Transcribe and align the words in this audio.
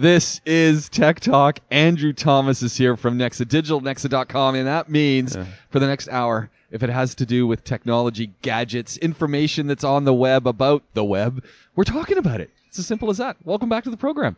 This 0.00 0.40
is 0.46 0.88
Tech 0.88 1.20
Talk. 1.20 1.60
Andrew 1.70 2.14
Thomas 2.14 2.62
is 2.62 2.74
here 2.74 2.96
from 2.96 3.18
Nexa 3.18 3.46
Digital, 3.46 3.82
Nexa.com, 3.82 4.54
and 4.54 4.66
that 4.66 4.88
means 4.88 5.36
Yeah. 5.36 5.44
for 5.68 5.78
the 5.78 5.86
next 5.86 6.08
hour, 6.08 6.48
if 6.70 6.82
it 6.82 6.88
has 6.88 7.14
to 7.16 7.26
do 7.26 7.46
with 7.46 7.64
technology, 7.64 8.32
gadgets, 8.40 8.96
information 8.96 9.66
that's 9.66 9.84
on 9.84 10.04
the 10.06 10.14
web 10.14 10.46
about 10.46 10.82
the 10.94 11.04
web, 11.04 11.44
we're 11.76 11.84
talking 11.84 12.16
about 12.16 12.40
it. 12.40 12.48
It's 12.68 12.78
as 12.78 12.86
simple 12.86 13.10
as 13.10 13.18
that. 13.18 13.36
Welcome 13.44 13.68
back 13.68 13.84
to 13.84 13.90
the 13.90 13.98
program. 13.98 14.36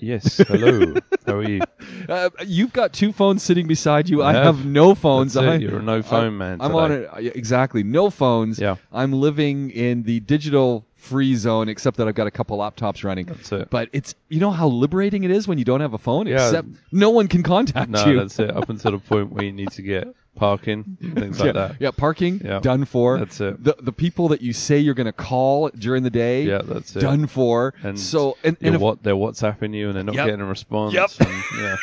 Yes. 0.00 0.38
Hello. 0.38 0.94
How 1.28 1.34
are 1.36 1.48
you? 1.48 1.60
Uh, 2.08 2.30
you've 2.44 2.72
got 2.72 2.92
two 2.92 3.12
phones 3.12 3.44
sitting 3.44 3.68
beside 3.68 4.08
you. 4.08 4.22
I, 4.22 4.30
I 4.30 4.32
have, 4.32 4.56
have. 4.56 4.66
no 4.66 4.92
phones. 4.96 5.36
I- 5.36 5.54
You're 5.56 5.78
a 5.78 5.82
no 5.82 6.02
phone 6.02 6.24
I'm- 6.24 6.38
man 6.38 6.60
I'm 6.60 6.74
on 6.74 6.90
it. 6.90 7.08
Exactly. 7.36 7.84
No 7.84 8.10
phones. 8.10 8.58
Yeah. 8.58 8.74
I'm 8.92 9.12
living 9.12 9.70
in 9.70 10.02
the 10.02 10.18
digital 10.18 10.84
free 11.02 11.34
zone, 11.34 11.68
except 11.68 11.96
that 11.96 12.06
I've 12.06 12.14
got 12.14 12.28
a 12.28 12.30
couple 12.30 12.58
laptops 12.58 13.02
running. 13.02 13.26
That's 13.26 13.50
it. 13.52 13.68
But 13.70 13.88
it's 13.92 14.14
you 14.28 14.38
know 14.38 14.52
how 14.52 14.68
liberating 14.68 15.24
it 15.24 15.30
is 15.32 15.48
when 15.48 15.58
you 15.58 15.64
don't 15.64 15.80
have 15.80 15.94
a 15.94 15.98
phone, 15.98 16.26
Yeah. 16.28 16.46
except 16.46 16.68
no 16.92 17.10
one 17.10 17.26
can 17.26 17.42
contact 17.42 17.90
No, 17.90 18.06
you. 18.06 18.18
that's 18.20 18.38
it. 18.38 18.50
Up 18.56 18.68
until 18.70 18.92
the 18.92 18.98
point 18.98 19.32
where 19.32 19.44
you 19.44 19.52
need 19.52 19.72
to 19.72 19.82
get 19.82 20.14
parking, 20.34 20.96
things 21.14 21.38
yeah, 21.38 21.44
like 21.44 21.54
that. 21.54 21.76
yeah, 21.78 21.90
parking 21.90 22.40
Yeah. 22.44 22.60
done 22.60 22.84
for. 22.84 23.18
That's 23.18 23.40
it. 23.40 23.62
The 23.62 23.76
the 23.80 23.92
people 23.92 24.28
that 24.28 24.40
you 24.42 24.52
say 24.52 24.78
you're 24.78 24.94
going 24.94 25.06
to 25.06 25.12
call 25.12 25.68
during 25.70 26.02
the 26.02 26.10
day, 26.10 26.44
Yeah, 26.44 26.62
that's 26.64 26.96
it. 26.96 27.00
done 27.00 27.26
for. 27.26 27.74
And 27.82 27.98
so 27.98 28.36
and, 28.42 28.56
and 28.60 28.74
if- 28.76 28.80
what 28.80 29.02
they're 29.02 29.14
WhatsApping 29.14 29.74
you 29.74 29.88
and 29.88 29.96
they're 29.96 30.04
not 30.04 30.14
Yep. 30.14 30.26
getting 30.26 30.40
a 30.40 30.46
response. 30.46 30.94
Yep. 30.94 31.10
And, 31.20 31.42
yeah. 31.58 31.76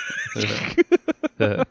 Yeah. 1.40 1.64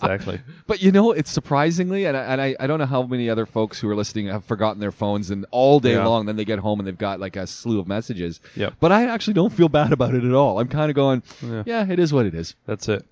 exactly. 0.00 0.40
But 0.66 0.82
you 0.82 0.92
know, 0.92 1.12
it's 1.12 1.30
surprisingly, 1.30 2.06
and 2.06 2.16
I, 2.16 2.20
and 2.22 2.40
I, 2.40 2.56
I 2.58 2.66
don't 2.66 2.78
know 2.78 2.86
how 2.86 3.02
many 3.02 3.28
other 3.28 3.44
folks 3.44 3.78
who 3.78 3.88
are 3.90 3.96
listening 3.96 4.28
have 4.28 4.44
forgotten 4.44 4.80
their 4.80 4.92
phones, 4.92 5.30
and 5.30 5.44
all 5.50 5.78
day 5.80 5.92
Yeah. 5.92 6.06
long, 6.06 6.26
then 6.26 6.36
they 6.36 6.44
get 6.46 6.58
home 6.58 6.80
and 6.80 6.86
they've 6.86 6.96
got 6.96 7.20
like 7.20 7.36
a 7.36 7.46
slew 7.46 7.80
of 7.80 7.86
messages. 7.86 8.40
Yeah. 8.56 8.70
But 8.80 8.92
I 8.92 9.06
actually 9.08 9.34
don't 9.34 9.52
feel 9.52 9.68
bad 9.68 9.92
about 9.92 10.14
it 10.14 10.24
at 10.24 10.32
all. 10.32 10.58
I'm 10.58 10.68
kind 10.68 10.90
of 10.90 10.94
going, 10.94 11.22
Yeah. 11.42 11.62
yeah, 11.66 11.86
it 11.90 11.98
is 11.98 12.12
what 12.12 12.24
it 12.26 12.34
is. 12.34 12.54
That's 12.66 12.88
it. 12.88 13.04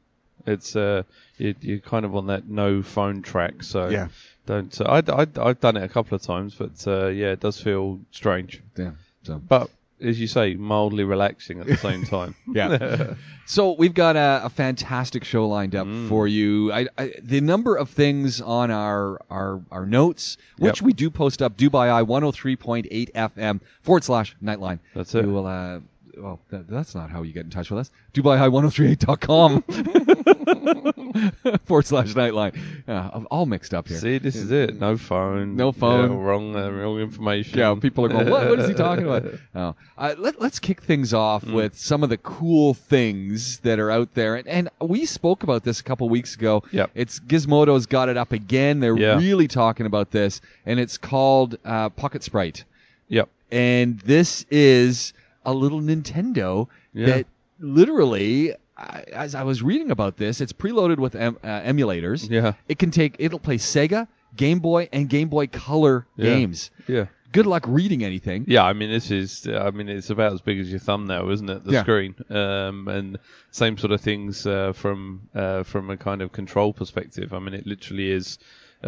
It's 0.47 0.77
uh, 0.77 1.03
you, 1.39 1.55
you're 1.61 1.79
kind 1.81 2.05
of 2.05 2.15
on 2.17 2.27
that 2.29 2.49
no 2.49 2.83
phone 2.83 3.23
track, 3.23 3.63
so 3.63 3.89
Yeah. 3.89 4.09
don't. 4.47 4.79
Uh, 4.81 4.85
I, 5.07 5.23
I, 5.23 5.27
I've 5.49 5.61
done 5.61 5.77
it 5.77 5.83
a 5.83 5.89
couple 5.89 6.15
of 6.17 6.23
times, 6.23 6.55
but 6.55 6.87
uh, 6.87 7.07
yeah, 7.09 7.33
it 7.33 7.41
does 7.41 7.61
feel 7.61 8.01
strange. 8.13 8.63
Yeah. 8.77 8.93
So. 9.25 9.39
But 9.39 9.71
as 10.01 10.21
you 10.21 10.27
say, 10.27 10.55
mildly 10.55 11.05
relaxing 11.05 11.59
at 11.61 11.67
the 11.67 11.77
same 11.79 12.05
time. 12.17 12.35
Yeah. 12.53 13.15
so 13.47 13.73
we've 13.73 13.95
got 13.95 14.15
a, 14.17 14.43
a 14.45 14.51
fantastic 14.51 15.25
show 15.25 15.49
lined 15.49 15.75
up 15.75 15.87
Mm. 15.87 16.09
for 16.11 16.29
you. 16.29 16.71
I, 16.73 16.87
I, 16.99 17.15
the 17.23 17.41
number 17.41 17.77
of 17.77 17.89
things 17.91 18.41
on 18.43 18.71
our 18.71 19.21
our, 19.31 19.61
our 19.71 19.87
notes, 19.87 20.37
which 20.59 20.81
Yep. 20.81 20.87
we 20.87 20.93
do 20.93 21.11
post 21.11 21.41
up, 21.43 21.57
Dubai 21.57 21.91
Eye 21.91 22.03
103.8 22.05 23.13
FM 23.15 23.61
forward 23.83 24.05
slash 24.05 24.37
Nightline. 24.45 24.79
That's 24.95 25.15
it. 25.15 25.25
We 25.25 25.33
will. 25.33 25.47
Uh, 25.47 25.81
well, 26.19 26.41
that, 26.51 26.67
that's 26.69 26.95
not 26.95 27.11
how 27.11 27.23
you 27.23 27.33
get 27.35 27.45
in 27.45 27.51
touch 27.51 27.71
with 27.71 27.79
us. 27.81 27.91
Dubai 28.15 28.39
Eye 28.39 28.49
1038.com 28.49 29.65
forward 31.65 31.87
slash 31.87 32.15
Nightline. 32.15 32.57
Yeah, 32.87 33.11
I'm 33.13 33.27
all 33.31 33.47
mixed 33.47 33.73
up 33.75 33.89
here. 33.89 33.99
See, 33.99 34.19
this 34.19 34.37
is 34.37 34.51
it. 34.51 34.79
No 34.81 34.97
phone. 34.97 35.57
No 35.57 35.73
phone. 35.73 36.11
Yeah, 36.11 36.17
wrong, 36.17 36.57
uh, 36.57 36.71
wrong 36.71 36.99
information. 37.01 37.59
Yeah, 37.59 37.75
people 37.81 38.05
are 38.05 38.09
going, 38.09 38.29
what, 38.29 38.49
what 38.49 38.59
is 38.59 38.69
he 38.69 38.75
talking 38.75 39.05
about? 39.05 39.25
Oh. 39.55 39.75
Uh, 39.97 40.15
let, 40.19 40.41
let's 40.41 40.59
kick 40.59 40.83
things 40.83 41.15
off 41.15 41.45
Mm. 41.45 41.55
with 41.55 41.79
some 41.79 42.03
of 42.03 42.09
the 42.11 42.17
cool 42.19 42.75
things 42.75 43.59
that 43.61 43.79
are 43.79 43.91
out 43.91 44.13
there. 44.15 44.35
And, 44.37 44.47
and 44.49 44.69
we 44.81 45.07
spoke 45.07 45.43
about 45.45 45.63
this 45.65 45.81
a 45.81 45.83
couple 45.85 46.09
weeks 46.09 46.35
ago. 46.35 46.63
Yep. 46.73 46.91
It's 46.95 47.21
Gizmodo's 47.21 47.87
got 47.87 48.09
it 48.09 48.17
up 48.17 48.33
again. 48.33 48.81
They're 48.81 48.97
Yeah. 48.99 49.17
really 49.19 49.49
talking 49.49 49.87
about 49.87 50.11
this, 50.11 50.41
and 50.67 50.79
it's 50.81 50.99
called 50.99 51.57
uh, 51.65 51.89
Pocket 51.91 52.23
Sprite. 52.23 52.65
Yep. 53.09 53.29
And 53.51 53.99
this 54.01 54.45
is 54.51 55.13
a 55.45 55.55
little 55.55 55.81
Nintendo 55.81 56.69
Yeah. 56.93 57.07
that 57.07 57.27
literally, 57.61 58.53
I- 58.79 59.05
as 59.13 59.35
I 59.35 59.43
was 59.43 59.63
reading 59.63 59.91
about 59.91 60.17
this, 60.17 60.41
it's 60.41 60.53
preloaded 60.53 60.99
with 60.99 61.15
em- 61.15 61.39
uh, 61.43 61.61
emulators. 61.63 62.29
Yeah. 62.31 62.53
It 62.69 62.79
can 62.79 62.91
take, 62.91 63.17
it'll 63.19 63.39
play 63.39 63.57
Sega, 63.59 64.07
Game 64.37 64.59
Boy, 64.59 64.89
and 64.93 65.09
Game 65.09 65.29
Boy 65.29 65.47
Color 65.47 66.07
Yeah. 66.17 66.25
games. 66.35 66.71
Yeah. 66.87 67.07
Good 67.33 67.47
luck 67.47 67.65
reading 67.67 68.05
anything. 68.05 68.45
Yeah, 68.49 68.65
I 68.65 68.73
mean, 68.73 68.91
this 68.91 69.11
is, 69.11 69.47
I 69.49 69.71
mean, 69.71 69.89
it's 69.89 70.11
about 70.11 70.33
as 70.33 70.41
big 70.41 70.59
as 70.61 70.71
your 70.71 70.79
thumbnail, 70.79 71.29
isn't 71.31 71.49
it? 71.51 71.65
The 71.65 71.73
Yeah. 71.73 71.83
screen. 71.83 72.15
Um, 72.31 72.89
and 72.89 73.19
same 73.51 73.77
sort 73.79 73.93
of 73.93 74.01
things 74.01 74.47
uh, 74.47 74.73
from 74.73 75.23
uh, 75.35 75.63
from 75.65 75.91
a 75.91 75.97
kind 75.97 76.23
of 76.23 76.33
control 76.33 76.73
perspective. 76.73 77.35
I 77.35 77.39
mean, 77.41 77.55
it 77.55 77.67
literally 77.67 78.11
is. 78.11 78.39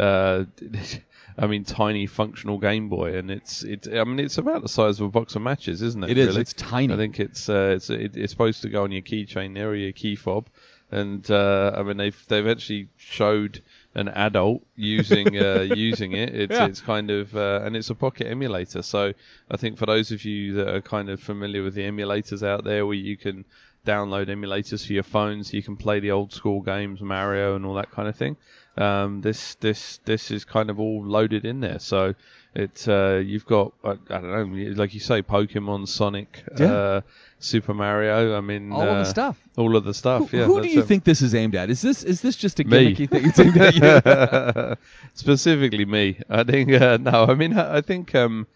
I 1.41 1.47
mean, 1.47 1.63
tiny 1.63 2.05
functional 2.05 2.57
Game 2.57 2.89
Boy, 2.89 3.17
and 3.17 3.31
it's 3.31 3.63
it. 3.63 3.87
I 3.87 4.03
mean, 4.03 4.19
it's 4.19 4.37
about 4.37 4.61
the 4.61 4.67
size 4.69 4.99
of 4.99 5.05
a 5.07 5.09
box 5.09 5.35
of 5.35 5.41
matches, 5.41 5.81
isn't 5.81 6.03
it? 6.03 6.11
It 6.11 6.17
is. 6.17 6.27
Really? 6.27 6.41
It's 6.41 6.53
tiny. 6.53 6.93
I 6.93 6.97
think 6.97 7.19
it's 7.19 7.47
uh, 7.47 7.73
it's 7.75 7.89
it, 7.89 8.17
it's 8.17 8.31
supposed 8.31 8.61
to 8.63 8.69
go 8.69 8.83
on 8.83 8.91
your 8.91 9.01
keychain 9.01 9.53
there 9.53 9.69
or 9.69 9.75
your 9.75 9.93
key 9.93 10.17
fob, 10.17 10.47
and 10.91 11.29
uh, 11.31 11.71
I 11.75 11.83
mean 11.83 11.95
they've 11.97 12.25
they've 12.27 12.47
actually 12.47 12.89
showed 12.97 13.61
an 13.95 14.09
adult 14.09 14.63
using 14.75 15.37
uh, 15.37 15.61
using 15.75 16.11
it. 16.11 16.35
It's 16.35 16.51
Yeah. 16.51 16.65
it's 16.67 16.81
kind 16.81 17.09
of 17.09 17.33
uh, 17.35 17.61
and 17.63 17.75
it's 17.75 17.89
a 17.89 17.95
pocket 17.95 18.27
emulator. 18.27 18.81
So 18.81 19.13
I 19.49 19.55
think 19.57 19.77
for 19.77 19.85
those 19.85 20.11
of 20.11 20.25
you 20.25 20.55
that 20.55 20.67
are 20.67 20.81
kind 20.81 21.09
of 21.09 21.21
familiar 21.21 21.63
with 21.63 21.73
the 21.73 21.83
emulators 21.83 22.45
out 22.45 22.65
there, 22.65 22.85
where 22.85 22.95
you 22.95 23.15
can 23.15 23.45
download 23.85 24.27
emulators 24.27 24.85
for 24.85 24.93
your 24.93 25.03
phones, 25.03 25.53
you 25.53 25.63
can 25.63 25.77
play 25.77 26.01
the 26.01 26.11
old 26.11 26.33
school 26.33 26.61
games, 26.61 26.99
Mario 27.01 27.55
and 27.55 27.65
all 27.65 27.75
that 27.75 27.91
kind 27.91 28.09
of 28.09 28.15
thing. 28.15 28.35
Um, 28.79 29.21
this 29.21 29.55
this 29.55 29.99
this 30.05 30.31
is 30.31 30.45
kind 30.45 30.69
of 30.69 30.79
all 30.79 31.05
loaded 31.05 31.45
in 31.45 31.59
there. 31.59 31.79
So 31.79 32.15
it's 32.55 32.87
uh, 32.87 33.21
you've 33.25 33.45
got 33.45 33.73
I, 33.83 33.91
I 33.91 33.95
don't 34.21 34.53
know, 34.53 34.71
like 34.81 34.93
you 34.93 34.99
say, 34.99 35.21
Pokemon, 35.21 35.87
Sonic, 35.87 36.43
Yeah. 36.57 36.73
uh, 36.73 37.01
Super 37.39 37.73
Mario. 37.73 38.37
I 38.37 38.41
mean, 38.41 38.71
All 38.71 38.81
of 38.81 38.87
the 38.87 38.93
uh, 39.01 39.03
stuff. 39.03 39.37
All 39.57 39.75
of 39.75 39.83
the 39.83 39.93
stuff. 39.93 40.29
Who, 40.29 40.37
yeah. 40.37 40.45
who 40.45 40.61
do 40.61 40.67
you 40.69 40.81
think 40.83 41.03
this 41.03 41.21
is 41.21 41.35
aimed 41.35 41.55
at? 41.55 41.69
Is 41.69 41.81
this 41.81 42.03
is 42.03 42.21
this 42.21 42.35
just 42.37 42.59
a 42.59 42.63
Me. 42.63 42.95
gimmicky 42.95 43.09
thing? 43.09 43.25
It's 43.25 43.39
aimed 43.39 43.57
at 43.57 43.75
you. 44.69 44.75
Specifically 45.13 45.85
me. 45.85 46.17
I 46.29 46.43
think 46.43 46.71
uh, 46.71 46.97
no. 47.01 47.25
I 47.25 47.33
mean, 47.35 47.57
I 47.57 47.77
I 47.77 47.81
think 47.81 48.15
um, 48.15 48.47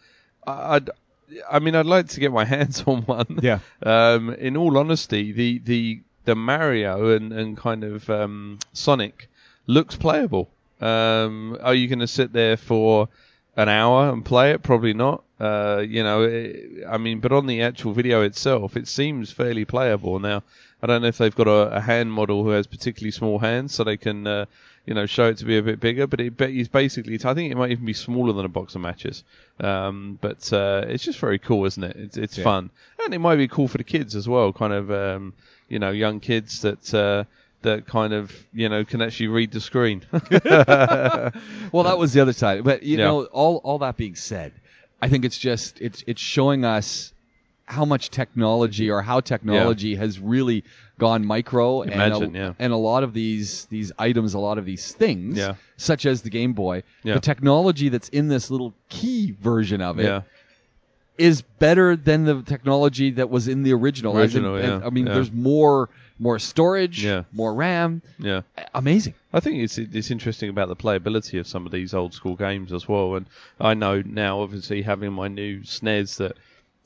I- 0.47 0.75
I'd. 0.75 0.89
I 1.51 1.59
mean, 1.59 1.75
I'd 1.75 1.85
like 1.87 2.07
to 2.09 2.19
get 2.19 2.31
my 2.31 2.45
hands 2.55 2.83
on 2.85 3.01
one. 3.03 3.39
Yeah. 3.41 3.59
Um, 3.81 4.29
in 4.35 4.55
all 4.57 4.77
honesty, 4.77 5.31
the 5.31 5.59
the 5.59 6.01
the 6.25 6.35
Mario 6.35 7.09
and 7.15 7.33
and 7.33 7.57
kind 7.57 7.83
of 7.83 8.09
um, 8.09 8.59
Sonic 8.73 9.29
looks 9.67 9.95
playable. 9.95 10.49
Um, 10.81 11.57
are 11.61 11.73
you 11.73 11.87
going 11.87 11.99
to 11.99 12.07
sit 12.07 12.33
there 12.33 12.57
for 12.57 13.07
an 13.55 13.69
hour 13.69 14.09
and 14.09 14.25
play 14.25 14.51
it? 14.51 14.63
Probably 14.63 14.93
not. 14.93 15.23
Uh, 15.39 15.83
you 15.87 16.03
know, 16.03 16.23
it, 16.23 16.83
I 16.89 16.97
mean, 16.97 17.19
but 17.19 17.31
on 17.31 17.47
the 17.47 17.61
actual 17.61 17.93
video 17.93 18.21
itself, 18.21 18.75
it 18.77 18.87
seems 18.87 19.31
fairly 19.31 19.65
playable. 19.65 20.19
Now, 20.19 20.43
I 20.81 20.87
don't 20.87 21.01
know 21.01 21.07
if 21.07 21.17
they've 21.17 21.35
got 21.35 21.47
a, 21.47 21.75
a 21.77 21.79
hand 21.81 22.11
model 22.11 22.43
who 22.43 22.49
has 22.49 22.67
particularly 22.67 23.11
small 23.11 23.39
hands, 23.39 23.73
so 23.73 23.83
they 23.83 23.97
can, 23.97 24.27
uh, 24.27 24.45
you 24.85 24.93
know, 24.93 25.05
show 25.05 25.27
it 25.29 25.37
to 25.37 25.45
be 25.45 25.57
a 25.57 25.61
bit 25.61 25.79
bigger. 25.79 26.07
But 26.07 26.19
it 26.19 26.39
is 26.39 26.67
basically, 26.67 27.15
I 27.23 27.33
think 27.33 27.51
it 27.51 27.55
might 27.55 27.71
even 27.71 27.85
be 27.85 27.93
smaller 27.93 28.33
than 28.33 28.45
a 28.45 28.49
box 28.49 28.75
of 28.75 28.81
matches. 28.81 29.23
Um, 29.59 30.17
but 30.21 30.51
uh, 30.51 30.83
it's 30.87 31.03
just 31.03 31.19
very 31.19 31.39
cool, 31.39 31.65
isn't 31.65 31.83
it? 31.83 31.95
It's, 31.95 32.17
it's 32.17 32.37
Yeah. 32.37 32.43
fun, 32.43 32.69
and 33.05 33.13
it 33.13 33.19
might 33.19 33.37
be 33.37 33.47
cool 33.47 33.67
for 33.67 33.77
the 33.77 33.83
kids 33.85 34.15
as 34.15 34.27
well. 34.27 34.51
Kind 34.51 34.73
of, 34.73 34.91
um, 34.91 35.33
you 35.69 35.79
know, 35.79 35.91
young 35.91 36.19
kids 36.19 36.61
that. 36.61 37.25
That 37.63 37.87
kind 37.87 38.13
of 38.13 38.31
you 38.53 38.69
know 38.69 38.85
can 38.85 39.01
actually 39.01 39.27
read 39.27 39.51
the 39.51 39.59
screen. 39.61 40.03
well, 40.11 41.83
that 41.83 41.97
was 41.97 42.13
the 42.13 42.21
other 42.21 42.33
side. 42.33 42.63
But 42.63 42.83
you 42.83 42.97
Yeah. 42.97 43.05
know, 43.05 43.23
all 43.25 43.57
all 43.63 43.79
that 43.79 43.97
being 43.97 44.15
said, 44.15 44.53
I 45.01 45.09
think 45.09 45.25
it's 45.25 45.37
just 45.37 45.79
it's 45.81 46.03
it's 46.07 46.21
showing 46.21 46.65
us 46.65 47.13
how 47.65 47.85
much 47.85 48.09
technology 48.09 48.89
or 48.91 49.01
how 49.01 49.19
technology 49.21 49.95
has 49.95 50.19
really 50.19 50.63
gone 50.99 51.25
micro 51.25 51.81
Imagine, 51.81 52.23
and 52.23 52.35
a, 52.35 52.39
yeah. 52.39 52.53
and 52.59 52.73
a 52.73 52.77
lot 52.77 53.03
of 53.03 53.13
these 53.13 53.65
these 53.65 53.91
items 53.97 54.33
a 54.33 54.39
lot 54.39 54.57
of 54.57 54.65
these 54.65 54.91
things 54.91 55.37
Yeah. 55.37 55.55
such 55.77 56.05
as 56.05 56.21
the 56.21 56.29
game 56.29 56.53
boy 56.53 56.83
Yeah. 57.03 57.15
the 57.15 57.19
technology 57.21 57.87
that's 57.89 58.09
in 58.09 58.27
this 58.27 58.51
little 58.51 58.73
key 58.89 59.31
version 59.41 59.81
of 59.81 59.97
it 59.99 60.23
is 61.17 61.39
yeah, 61.41 61.45
better 61.59 61.95
than 61.95 62.25
the 62.25 62.41
technology 62.43 63.11
that 63.11 63.29
was 63.29 63.47
in 63.47 63.63
the 63.63 63.73
original 63.73 64.17
As 64.17 64.35
in- 64.35 64.43
Original, 64.45 64.55
and- 64.73 64.81
yeah, 64.81 64.87
i 64.87 64.89
mean 64.91 65.07
yeah. 65.07 65.13
there's 65.13 65.31
more 65.31 65.89
more 66.19 66.39
storage 66.39 67.03
Yeah. 67.03 67.23
more 67.33 67.53
ram 67.53 68.01
yeah. 68.19 68.41
amazing 68.73 69.13
I 69.33 69.39
think 69.39 69.61
it's 69.63 69.77
it's 69.79 70.11
interesting 70.11 70.49
about 70.49 70.67
the 70.67 70.75
playability 70.75 71.39
of 71.39 71.47
some 71.47 71.65
of 71.65 71.71
these 71.71 71.93
old 71.93 72.13
school 72.13 72.35
games 72.35 72.71
as 72.71 72.87
well. 72.87 73.15
And 73.15 73.25
I 73.59 73.73
know 73.73 74.01
now, 74.05 74.41
obviously, 74.41 74.83
having 74.83 75.11
my 75.11 75.27
new 75.27 75.61
SNES 75.61 76.17
that 76.17 76.37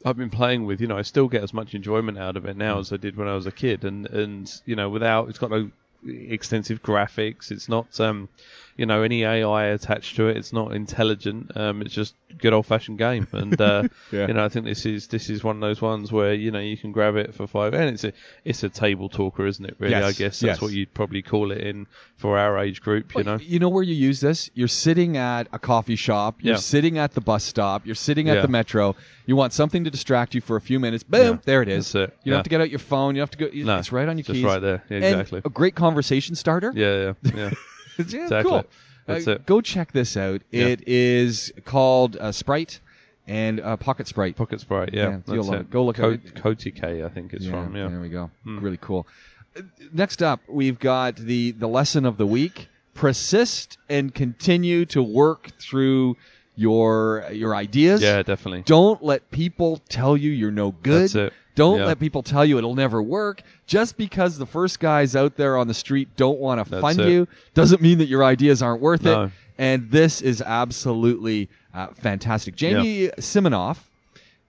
I've 0.06 0.16
been 0.16 0.30
playing 0.30 0.66
with. 0.66 0.80
You 0.80 0.88
know, 0.88 0.98
I 0.98 1.02
still 1.02 1.28
get 1.28 1.44
as 1.44 1.54
much 1.54 1.76
enjoyment 1.76 2.18
out 2.18 2.38
of 2.38 2.46
it 2.46 2.56
now 2.56 2.80
as 2.80 2.94
I 2.94 2.98
did 2.98 3.18
when 3.18 3.28
I 3.28 3.36
was 3.36 3.48
a 3.48 3.52
kid, 3.52 3.84
and 3.84 4.06
and 4.08 4.62
you 4.66 4.78
know, 4.78 4.90
without 4.90 5.28
it's 5.28 5.40
got 5.40 5.52
no 5.52 5.70
extensive 6.08 6.82
graphics. 6.82 7.52
It's 7.52 7.68
not 7.68 8.00
um, 8.00 8.30
you 8.78 8.86
know 8.86 9.02
any 9.02 9.24
AI 9.24 9.66
attached 9.66 10.16
to 10.18 10.28
it. 10.28 10.38
It's 10.38 10.54
not 10.54 10.74
intelligent. 10.74 11.52
Um, 11.58 11.82
it's 11.82 11.94
just 11.94 12.16
good 12.38 12.54
old 12.54 12.66
fashioned 12.68 12.98
game. 13.00 13.28
And 13.32 13.60
uh, 13.60 13.84
Yeah. 14.12 14.28
you 14.28 14.34
know 14.34 14.46
I 14.46 14.50
think 14.50 14.66
this 14.66 14.86
is 14.86 15.08
this 15.08 15.30
is 15.30 15.44
one 15.44 15.56
of 15.58 15.62
those 15.62 15.82
ones 15.82 16.12
where 16.12 16.34
you 16.34 16.52
know 16.52 16.60
you 16.60 16.78
can 16.78 16.92
grab 16.92 17.16
it 17.16 17.34
for 17.34 17.48
five, 17.48 17.74
and 17.74 17.90
it's 17.90 18.04
a 18.04 18.14
it's 18.46 18.64
a 18.64 18.70
table 18.70 19.10
talker, 19.10 19.46
isn't 19.48 19.66
it? 19.66 19.76
Really, 19.80 19.92
Yes, 19.94 20.04
I 20.04 20.12
guess 20.12 20.40
that's 20.40 20.44
yes. 20.44 20.62
what 20.62 20.72
you'd 20.72 20.94
probably 20.94 21.22
call 21.22 21.52
it 21.52 21.60
in 21.60 21.88
for 22.16 22.38
our 22.38 22.58
age 22.60 22.82
group. 22.82 23.16
You 23.16 23.24
know, 23.24 23.38
You 23.38 23.60
know 23.60 23.70
where 23.70 23.84
you 23.84 23.94
use 23.96 24.20
this? 24.20 24.50
You're 24.54 24.68
sitting 24.68 25.18
at 25.18 25.48
a 25.52 25.60
coffee 25.60 25.96
shop. 25.96 26.38
You're 26.42 26.56
Yeah. 26.56 26.60
sitting 26.60 26.98
at 26.98 27.14
the 27.14 27.22
bus 27.22 27.44
stop. 27.44 27.86
You're 27.86 27.96
sitting 27.96 28.30
at 28.30 28.36
Yeah. 28.38 28.42
the 28.44 28.48
metro. 28.48 28.96
You 29.26 29.36
want 29.36 29.54
something 29.54 29.84
to 29.84 29.90
distract 29.92 30.36
you 30.36 30.42
for 30.42 30.56
a 30.56 30.62
few 30.62 30.80
minutes. 30.80 31.04
Boom, 31.04 31.42
there 31.46 31.62
it 31.62 31.68
is. 31.70 31.92
That's 31.92 32.12
it. 32.12 32.18
You 32.24 32.32
don't 32.32 32.38
have 32.40 32.44
to 32.46 32.50
get 32.50 32.62
out 32.62 32.70
your 32.70 32.80
phone. 32.80 33.16
You 33.16 33.22
have 33.22 33.32
to 33.32 33.38
go. 33.38 33.48
you- 33.52 33.66
No, 33.66 33.78
it's 33.78 33.92
right 33.92 34.08
on 34.08 34.18
your 34.18 34.24
just 34.24 34.36
keys. 34.36 34.44
right 34.46 34.60
there. 34.62 34.84
Yeah, 34.90 34.96
And 34.98 35.06
exactly. 35.06 35.42
a 35.44 35.50
great 35.50 35.76
conversation 35.76 36.36
starter. 36.36 36.72
yeah, 36.76 37.14
yeah, 37.24 37.32
yeah. 37.36 37.50
Yeah, 38.10 38.24
Exactly. 38.24 38.52
cool. 38.52 38.66
That's 39.06 39.28
Uh, 39.28 39.32
it. 39.32 39.46
Go 39.46 39.62
check 39.62 39.92
this 39.92 40.18
out. 40.18 40.42
Yeah. 40.52 40.66
It 40.66 40.88
is 40.88 41.54
called 41.66 42.18
uh, 42.18 42.32
Sprite 42.32 42.80
and 43.28 43.60
uh, 43.60 43.78
Pocket 43.78 44.08
Sprite. 44.08 44.36
Pocket 44.36 44.60
Sprite, 44.62 44.94
yeah, 44.94 45.04
Yeah, 45.10 45.18
that's 45.26 45.30
you'll. 45.32 45.64
Go 45.64 45.86
look 45.86 45.98
at 45.98 46.02
Co- 46.02 46.10
it. 46.12 46.36
Kotike, 46.36 47.06
I 47.06 47.10
think 47.10 47.34
it's 47.34 47.46
from. 47.48 47.76
Yeah. 47.76 47.88
There 47.88 48.00
we 48.02 48.10
go. 48.10 48.30
Really 48.46 48.78
cool. 48.82 49.08
Next 49.94 50.22
up, 50.22 50.42
we've 50.48 50.78
got 50.80 51.16
the 51.16 51.52
the 51.52 51.68
lesson 51.68 52.06
of 52.06 52.18
the 52.18 52.28
week: 52.28 52.68
persist 52.94 53.78
and 53.90 54.14
continue 54.14 54.86
to 54.88 55.02
work 55.02 55.50
through 55.60 56.16
your 56.58 57.26
your 57.32 57.56
ideas. 57.56 58.02
yeah, 58.02 58.22
definitely. 58.24 58.64
Don't 58.64 59.02
let 59.02 59.30
people 59.32 59.80
tell 59.88 60.18
you 60.18 60.32
you're 60.32 60.52
no 60.52 60.72
good. 60.84 61.04
That's 61.04 61.16
it. 61.16 61.34
Don't 61.56 61.80
Yeah. 61.80 61.86
let 61.86 62.00
people 62.00 62.22
tell 62.22 62.44
you 62.46 62.58
it'll 62.58 62.76
never 62.76 63.02
work. 63.02 63.42
Just 63.66 63.96
because 63.98 64.38
the 64.38 64.46
first 64.46 64.80
guys 64.80 65.16
out 65.16 65.38
there 65.38 65.58
on 65.58 65.68
the 65.68 65.74
street 65.74 66.10
don't 66.18 66.40
want 66.40 66.68
to 66.68 66.82
fund 66.82 67.00
it. 67.00 67.10
you 67.10 67.28
doesn't 67.54 67.82
mean 67.82 68.00
that 68.00 68.08
your 68.08 68.24
ideas 68.24 68.62
aren't 68.62 68.82
worth 68.82 69.04
No. 69.04 69.24
it. 69.26 69.32
And 69.58 69.90
this 69.90 70.22
is 70.22 70.42
absolutely 70.42 71.50
uh, 71.74 71.88
fantastic. 71.96 72.56
Jamie 72.56 73.10
Siminoff 73.20 73.78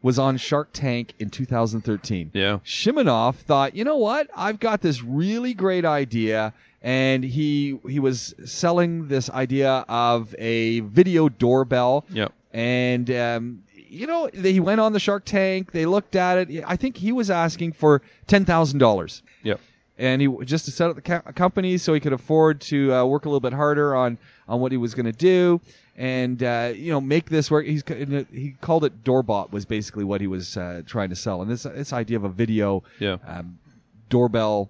was 0.02 0.18
on 0.18 0.36
Shark 0.36 0.68
Tank 0.72 1.14
in 1.18 1.28
2013. 1.30 2.30
Yeah, 2.34 2.58
Siminoff 2.64 3.34
thought, 3.36 3.74
you 3.74 3.84
know 3.84 3.96
what? 3.96 4.28
I've 4.36 4.60
got 4.60 4.80
this 4.80 5.02
really 5.02 5.54
great 5.54 5.84
idea, 5.84 6.52
and 6.82 7.24
he 7.24 7.78
he 7.88 7.98
was 8.00 8.34
selling 8.44 9.08
this 9.08 9.28
idea 9.30 9.84
of 9.88 10.34
a 10.38 10.80
video 10.80 11.28
doorbell. 11.28 12.04
yeah, 12.10 12.28
And 12.52 13.10
um, 13.10 13.62
you 13.90 14.06
know, 14.06 14.28
they- 14.32 14.52
he 14.52 14.60
went 14.60 14.80
on 14.80 14.92
the 14.92 15.00
Shark 15.00 15.24
Tank. 15.24 15.72
They 15.72 15.86
looked 15.86 16.14
at 16.16 16.38
it. 16.50 16.64
I 16.66 16.76
think 16.76 16.96
he 16.96 17.12
was 17.12 17.30
asking 17.30 17.72
for 17.72 18.02
ten 18.26 18.44
thousand 18.44 18.78
dollars, 18.78 19.22
yeah. 19.42 19.54
and 19.98 20.20
he 20.22 20.28
just 20.44 20.66
to 20.66 20.70
set 20.70 20.90
up 20.90 20.96
the 20.96 21.02
co- 21.02 21.32
company 21.34 21.78
so 21.78 21.94
he 21.94 22.00
could 22.00 22.12
afford 22.12 22.60
to 22.62 22.92
uh, 22.94 23.04
work 23.04 23.24
a 23.24 23.28
little 23.28 23.40
bit 23.40 23.52
harder 23.54 23.96
on 23.96 24.18
on 24.46 24.60
what 24.60 24.72
he 24.72 24.78
was 24.78 24.94
going 24.94 25.06
to 25.06 25.12
do, 25.12 25.60
and 25.96 26.42
uh, 26.42 26.72
you 26.74 26.90
know, 26.92 27.00
make 27.00 27.28
this 27.30 27.50
work. 27.50 27.66
He's 27.66 27.82
he 28.32 28.54
called 28.60 28.84
it 28.84 29.02
Doorbot 29.04 29.50
was 29.52 29.64
basically 29.64 30.04
what 30.04 30.20
he 30.20 30.26
was 30.26 30.56
uh, 30.56 30.82
trying 30.86 31.08
to 31.10 31.16
sell, 31.16 31.42
and 31.42 31.50
this 31.50 31.62
this 31.64 31.92
idea 31.92 32.18
of 32.18 32.24
a 32.24 32.28
video 32.30 32.82
Yeah. 33.00 33.16
um, 33.26 33.58
doorbell 34.10 34.68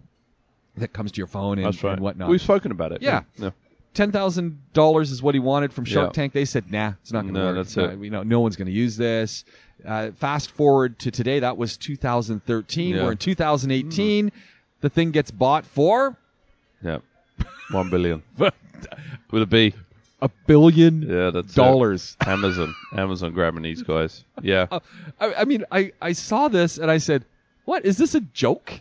that 0.79 0.93
comes 0.93 1.13
to 1.13 1.19
your 1.19 1.27
phone 1.27 1.59
and, 1.59 1.67
That's 1.67 1.83
right. 1.83 1.93
and 1.93 2.01
whatnot. 2.01 2.29
We've 2.31 2.41
spoken 2.41 2.71
about 2.73 2.93
it. 2.93 3.03
Yeah. 3.03 3.23
yeah. 3.37 3.51
ten 3.95 4.13
thousand 4.13 4.59
dollars 4.73 5.11
is 5.11 5.23
what 5.23 5.35
he 5.35 5.41
wanted 5.41 5.73
from 5.73 5.85
Shark 5.85 6.09
Yeah. 6.11 6.13
Tank. 6.13 6.33
They 6.33 6.45
said, 6.45 6.71
"Nah, 6.71 6.93
it's 7.03 7.13
not 7.13 7.23
going 7.23 7.35
to 7.35 7.41
No, 7.41 7.47
work. 7.47 7.57
that's 7.57 7.77
No, 7.77 7.85
it. 7.87 7.99
You 8.01 8.11
know, 8.11 8.23
no 8.23 8.41
one's 8.41 8.57
going 8.57 8.67
to 8.67 8.73
use 8.73 8.97
this." 8.97 9.45
Uh, 9.87 10.11
fast 10.13 10.51
forward 10.51 10.99
to 11.01 11.11
today. 11.11 11.39
That 11.41 11.57
was 11.57 11.77
2013. 11.77 12.95
Yeah. 12.97 13.05
We're 13.05 13.13
in 13.13 13.19
2018. 13.19 14.33
The 14.81 14.89
thing 14.91 15.11
gets 15.13 15.31
bought 15.31 15.65
for 15.67 16.17
Yeah. 16.83 16.99
One 17.71 17.91
billion. 17.91 18.23
With 19.31 19.43
a 19.43 19.47
B. 19.47 19.75
a 20.23 20.29
billion 20.47 21.03
Yeah, 21.03 21.31
that's 21.31 21.53
it. 21.53 21.55
dollars. 21.57 22.17
Amazon. 22.27 22.75
Amazon 22.97 23.33
grabbing 23.33 23.63
these 23.63 23.83
guys. 23.83 24.25
Yeah. 24.43 24.67
I, 25.21 25.35
I 25.35 25.45
mean, 25.45 25.65
I, 25.71 25.93
I 26.01 26.13
saw 26.13 26.49
this 26.49 26.79
and 26.79 26.91
I 26.91 26.99
said, 26.99 27.25
"What 27.65 27.85
is 27.85 27.99
this 27.99 28.15
a 28.15 28.21
joke?" 28.21 28.81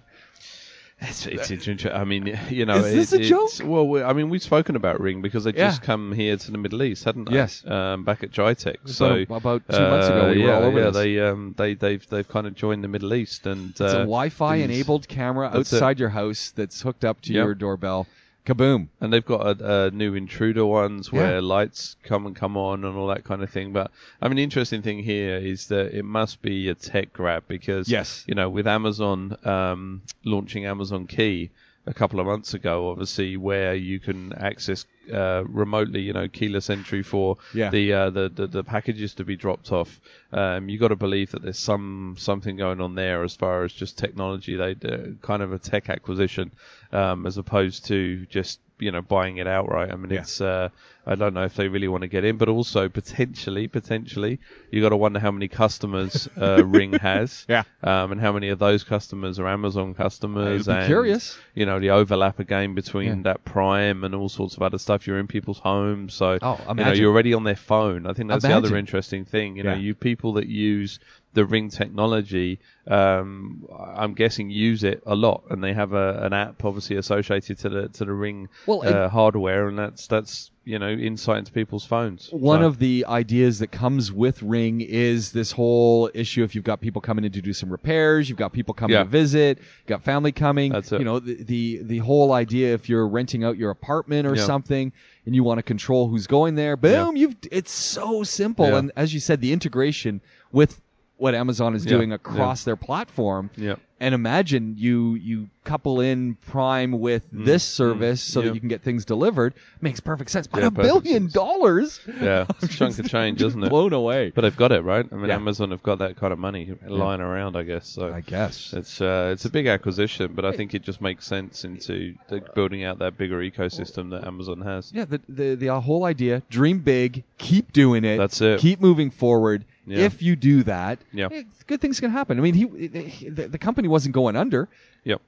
It's, 0.99 1.27
it's 1.27 1.51
interesting. 1.51 1.91
I 1.91 2.03
mean, 2.05 2.39
you 2.49 2.65
know, 2.65 2.77
Is 2.77 3.11
this 3.11 3.13
it- 3.13 3.21
a 3.21 3.23
it's- 3.23 3.57
joke? 3.59 3.67
Well, 3.69 3.87
we, 3.87 4.01
I 4.01 4.13
mean, 4.13 4.29
we've 4.29 4.41
spoken 4.41 4.75
about 4.75 4.99
Ring 4.99 5.21
because 5.21 5.43
they 5.43 5.51
Yeah. 5.53 5.67
just 5.67 5.83
come 5.83 6.11
here 6.11 6.37
to 6.37 6.51
the 6.51 6.57
Middle 6.57 6.81
East, 6.81 7.03
hadn't 7.03 7.29
they? 7.29 7.35
Yes. 7.35 7.63
Um, 7.67 8.03
back 8.03 8.23
at 8.23 8.31
GITEX. 8.31 8.89
So 8.89 9.17
About- 9.19 9.37
about 9.37 9.61
two 9.69 9.79
months 9.79 10.07
ago, 10.07 10.21
uh, 10.27 10.29
we 10.33 10.41
were 10.41 10.47
yeah, 10.47 10.55
all 10.55 10.63
over 10.63 10.79
yeah, 10.79 10.85
this. 10.85 10.95
they 10.95 11.19
um, 11.19 11.53
they 11.55 11.75
they've 11.75 12.07
they've 12.09 12.27
kind 12.27 12.47
of 12.47 12.55
joined 12.55 12.83
the 12.83 12.87
Middle 12.87 13.13
East 13.13 13.45
and 13.45 13.69
It's 13.71 13.81
a 13.81 13.85
uh, 13.85 13.91
Wi-Fi 13.99 14.55
enabled 14.55 15.07
camera 15.07 15.47
it. 15.49 15.55
outside 15.55 15.99
your 15.99 16.09
house 16.09 16.51
that's 16.55 16.81
hooked 16.81 17.05
up 17.05 17.21
to 17.21 17.33
Yep. 17.33 17.45
your 17.45 17.53
doorbell. 17.55 18.07
Kaboom! 18.47 18.87
And 19.01 19.11
they've 19.11 19.25
got 19.25 19.59
a, 19.59 19.85
a 19.87 19.91
new 19.91 20.15
intruder 20.15 20.65
ones 20.65 21.09
Yeah. 21.11 21.19
where 21.19 21.41
lights 21.41 21.97
come 22.03 22.25
and 22.25 22.33
come 22.35 22.55
on 22.55 22.85
and 22.85 22.95
all 22.97 23.07
that 23.07 23.25
kind 23.25 23.43
of 23.43 23.49
thing. 23.49 23.73
But 23.73 23.91
I 24.21 24.29
mean, 24.29 24.37
the 24.37 24.43
interesting 24.43 24.81
thing 24.81 24.99
here 25.03 25.35
is 25.35 25.67
that 25.67 25.93
it 25.93 26.03
must 26.05 26.41
be 26.41 26.69
a 26.69 26.73
tech 26.75 27.11
grab 27.11 27.43
because 27.49 27.89
Yes. 27.89 28.23
you 28.25 28.35
know, 28.35 28.49
with 28.49 28.65
Amazon 28.65 29.35
um, 29.43 30.01
launching 30.23 30.65
Amazon 30.65 31.07
Key 31.07 31.49
a 31.87 31.93
couple 31.93 32.19
of 32.19 32.25
months 32.25 32.53
ago, 32.53 32.89
obviously, 32.89 33.37
where 33.37 33.73
you 33.73 33.99
can 33.99 34.33
access 34.33 34.85
uh, 35.11 35.43
remotely, 35.47 36.01
you 36.01 36.13
know, 36.13 36.27
keyless 36.27 36.69
entry 36.69 37.01
for 37.01 37.37
Yeah. 37.53 37.69
the, 37.69 37.93
uh, 37.93 38.09
the 38.09 38.29
the 38.29 38.47
the 38.47 38.63
packages 38.63 39.13
to 39.15 39.23
be 39.23 39.35
dropped 39.37 39.71
off. 39.71 39.99
Um, 40.33 40.67
you 40.69 40.77
got 40.77 40.89
to 40.89 40.97
believe 40.97 41.31
that 41.31 41.41
there's 41.41 41.57
some 41.59 42.15
something 42.19 42.57
going 42.57 42.81
on 42.81 42.95
there 42.95 43.23
as 43.23 43.35
far 43.35 43.63
as 43.63 43.71
just 43.73 43.97
technology. 43.97 44.55
They 44.57 44.71
uh, 44.87 44.97
kind 45.21 45.41
of 45.41 45.53
a 45.53 45.59
tech 45.59 45.89
acquisition 45.89 46.51
um, 46.91 47.25
as 47.25 47.37
opposed 47.37 47.85
to 47.85 48.25
just 48.25 48.59
you 48.79 48.91
know 48.91 49.01
buying 49.01 49.37
it 49.37 49.47
outright. 49.47 49.91
I 49.91 49.95
mean, 49.95 50.11
Yeah. 50.11 50.19
it's 50.21 50.41
uh, 50.41 50.69
I 51.07 51.15
don't 51.15 51.33
know 51.33 51.43
if 51.45 51.55
they 51.55 51.67
really 51.69 51.87
want 51.87 52.01
to 52.01 52.07
get 52.07 52.25
in, 52.25 52.37
but 52.37 52.49
also 52.49 52.89
potentially, 52.89 53.67
potentially, 53.67 54.39
you 54.71 54.81
got 54.81 54.89
to 54.89 54.97
wonder 54.97 55.19
how 55.19 55.31
many 55.31 55.47
customers 55.47 56.27
uh, 56.39 56.63
Ring 56.65 56.93
has, 56.93 57.45
Yeah. 57.47 57.63
um, 57.81 58.11
and 58.11 58.19
how 58.19 58.31
many 58.33 58.49
of 58.49 58.59
those 58.59 58.83
customers 58.83 59.39
are 59.39 59.47
Amazon 59.47 59.93
customers. 59.93 60.67
And, 60.67 60.85
curious. 60.85 61.37
You 61.55 61.65
know, 61.65 61.79
the 61.79 61.91
overlap 61.91 62.39
again 62.39 62.75
between 62.75 63.07
Yeah. 63.07 63.23
that 63.23 63.45
Prime 63.45 64.03
and 64.03 64.13
all 64.13 64.29
sorts 64.29 64.55
of 64.57 64.61
other 64.63 64.77
stuff. 64.77 65.07
You're 65.07 65.19
in 65.19 65.27
people's 65.27 65.59
homes, 65.59 66.13
so 66.13 66.37
Oh, 66.41 66.57
you 66.59 66.65
know 66.65 66.71
imagine. 66.71 67.01
you're 67.01 67.11
already 67.11 67.33
on 67.33 67.43
their 67.45 67.55
phone. 67.55 68.05
I 68.05 68.13
think 68.13 68.29
that's 68.29 68.43
the 68.43 68.53
other 68.55 68.75
interesting 68.75 69.23
thing. 69.25 69.55
You 69.57 69.63
know, 69.63 69.71
Yeah. 69.73 69.77
you 69.79 69.95
people 69.95 70.33
that 70.33 70.47
use 70.47 70.99
the 71.33 71.45
Ring 71.45 71.69
technology, 71.69 72.59
um, 72.87 73.65
I'm 73.95 74.13
guessing 74.13 74.49
use 74.49 74.83
it 74.83 75.03
a 75.05 75.15
lot, 75.15 75.43
and 75.49 75.63
they 75.63 75.73
have 75.73 75.93
a, 75.93 76.19
an 76.23 76.33
app 76.33 76.65
obviously 76.65 76.95
associated 76.97 77.59
to 77.59 77.69
the 77.69 77.87
to 77.89 78.05
the 78.05 78.11
Ring 78.13 78.49
Well, 78.65 78.81
uh, 78.85 79.05
it- 79.05 79.11
hardware, 79.11 79.67
and 79.67 79.77
that's 79.77 80.07
that's 80.07 80.51
you 80.67 80.77
know 80.77 80.89
insight 80.89 81.37
into 81.39 81.51
people's 81.51 81.85
phones. 81.85 82.29
One 82.31 82.59
So- 82.61 82.67
of 82.67 82.77
the 82.79 83.05
ideas 83.07 83.59
that 83.59 83.71
comes 83.71 84.11
with 84.11 84.43
Ring 84.43 84.81
is 84.81 85.31
this 85.31 85.51
whole 85.51 86.09
issue. 86.13 86.43
If 86.43 86.55
you've 86.55 86.63
got 86.63 86.81
people 86.81 87.01
coming 87.01 87.23
in 87.25 87.31
to 87.31 87.41
do 87.41 87.53
some 87.53 87.69
repairs, 87.69 88.27
you've 88.27 88.37
got 88.37 88.51
people 88.53 88.73
coming 88.73 88.93
Yeah. 88.95 89.03
to 89.03 89.09
visit, 89.09 89.59
you've 89.59 89.87
got 89.87 90.03
family 90.03 90.31
coming. 90.31 90.71
That's 90.71 90.91
it. 90.91 90.99
You 90.99 91.05
know, 91.05 91.19
the, 91.19 91.35
the 91.43 91.79
the 91.83 91.97
whole 91.99 92.33
idea. 92.33 92.73
If 92.73 92.89
you're 92.89 93.07
renting 93.07 93.43
out 93.43 93.57
your 93.57 93.71
apartment 93.71 94.27
or 94.27 94.35
Yeah. 94.35 94.43
something, 94.43 94.91
and 95.25 95.33
you 95.35 95.43
want 95.43 95.59
to 95.59 95.63
control 95.63 96.07
who's 96.09 96.27
going 96.27 96.55
there, 96.55 96.75
boom! 96.77 97.15
You've 97.15 97.35
it's 97.51 97.71
so 97.71 98.23
simple. 98.23 98.67
Yeah. 98.67 98.77
And 98.79 98.91
as 98.95 99.13
you 99.13 99.19
said, 99.19 99.41
the 99.41 99.53
integration 99.53 100.21
with 100.51 100.79
what 101.17 101.33
Amazon 101.35 101.75
is 101.75 101.83
Yeah. 101.85 101.91
doing 101.91 102.11
across 102.13 102.63
their 102.63 102.75
platform. 102.75 103.49
yeah. 103.55 103.75
And 103.99 104.13
imagine 104.13 104.75
you 104.77 105.15
you 105.15 105.49
couple 105.63 106.01
in 106.01 106.35
Prime 106.35 106.91
with 106.99 107.23
this 107.31 107.63
service 107.63 108.21
so 108.21 108.39
Mm. 108.39 108.43
yeah. 108.43 108.49
that 108.49 108.53
you 108.53 108.59
can 108.59 108.69
get 108.69 108.83
things 108.83 109.05
delivered. 109.05 109.55
Makes 109.81 110.01
perfect 110.01 110.29
sense. 110.29 110.45
But 110.45 110.59
Yeah, 110.61 110.67
a 110.67 110.69
billion 110.71 111.23
sense. 111.23 111.33
dollars. 111.33 111.99
Yeah, 112.21 112.45
it's 112.61 112.75
a 112.75 112.77
chunk 112.77 112.99
of 112.99 113.09
change, 113.09 113.41
isn't 113.41 113.63
it? 113.63 113.69
Blown 113.69 113.93
away. 113.93 114.31
But 114.35 114.41
they've 114.41 114.55
got 114.55 114.71
it 114.71 114.81
right. 114.83 115.03
I 115.11 115.15
mean, 115.15 115.29
Yeah. 115.29 115.35
Amazon 115.35 115.71
have 115.71 115.81
got 115.81 115.97
that 115.97 116.15
kind 116.15 116.31
of 116.31 116.37
money 116.37 116.75
lying 116.87 117.21
around, 117.21 117.55
I 117.55 117.63
guess. 117.63 117.87
So 117.89 118.13
I 118.13 118.21
guess. 118.21 118.71
It's 118.73 119.01
uh, 119.01 119.31
it's 119.33 119.45
a 119.45 119.49
big 119.49 119.65
acquisition, 119.65 120.33
but 120.35 120.45
I 120.45 120.51
think 120.51 120.75
it 120.75 120.83
just 120.83 121.01
makes 121.01 121.25
sense 121.25 121.63
into 121.65 122.13
the, 122.29 122.43
building 122.53 122.83
out 122.83 122.99
that 122.99 123.17
bigger 123.17 123.39
ecosystem 123.39 124.11
that 124.11 124.27
Amazon 124.27 124.61
has. 124.61 124.91
Yeah, 124.93 125.05
the, 125.05 125.21
the 125.27 125.55
the 125.55 125.81
whole 125.81 126.05
idea: 126.05 126.43
dream 126.51 126.81
big, 126.81 127.23
keep 127.39 127.73
doing 127.73 128.03
it. 128.05 128.17
That's 128.17 128.39
it. 128.41 128.59
Keep 128.59 128.79
moving 128.79 129.09
forward. 129.09 129.65
Yeah. 129.87 129.99
If 129.99 130.21
you 130.21 130.35
do 130.35 130.63
that, 130.63 130.99
Yeah. 131.13 131.29
eh, 131.31 131.43
good 131.65 131.79
things 131.81 131.99
can 131.99 132.11
happen. 132.11 132.37
I 132.37 132.41
mean, 132.41 132.53
he, 132.53 132.67
he 133.09 133.29
the, 133.29 133.47
the 133.47 133.57
company 133.57 133.87
wasn't 133.87 134.13
going 134.13 134.35
under, 134.35 134.67
Yep. 135.05 135.21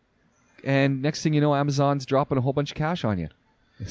and 0.64 1.02
next 1.02 1.24
thing 1.24 1.34
you 1.34 1.42
know, 1.42 1.56
Amazon's 1.56 2.06
dropping 2.06 2.38
a 2.38 2.42
whole 2.42 2.54
bunch 2.54 2.72
of 2.72 2.76
cash 2.76 3.04
on 3.06 3.18
you. 3.20 3.30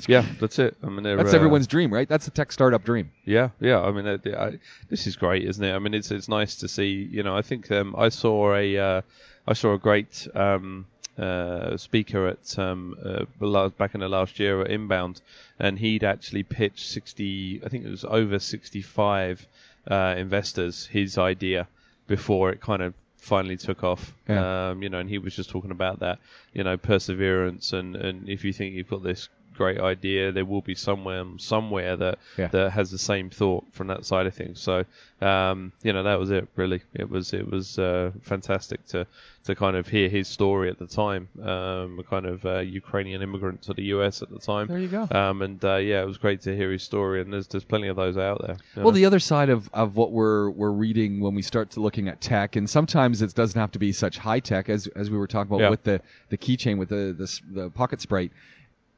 Yeah, 0.06 0.26
that's 0.38 0.58
it. 0.58 0.76
I 0.82 0.88
mean, 0.90 1.02
they're, 1.02 1.16
That's 1.16 1.32
uh, 1.32 1.36
everyone's 1.36 1.66
dream, 1.66 1.90
right? 1.92 2.06
That's 2.06 2.26
a 2.28 2.30
tech 2.30 2.52
startup 2.52 2.84
dream. 2.84 3.10
Yeah, 3.24 3.48
yeah. 3.58 3.80
I 3.80 3.90
mean, 3.90 4.06
uh, 4.06 4.18
the- 4.22 4.38
I, 4.38 4.58
this 4.90 5.06
is 5.06 5.16
great, 5.16 5.44
isn't 5.44 5.64
it? 5.64 5.72
I 5.74 5.78
mean, 5.78 5.94
it's 5.94 6.10
it's 6.10 6.28
nice 6.28 6.56
to 6.56 6.68
see. 6.68 7.08
You 7.10 7.22
know, 7.22 7.34
I 7.34 7.40
think 7.40 7.70
um, 7.72 7.94
I 7.96 8.10
saw 8.10 8.54
a 8.54 8.76
uh, 8.76 9.00
I 9.46 9.54
saw 9.54 9.72
a 9.72 9.78
great 9.78 10.28
um, 10.34 10.84
uh, 11.16 11.78
speaker 11.78 12.26
at 12.26 12.58
um, 12.58 12.96
uh, 13.02 13.24
the 13.40 13.46
la- 13.46 13.70
back 13.70 13.94
in 13.94 14.00
the 14.00 14.08
last 14.10 14.38
year 14.38 14.60
at 14.60 14.70
Inbound, 14.70 15.22
and 15.58 15.78
he'd 15.78 16.04
actually 16.04 16.42
pitched 16.42 16.84
sixty. 16.86 17.62
I 17.64 17.70
think 17.70 17.86
it 17.86 17.90
was 17.90 18.04
over 18.04 18.38
sixty-five 18.38 19.46
uh, 19.90 20.14
investors 20.16 20.86
his 20.86 21.18
idea. 21.18 21.66
before 22.08 22.50
it 22.50 22.60
kind 22.60 22.82
of 22.82 22.94
finally 23.18 23.56
took 23.56 23.84
off. 23.84 24.14
Yeah. 24.28 24.70
Um, 24.70 24.82
you 24.82 24.88
know, 24.88 24.98
and 24.98 25.08
he 25.08 25.18
was 25.18 25.36
just 25.36 25.50
talking 25.50 25.70
about 25.70 26.00
that, 26.00 26.18
you 26.52 26.64
know, 26.64 26.76
perseverance 26.76 27.72
and, 27.72 27.94
and 27.94 28.28
if 28.28 28.44
you 28.44 28.52
think 28.52 28.74
you've 28.74 28.88
got 28.88 29.02
this 29.04 29.28
great 29.62 29.80
idea, 29.80 30.32
there 30.32 30.44
will 30.52 30.62
be 30.62 30.74
somewhere 30.74 31.24
somewhere 31.38 31.96
that 31.96 32.16
Yeah. 32.38 32.48
that 32.48 32.70
has 32.78 32.90
the 32.90 32.98
same 33.12 33.28
thought 33.30 33.64
from 33.72 33.86
that 33.92 34.04
side 34.10 34.26
of 34.26 34.34
things. 34.34 34.60
So, 34.60 34.84
um, 35.20 35.72
you 35.82 35.92
know, 35.92 36.02
that 36.04 36.18
was 36.22 36.30
it. 36.30 36.48
Really, 36.56 36.80
it 36.94 37.08
was 37.10 37.32
it 37.32 37.46
was 37.50 37.78
uh, 37.78 38.12
fantastic 38.22 38.80
to 38.92 39.06
to 39.44 39.54
kind 39.54 39.76
of 39.76 39.88
hear 39.88 40.08
his 40.08 40.28
story 40.28 40.68
at 40.68 40.78
the 40.78 40.86
time. 40.86 41.22
Um, 41.42 41.98
a 41.98 42.04
kind 42.14 42.26
of 42.26 42.44
uh, 42.44 42.58
Ukrainian 42.82 43.20
immigrant 43.22 43.62
to 43.62 43.72
the 43.74 43.84
US 43.96 44.22
at 44.22 44.30
the 44.30 44.38
time. 44.38 44.66
There 44.68 44.78
you 44.78 44.88
go. 44.88 45.08
Um, 45.10 45.42
and 45.42 45.62
uh, 45.64 45.76
yeah, 45.76 46.02
it 46.02 46.06
was 46.06 46.18
great 46.18 46.40
to 46.42 46.54
hear 46.54 46.70
his 46.70 46.82
story, 46.82 47.20
and 47.20 47.32
there's 47.32 47.46
there's 47.48 47.64
plenty 47.64 47.88
of 47.88 47.96
those 47.96 48.16
out 48.16 48.40
there. 48.46 48.56
Well, 48.76 48.86
know. 48.86 48.90
the 48.92 49.06
other 49.06 49.18
side 49.32 49.48
of, 49.56 49.68
of 49.72 49.96
what 49.96 50.12
we're 50.12 50.50
we're 50.50 50.70
reading 50.86 51.20
when 51.20 51.34
we 51.34 51.42
start 51.42 51.70
to 51.72 51.80
looking 51.80 52.06
at 52.08 52.20
tech, 52.20 52.56
and 52.56 52.68
sometimes 52.70 53.22
it 53.22 53.34
doesn't 53.34 53.58
have 53.58 53.72
to 53.72 53.78
be 53.78 53.92
such 53.92 54.18
high 54.18 54.40
tech 54.40 54.68
as 54.68 54.86
as 55.02 55.10
we 55.10 55.18
were 55.18 55.26
talking 55.26 55.50
about 55.52 55.62
Yeah. 55.64 55.70
with 55.70 55.82
the 55.82 56.00
the 56.28 56.38
keychain 56.38 56.76
with 56.78 56.90
the, 56.90 57.04
the 57.22 57.28
the 57.62 57.70
pocket 57.70 58.00
sprite, 58.00 58.32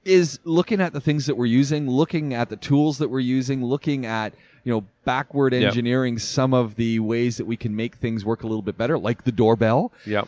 is 0.04 0.38
looking 0.44 0.80
at 0.80 0.92
the 0.92 1.00
things 1.00 1.26
that 1.26 1.36
we're 1.36 1.46
using, 1.46 1.88
looking 1.88 2.34
at 2.34 2.48
the 2.48 2.56
tools 2.56 2.98
that 2.98 3.08
we're 3.10 3.20
using, 3.20 3.64
looking 3.64 4.06
at 4.06 4.34
you 4.64 4.72
know 4.72 4.84
backward 5.04 5.54
engineering 5.54 6.18
some 6.18 6.54
of 6.54 6.74
the 6.76 6.98
ways 7.00 7.36
that 7.38 7.46
we 7.46 7.56
can 7.56 7.74
make 7.76 7.96
things 7.96 8.24
work 8.24 8.42
a 8.42 8.46
little 8.46 8.62
bit 8.62 8.76
better, 8.78 8.98
like 8.98 9.24
the 9.24 9.32
doorbell. 9.32 9.92
yeah, 10.06 10.22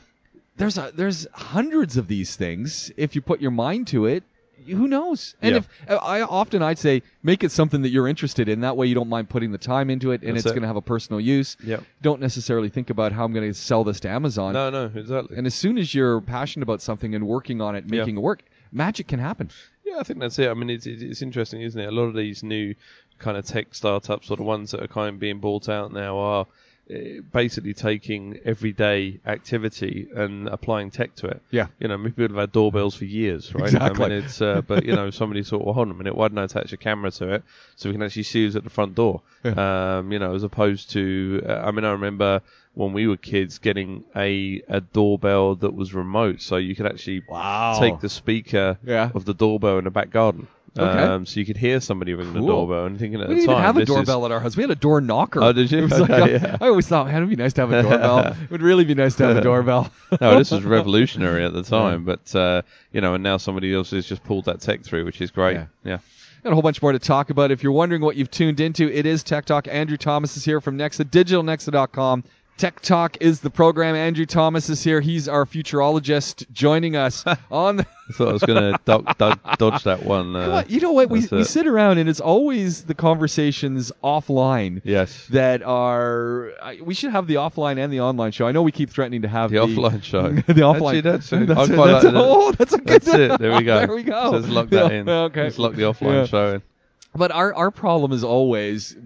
There's 0.56 0.78
a, 0.78 0.90
there's 0.94 1.26
hundreds 1.32 1.96
of 1.96 2.08
these 2.08 2.36
things. 2.36 2.90
If 2.96 3.14
you 3.14 3.22
put 3.22 3.40
your 3.40 3.50
mind 3.50 3.88
to 3.88 4.06
it, 4.06 4.24
who 4.66 4.86
knows? 4.86 5.34
And 5.42 5.52
Yeah. 5.54 5.58
if 5.58 5.68
I 6.02 6.20
often 6.22 6.62
I'd 6.62 6.78
say 6.78 7.02
make 7.22 7.42
it 7.42 7.50
something 7.50 7.82
that 7.82 7.88
you're 7.90 8.06
interested 8.08 8.48
in. 8.48 8.60
That 8.60 8.76
way 8.76 8.86
you 8.86 8.94
don't 8.94 9.08
mind 9.08 9.28
putting 9.28 9.50
the 9.52 9.58
time 9.58 9.90
into 9.90 10.12
it, 10.12 10.22
and 10.22 10.30
That's 10.36 10.44
it's 10.46 10.52
it. 10.52 10.54
going 10.54 10.62
to 10.62 10.68
have 10.68 10.76
a 10.76 10.82
personal 10.82 11.20
use. 11.20 11.56
yeah. 11.64 11.80
Don't 12.00 12.20
necessarily 12.20 12.68
think 12.68 12.88
about 12.90 13.12
how 13.12 13.24
I'm 13.24 13.32
going 13.32 13.48
to 13.50 13.54
sell 13.54 13.82
this 13.84 14.00
to 14.00 14.08
Amazon. 14.08 14.52
No, 14.52 14.70
no, 14.70 14.90
exactly. 14.94 15.36
And 15.36 15.46
as 15.46 15.54
soon 15.54 15.78
as 15.78 15.92
you're 15.94 16.20
passionate 16.20 16.62
about 16.62 16.80
something 16.82 17.14
and 17.14 17.26
working 17.26 17.60
on 17.60 17.74
it, 17.74 17.88
making 17.90 18.16
it 18.16 18.20
work, 18.20 18.42
magic 18.72 19.08
can 19.08 19.20
happen. 19.20 19.50
Yeah, 19.84 19.98
I 19.98 20.02
think 20.02 20.20
that's 20.20 20.38
it. 20.38 20.48
I 20.48 20.54
mean, 20.54 20.70
it's, 20.70 20.86
it's, 20.86 21.22
interesting, 21.22 21.60
isn't 21.62 21.80
it? 21.80 21.86
A 21.86 21.92
lot 21.92 22.04
of 22.04 22.14
these 22.14 22.42
new 22.42 22.74
kind 23.18 23.36
of 23.36 23.44
tech 23.44 23.74
startups, 23.74 24.30
or 24.30 24.36
the 24.36 24.42
ones 24.42 24.70
that 24.72 24.82
are 24.82 24.88
kind 24.88 25.14
of 25.14 25.20
being 25.20 25.38
bought 25.38 25.68
out 25.68 25.92
now, 25.92 26.18
are 26.18 26.46
eh, 26.90 27.20
basically 27.32 27.74
taking 27.74 28.38
everyday 28.44 29.20
activity 29.26 30.08
and 30.14 30.48
applying 30.48 30.90
tech 30.90 31.14
to 31.16 31.26
it. 31.26 31.42
Yeah. 31.50 31.66
You 31.78 31.88
know, 31.88 31.98
people 31.98 32.28
have 32.28 32.36
had 32.36 32.52
doorbells 32.52 32.94
for 32.94 33.04
years, 33.04 33.54
right? 33.54 33.64
Exactly. 33.64 34.04
I 34.04 34.08
mean, 34.08 34.18
it's 34.18 34.40
uh, 34.40 34.62
but 34.62 34.84
you 34.84 34.94
know, 34.94 35.10
somebody 35.10 35.42
thought, 35.42 35.64
well, 35.64 35.74
hold 35.74 35.88
on 35.88 35.94
a 35.94 35.98
minute, 35.98 36.16
why 36.16 36.28
didn't 36.28 36.38
I 36.38 36.44
attach 36.44 36.72
a 36.72 36.76
camera 36.76 37.10
to 37.12 37.34
it 37.34 37.44
so 37.76 37.88
we 37.88 37.94
can 37.94 38.02
actually 38.02 38.24
see 38.24 38.44
who's 38.44 38.56
at 38.56 38.64
the 38.64 38.70
front 38.70 38.94
door? 38.94 39.22
Um, 39.44 40.12
you 40.12 40.18
know, 40.18 40.34
as 40.34 40.42
opposed 40.42 40.90
to, 40.92 41.42
uh, 41.46 41.62
I 41.64 41.70
mean, 41.72 41.84
I 41.84 41.92
remember 41.92 42.40
when 42.74 42.92
we 42.92 43.06
were 43.06 43.16
kids 43.16 43.58
getting 43.58 44.04
a 44.16 44.62
a 44.68 44.80
doorbell 44.80 45.56
that 45.56 45.74
was 45.74 45.92
remote, 45.94 46.40
so 46.40 46.56
you 46.56 46.74
could 46.74 46.86
actually 46.86 47.22
Wow. 47.28 47.76
take 47.78 48.00
the 48.00 48.08
speaker 48.08 48.78
Yeah. 48.84 49.10
of 49.14 49.24
the 49.24 49.34
doorbell 49.34 49.78
in 49.78 49.84
the 49.84 49.90
back 49.90 50.10
garden. 50.10 50.46
Okay. 50.78 50.86
Um, 51.02 51.26
so 51.26 51.38
you 51.38 51.44
could 51.44 51.58
hear 51.58 51.80
somebody 51.80 52.14
ring 52.14 52.32
the 52.32 52.40
doorbell 52.40 52.86
and 52.86 52.98
thinking 52.98 53.20
at 53.20 53.28
We 53.28 53.34
the 53.34 53.40
didn't 53.42 53.48
time 53.48 53.56
even 53.56 53.64
have 53.66 53.76
a 53.76 53.80
this 53.80 53.90
is- 53.90 53.94
doorbell 53.94 54.24
at 54.24 54.32
our 54.32 54.40
house. 54.40 54.56
We 54.56 54.62
had 54.62 54.70
a 54.70 54.74
door 54.74 55.02
knocker. 55.02 55.42
Oh, 55.42 55.52
did 55.52 55.70
you? 55.70 55.82
Was 55.82 56.00
like, 56.00 56.08
Okay, 56.10 56.22
I, 56.22 56.26
yeah. 56.28 56.56
I 56.62 56.68
always 56.68 56.88
thought, 56.88 57.08
man, 57.08 57.16
it'd 57.16 57.28
be 57.28 57.36
nice 57.36 57.52
to 57.54 57.60
have 57.60 57.72
a 57.72 57.82
doorbell. 57.82 58.18
it 58.44 58.50
would 58.50 58.62
really 58.62 58.84
be 58.86 58.94
nice 58.94 59.14
to 59.16 59.26
have 59.26 59.36
a 59.36 59.42
doorbell. 59.42 59.90
no, 60.22 60.38
this 60.38 60.50
was 60.50 60.64
revolutionary 60.64 61.44
at 61.44 61.52
the 61.52 61.62
time, 61.62 62.06
but 62.06 62.34
uh, 62.34 62.62
you 62.90 63.02
know, 63.02 63.12
and 63.12 63.22
now 63.22 63.36
somebody 63.36 63.74
else 63.74 63.90
has 63.90 64.06
just 64.06 64.24
pulled 64.24 64.46
that 64.46 64.62
tech 64.62 64.82
through, 64.82 65.04
which 65.04 65.20
is 65.20 65.30
great. 65.30 65.56
Yeah. 65.56 65.66
Yeah. 65.84 65.98
Got 66.42 66.52
a 66.52 66.54
whole 66.54 66.62
bunch 66.62 66.80
more 66.80 66.92
to 66.92 66.98
talk 66.98 67.28
about. 67.28 67.50
If 67.50 67.62
you're 67.62 67.70
wondering 67.72 68.00
what 68.00 68.16
you've 68.16 68.30
tuned 68.30 68.58
into, 68.58 68.90
it 68.90 69.04
is 69.06 69.22
Tech 69.22 69.44
Talk. 69.44 69.68
Andrew 69.68 69.96
Thomas 69.98 70.36
is 70.38 70.44
here 70.44 70.60
from 70.62 70.76
Nexa, 70.78 71.04
digitalnexa.com. 71.04 72.24
Tech 72.58 72.80
Talk 72.80 73.16
is 73.20 73.40
the 73.40 73.50
program. 73.50 73.96
Andrew 73.96 74.24
Thomas 74.26 74.68
is 74.68 74.82
here. 74.84 75.00
He's 75.00 75.26
our 75.26 75.44
futurologist 75.44 76.48
joining 76.52 76.94
us 76.94 77.24
on 77.50 77.76
the. 77.78 77.86
I 78.08 78.12
thought 78.12 78.28
I 78.28 78.32
was 78.32 78.42
going 78.42 78.72
to 78.72 78.78
do- 78.84 79.04
do- 79.18 79.56
dodge 79.56 79.84
that 79.84 80.04
one. 80.04 80.36
Uh, 80.36 80.50
on, 80.58 80.64
you 80.68 80.80
know 80.80 80.92
what? 80.92 81.08
We, 81.10 81.26
we 81.30 81.44
sit 81.44 81.66
around 81.66 81.98
and 81.98 82.08
it's 82.08 82.20
always 82.20 82.84
the 82.84 82.94
conversations 82.94 83.90
offline 84.04 84.80
yes. 84.84 85.26
that 85.28 85.62
are. 85.62 86.52
I, 86.62 86.78
we 86.82 86.94
should 86.94 87.10
have 87.10 87.26
the 87.26 87.34
offline 87.36 87.78
and 87.78 87.92
the 87.92 88.00
online 88.00 88.30
show. 88.32 88.46
I 88.46 88.52
know 88.52 88.62
we 88.62 88.72
keep 88.72 88.90
threatening 88.90 89.22
to 89.22 89.28
have 89.28 89.50
The 89.50 89.56
offline 89.56 90.02
show. 90.02 90.30
the 90.32 90.42
offline. 90.42 90.98
Actually, 90.98 91.00
that's, 91.00 91.30
That's, 91.30 91.70
it, 91.70 91.76
like 91.76 91.90
that's, 91.90 92.04
that. 92.04 92.14
oh, 92.14 92.52
that's 92.52 92.72
a 92.74 92.78
good. 92.78 92.86
That's 92.86 93.08
it. 93.08 93.40
There 93.40 93.56
we 93.56 93.64
go. 93.64 93.78
there 93.86 93.94
we 93.94 94.02
go. 94.04 94.30
Let's 94.30 94.48
lock 94.48 94.68
that 94.68 94.92
in. 94.92 95.08
Okay. 95.08 95.44
Let's 95.44 95.58
lock 95.58 95.74
the 95.74 95.82
offline 95.82 96.12
Yeah. 96.12 96.26
show 96.26 96.54
in. 96.54 96.62
But 97.14 97.30
our, 97.30 97.52
our 97.54 97.70
problem 97.70 98.12
is 98.12 98.24
always 98.24 98.96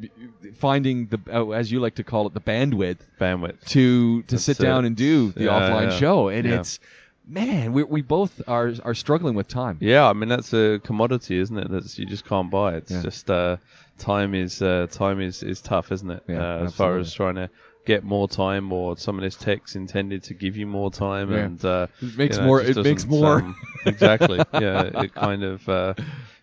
finding 0.59 1.07
the 1.07 1.19
uh, 1.33 1.51
as 1.51 1.73
you 1.73 1.81
like 1.81 1.97
to 1.97 2.05
call 2.05 2.27
it 2.29 2.35
the 2.35 2.41
bandwidth 2.41 2.99
Bandwidth. 3.21 3.65
to 3.71 4.23
to 4.23 4.35
That's 4.35 4.45
sit 4.45 4.61
it. 4.61 4.63
down 4.63 4.85
and 4.85 4.95
do 4.97 5.33
the 5.33 5.45
Yeah, 5.45 5.51
offline 5.61 5.91
yeah. 5.91 5.99
show, 5.99 6.29
and 6.29 6.47
Yeah. 6.47 6.61
it's 6.61 6.79
man, 7.27 7.73
we 7.73 7.83
we 7.83 8.03
both 8.03 8.41
are 8.47 8.73
are 8.85 8.95
struggling 8.95 9.35
with 9.35 9.49
time. 9.49 9.79
Yeah, 9.81 10.09
I 10.09 10.13
mean 10.13 10.29
that's 10.29 10.53
a 10.55 10.79
commodity, 10.85 11.39
isn't 11.39 11.59
it? 11.59 11.69
That's 11.71 11.99
you 11.99 12.07
just 12.07 12.25
can't 12.25 12.51
buy. 12.51 12.75
It's 12.77 12.93
Yeah. 12.93 13.03
just 13.03 13.29
uh, 13.29 13.57
time 13.99 14.35
is 14.35 14.63
uh, 14.63 14.87
time 14.91 15.21
is, 15.21 15.43
is 15.43 15.61
tough, 15.61 15.91
isn't 15.91 16.11
it? 16.11 16.23
Yeah, 16.29 16.59
uh, 16.61 16.65
as 16.65 16.75
far 16.75 16.99
as 16.99 17.13
trying 17.13 17.35
to 17.35 17.51
get 17.87 18.05
more 18.05 18.29
time, 18.29 18.73
or 18.73 18.97
some 18.97 19.17
of 19.17 19.23
this 19.23 19.35
tech's 19.37 19.75
intended 19.77 20.23
to 20.25 20.35
give 20.35 20.57
you 20.57 20.67
more 20.67 20.91
time, 20.93 21.33
Yeah. 21.33 21.39
and 21.39 21.65
uh, 21.65 21.87
It 22.01 22.17
makes 22.17 22.37
you 22.37 22.43
know, 22.43 22.47
more- 22.47 22.63
just 22.63 22.79
it 22.79 22.85
makes 22.85 23.05
more. 23.07 23.37
um, 23.41 23.57
exactly. 23.85 24.39
Yeah, 24.55 25.03
it 25.03 25.13
kind 25.15 25.43
of. 25.43 25.69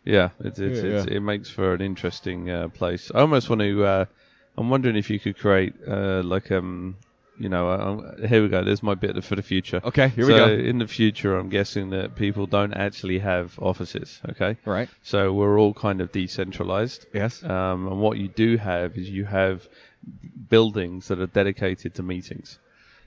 Yeah, 0.05 0.29
it, 0.39 0.59
it, 0.59 0.71
Yeah, 0.71 0.97
it's 0.97 1.07
yeah. 1.07 1.17
it 1.17 1.19
makes 1.21 1.49
for 1.49 1.73
an 1.73 1.81
interesting 1.81 2.49
uh, 2.49 2.69
place. 2.69 3.11
I 3.13 3.19
almost 3.19 3.49
want 3.49 3.61
to. 3.61 3.85
Uh, 3.85 4.05
I'm 4.57 4.69
wondering 4.69 4.95
if 4.95 5.09
you 5.09 5.19
could 5.19 5.37
create 5.37 5.73
uh, 5.87 6.21
like 6.23 6.51
um. 6.51 6.97
You 7.39 7.49
know, 7.49 7.67
uh, 7.67 8.27
here 8.27 8.43
we 8.43 8.47
go. 8.47 8.63
There's 8.63 8.83
my 8.83 8.93
bit 8.93 9.21
for 9.23 9.35
the 9.35 9.41
future. 9.41 9.81
Okay, 9.83 10.09
here 10.09 10.27
we 10.27 10.33
go. 10.33 10.47
in 10.49 10.77
the 10.77 10.87
future, 10.87 11.35
I'm 11.35 11.49
guessing 11.49 11.89
that 11.89 12.15
people 12.15 12.45
don't 12.45 12.75
actually 12.75 13.17
have 13.17 13.57
offices. 13.57 14.21
Okay, 14.29 14.55
right. 14.65 14.87
so 15.01 15.33
we're 15.33 15.59
all 15.59 15.73
kind 15.73 15.99
of 15.99 16.11
decentralized. 16.11 17.07
Yes. 17.11 17.43
Um, 17.43 17.87
and 17.87 17.99
what 17.99 18.19
you 18.19 18.27
do 18.27 18.57
have 18.57 18.95
is 18.99 19.09
you 19.09 19.25
have 19.25 19.67
buildings 20.47 21.07
that 21.07 21.19
are 21.19 21.27
dedicated 21.27 21.95
to 21.95 22.03
meetings. 22.03 22.59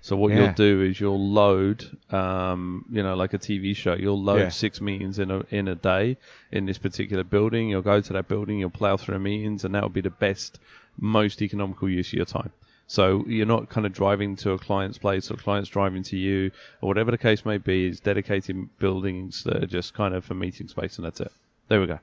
So 0.06 0.14
what 0.14 0.30
Yeah. 0.30 0.38
you'll 0.44 0.52
do 0.52 0.82
is 0.82 1.00
you'll 1.00 1.30
load, 1.32 1.84
um, 2.12 2.84
you 2.92 3.02
know, 3.02 3.16
like 3.16 3.34
a 3.34 3.38
TV 3.38 3.74
show. 3.74 3.94
You'll 3.94 4.22
load 4.22 4.38
Yeah. 4.38 4.48
six 4.50 4.80
meetings 4.80 5.18
in 5.18 5.32
a 5.32 5.44
in 5.50 5.66
a 5.66 5.74
day 5.74 6.16
in 6.52 6.64
this 6.64 6.78
particular 6.78 7.24
building. 7.24 7.68
You'll 7.70 7.82
go 7.82 8.00
to 8.00 8.12
that 8.12 8.28
building. 8.28 8.60
You'll 8.60 8.70
plow 8.70 8.96
through 8.96 9.18
meetings, 9.18 9.64
and 9.64 9.74
that 9.74 9.82
will 9.82 9.96
be 10.00 10.00
the 10.00 10.16
best, 10.26 10.60
most 10.96 11.42
economical 11.42 11.88
use 11.88 12.10
of 12.10 12.12
your 12.12 12.24
time. 12.24 12.52
So 12.86 13.24
you're 13.26 13.46
not 13.56 13.68
kind 13.68 13.84
of 13.84 13.92
driving 13.92 14.36
to 14.36 14.52
a 14.52 14.58
client's 14.58 14.96
place 14.96 15.28
or 15.28 15.34
client's 15.38 15.70
driving 15.70 16.04
to 16.04 16.16
you 16.16 16.52
or 16.80 16.86
whatever 16.86 17.10
the 17.10 17.18
case 17.18 17.44
may 17.44 17.58
be. 17.58 17.88
Is 17.88 17.98
dedicated 17.98 18.78
buildings 18.78 19.42
that 19.42 19.56
are 19.64 19.66
just 19.78 19.92
kind 19.92 20.14
of 20.14 20.24
for 20.24 20.34
meeting 20.34 20.68
space, 20.68 20.98
and 20.98 21.04
that's 21.04 21.20
it. 21.20 21.32
There 21.66 21.80
we 21.80 21.88
go. 21.88 21.98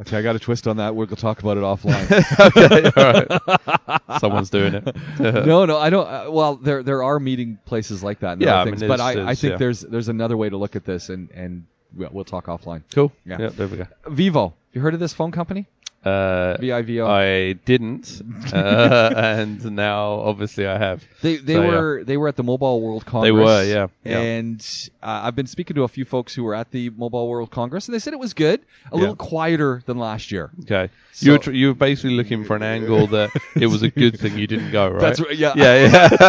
Okay, 0.00 0.18
I 0.18 0.22
got 0.22 0.34
a 0.34 0.40
twist 0.40 0.66
on 0.66 0.78
that. 0.78 0.96
We'll 0.96 1.06
talk 1.06 1.40
about 1.40 1.56
it 1.56 1.60
offline. 1.60 2.10
okay, 2.40 2.90
all 2.96 3.98
right. 4.08 4.20
Someone's 4.20 4.50
doing 4.50 4.74
it. 4.74 4.96
no, 5.20 5.64
no, 5.66 5.78
I 5.78 5.88
don't. 5.90 6.06
Uh, 6.06 6.30
well, 6.30 6.56
there 6.56 6.82
there 6.82 7.04
are 7.04 7.20
meeting 7.20 7.58
places 7.64 8.02
like 8.02 8.20
that. 8.20 8.32
And 8.32 8.42
Yeah, 8.42 8.60
I 8.60 8.64
mean, 8.64 8.76
things, 8.76 8.88
but 8.88 9.00
I, 9.00 9.30
I 9.30 9.34
think 9.36 9.52
yeah. 9.52 9.56
there's 9.58 9.82
there's 9.82 10.08
another 10.08 10.36
way 10.36 10.48
to 10.48 10.56
look 10.56 10.74
at 10.74 10.84
this, 10.84 11.10
and 11.10 11.30
and 11.30 11.66
we'll, 11.94 12.10
we'll 12.12 12.24
talk 12.24 12.46
offline. 12.46 12.82
Cool. 12.92 13.12
Yeah. 13.24 13.36
Yeah. 13.38 13.48
there 13.50 13.68
we 13.68 13.76
go. 13.76 13.86
Vivo, 14.08 14.54
you 14.72 14.80
heard 14.80 14.94
of 14.94 15.00
this 15.00 15.12
phone 15.12 15.30
company? 15.30 15.66
Uh, 16.04 16.56
V 16.60 16.70
I 16.72 16.82
V 16.82 17.00
O. 17.00 17.06
I 17.06 17.52
didn't, 17.64 18.20
uh, 18.52 19.12
and 19.16 19.64
now 19.72 20.12
obviously 20.20 20.66
I 20.66 20.76
have. 20.78 21.02
They 21.22 21.36
they 21.36 21.54
So, 21.54 21.62
yeah. 21.62 21.68
were 21.68 22.04
they 22.04 22.16
were 22.16 22.28
at 22.28 22.36
the 22.36 22.42
Mobile 22.42 22.80
World 22.82 23.06
Congress. 23.06 23.26
They 23.28 23.32
were, 23.32 23.62
yeah, 23.64 23.86
yeah. 24.04 24.20
And 24.20 24.90
uh, 25.02 25.22
I've 25.24 25.34
been 25.34 25.46
speaking 25.46 25.76
to 25.76 25.84
a 25.84 25.88
few 25.88 26.04
folks 26.04 26.34
who 26.34 26.44
were 26.44 26.54
at 26.54 26.70
the 26.70 26.90
Mobile 26.90 27.26
World 27.28 27.50
Congress, 27.50 27.88
and 27.88 27.94
they 27.94 27.98
said 27.98 28.12
it 28.12 28.18
was 28.18 28.34
good, 28.34 28.60
a 28.92 28.94
Yeah. 28.96 29.00
little 29.00 29.16
quieter 29.16 29.82
than 29.86 29.98
last 29.98 30.30
year. 30.30 30.50
Okay, 30.64 30.90
So- 31.12 31.24
you 31.26 31.32
were 31.32 31.38
tr- 31.38 31.52
you 31.52 31.66
were 31.68 31.74
basically 31.74 32.16
looking 32.16 32.44
for 32.44 32.54
an 32.56 32.62
angle 32.62 33.06
that 33.08 33.30
it 33.56 33.66
was 33.68 33.82
a 33.82 33.88
good 33.90 34.18
thing 34.20 34.36
you 34.36 34.46
didn't 34.46 34.72
go, 34.72 34.88
right? 34.90 35.00
That's 35.00 35.20
right, 35.20 35.36
yeah. 35.36 35.52
yeah, 35.56 35.74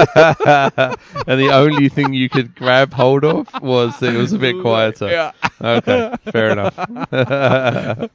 yeah. 0.05 0.95
and 1.27 1.39
the 1.39 1.49
only 1.51 1.89
thing 1.89 2.13
you 2.13 2.29
could 2.29 2.55
grab 2.55 2.93
hold 2.93 3.25
of 3.25 3.49
was 3.61 3.99
that 3.99 4.13
it 4.13 4.17
was 4.17 4.31
a 4.33 4.39
bit 4.39 4.55
quieter. 4.61 5.07
Yeah. 5.09 5.31
Okay, 5.61 6.13
fair 6.31 6.49
enough. 6.51 6.75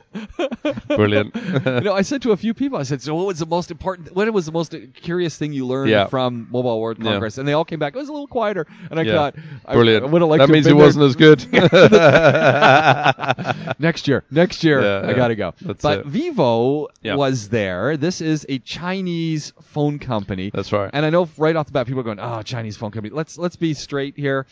Brilliant. 0.88 1.34
you 1.34 1.80
know, 1.80 1.94
I 1.94 2.02
said 2.02 2.22
to 2.22 2.32
a 2.32 2.36
few 2.36 2.54
people, 2.54 2.78
I 2.78 2.82
said, 2.82 3.00
"So 3.02 3.14
what 3.14 3.26
was 3.26 3.38
the 3.38 3.46
most 3.46 3.70
important? 3.70 4.14
What 4.14 4.30
was 4.32 4.46
the 4.46 4.52
most 4.52 4.74
curious 4.94 5.36
thing 5.36 5.52
you 5.52 5.66
learned 5.66 5.90
Yeah. 5.90 6.06
from 6.08 6.48
Mobile 6.50 6.80
World 6.80 6.98
Yeah. 6.98 7.12
Congress?" 7.12 7.38
And 7.38 7.46
they 7.48 7.52
all 7.52 7.64
came 7.64 7.78
back. 7.78 7.94
It 7.94 7.98
was 7.98 8.08
a 8.08 8.12
little 8.12 8.26
quieter, 8.26 8.66
and 8.90 8.98
I 9.00 9.04
Yeah. 9.04 9.12
thought, 9.14 9.34
Brilliant. 9.72 10.04
I, 10.04 10.08
would 10.08 10.22
have 10.22 10.30
liked 10.30 10.40
that 10.46 10.52
means 10.52 10.66
it 10.66 10.76
wasn't 10.76 11.04
as 11.04 11.16
good. 11.16 11.46
next 13.78 14.08
year. 14.08 14.24
Next 14.30 14.64
year, 14.64 14.82
Yeah, 14.82 15.08
I 15.08 15.12
gotta 15.14 15.36
go. 15.36 15.54
That's 15.60 15.82
but 15.82 16.00
it. 16.00 16.06
Vivo 16.06 16.88
Yeah. 17.02 17.14
was 17.16 17.48
there. 17.48 17.96
This 17.96 18.20
is 18.20 18.44
a 18.48 18.58
Chinese 18.58 19.52
phone 19.62 19.98
company. 19.98 20.50
That's 20.52 20.72
right. 20.72 20.90
And 20.92 21.04
I 21.06 21.10
know 21.10 21.28
right 21.38 21.56
off 21.56 21.66
the 21.66 21.72
bat, 21.72 21.86
people 21.86 22.00
are 22.00 22.04
going, 22.04 22.20
"Oh, 22.20 22.42
Chinese 22.42 22.76
phone 22.76 22.90
company." 22.90 23.14
Let's 23.14 23.38
let's 23.38 23.56
be 23.56 23.74
straight 23.74 24.16
here. 24.16 24.46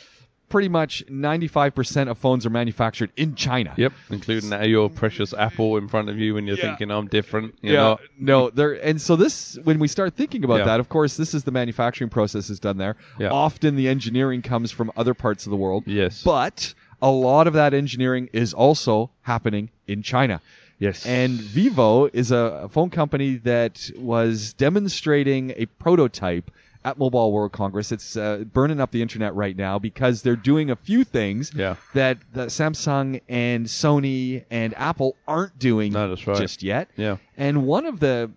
Pretty 0.49 0.69
much 0.69 1.05
95% 1.07 2.09
of 2.11 2.19
phones 2.19 2.47
are 2.47 2.50
manufactured 2.50 3.11
in 3.17 3.35
China. 3.35 3.75
Yep, 3.76 3.93
including 4.11 4.62
your 4.71 4.88
precious 4.88 5.35
Apple 5.35 5.76
in 5.76 5.88
front 5.88 6.09
of 6.09 6.19
you 6.19 6.35
when 6.35 6.47
you're 6.47 6.57
Yeah. 6.57 6.69
thinking 6.69 6.90
I'm 6.90 7.07
different. 7.09 7.55
You're 7.61 7.75
yeah, 7.75 7.81
not. 7.81 8.00
no, 8.19 8.50
there, 8.50 8.73
and 8.73 9.00
so 9.00 9.17
this, 9.17 9.59
when 9.64 9.78
we 9.78 9.88
start 9.88 10.14
thinking 10.14 10.45
about 10.45 10.61
Yeah. 10.61 10.64
that, 10.67 10.81
of 10.81 10.88
course, 10.88 11.17
this 11.17 11.35
is 11.35 11.45
the 11.45 11.50
manufacturing 11.50 12.11
process 12.11 12.50
is 12.50 12.61
done 12.61 12.78
there. 12.78 12.97
Yeah. 13.19 13.28
Often 13.31 13.76
the 13.76 13.88
engineering 13.88 14.43
comes 14.43 14.71
from 14.71 14.90
other 14.97 15.14
parts 15.14 15.47
of 15.47 15.50
the 15.50 15.57
world. 15.57 15.85
Yes. 15.87 16.23
But 16.23 16.75
a 17.02 17.11
lot 17.11 17.47
of 17.47 17.52
that 17.55 17.75
engineering 17.75 18.28
is 18.33 18.55
also 18.55 19.11
happening 19.23 19.71
in 19.87 20.02
China. 20.02 20.40
Yes. 20.81 21.05
And 21.07 21.33
Vivo 21.33 22.07
is 22.07 22.31
a 22.31 22.69
phone 22.71 22.90
company 22.90 23.37
that 23.38 23.90
was 23.99 24.52
demonstrating 24.55 25.52
a 25.57 25.67
prototype 25.67 26.50
at 26.88 26.99
Mobile 26.99 27.33
World 27.33 27.52
Congress. 27.52 27.92
It's 27.92 28.16
uh, 28.16 28.45
burning 28.52 28.80
up 28.80 28.90
the 28.90 29.02
internet 29.02 29.35
right 29.35 29.57
now 29.57 29.78
because 29.78 30.23
they're 30.23 30.37
doing 30.37 30.71
a 30.71 30.76
few 30.76 31.04
things 31.04 31.52
Yeah. 31.54 31.76
that, 31.95 32.18
that 32.33 32.49
Samsung 32.49 33.21
and 33.28 33.66
Sony 33.66 34.45
and 34.50 34.75
Apple 34.76 35.16
aren't 35.26 35.59
doing 35.59 35.92
right. 35.92 36.16
just 36.16 36.62
yet. 36.62 36.88
Yeah. 36.97 37.18
And 37.37 37.66
one 37.66 37.87
of 37.87 38.00
the 38.00 38.30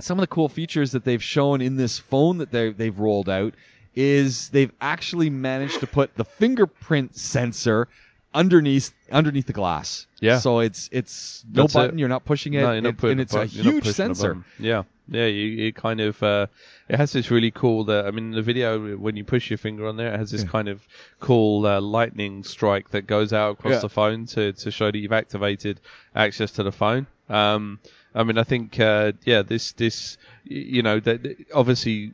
some 0.00 0.18
of 0.18 0.22
the 0.22 0.26
cool 0.26 0.48
features 0.48 0.90
that 0.92 1.04
they've 1.04 1.22
shown 1.22 1.60
in 1.60 1.76
this 1.76 1.98
phone 2.00 2.38
that 2.38 2.50
they 2.50 2.72
they've 2.72 2.98
rolled 2.98 3.28
out 3.28 3.54
is 3.94 4.48
they've 4.48 4.72
actually 4.80 5.30
managed 5.30 5.78
to 5.80 5.86
put 5.86 6.16
the 6.16 6.24
fingerprint 6.24 7.16
sensor 7.16 7.86
underneath 8.34 8.92
underneath 9.12 9.46
the 9.46 9.52
glass. 9.52 10.06
Yeah. 10.20 10.38
So 10.40 10.58
it's 10.58 10.88
it's 10.90 11.44
no 11.52 11.62
That's 11.62 11.74
button. 11.74 11.96
it. 11.96 12.00
You're 12.00 12.08
not 12.08 12.24
pushing 12.24 12.54
it. 12.54 12.62
No, 12.62 12.72
you're 12.72 12.80
not 12.82 13.04
it 13.04 13.10
and 13.10 13.20
it's 13.20 13.34
a 13.34 13.44
huge 13.44 13.86
sensor. 13.86 14.44
Yeah, 14.58 14.82
yeah. 15.08 15.26
You, 15.26 15.66
it 15.68 15.74
kind 15.76 16.00
of 16.00 16.22
uh, 16.22 16.46
it 16.88 16.96
has 16.96 17.12
this 17.12 17.30
really 17.30 17.50
cool. 17.50 17.84
That 17.84 18.06
I 18.06 18.10
mean, 18.10 18.32
the 18.32 18.42
video 18.42 18.96
when 18.96 19.16
you 19.16 19.24
push 19.24 19.50
your 19.50 19.58
finger 19.58 19.86
on 19.86 19.96
there, 19.96 20.12
it 20.14 20.18
has 20.18 20.30
this 20.30 20.42
Yeah. 20.42 20.48
kind 20.48 20.68
of 20.68 20.80
cool 21.20 21.66
uh, 21.66 21.80
lightning 21.80 22.44
strike 22.44 22.90
that 22.90 23.06
goes 23.06 23.32
out 23.32 23.52
across 23.58 23.74
Yeah. 23.74 23.78
the 23.80 23.88
phone 23.88 24.26
to 24.26 24.52
to 24.52 24.70
show 24.70 24.90
that 24.90 24.98
you've 24.98 25.12
activated 25.12 25.80
access 26.14 26.50
to 26.52 26.62
the 26.62 26.72
phone. 26.72 27.06
Um, 27.28 27.80
I 28.14 28.22
mean, 28.22 28.38
I 28.38 28.44
think 28.44 28.78
uh, 28.78 29.12
yeah, 29.24 29.42
this 29.42 29.72
this 29.72 30.16
you 30.44 30.82
know 30.82 31.00
that 31.00 31.36
obviously 31.54 32.12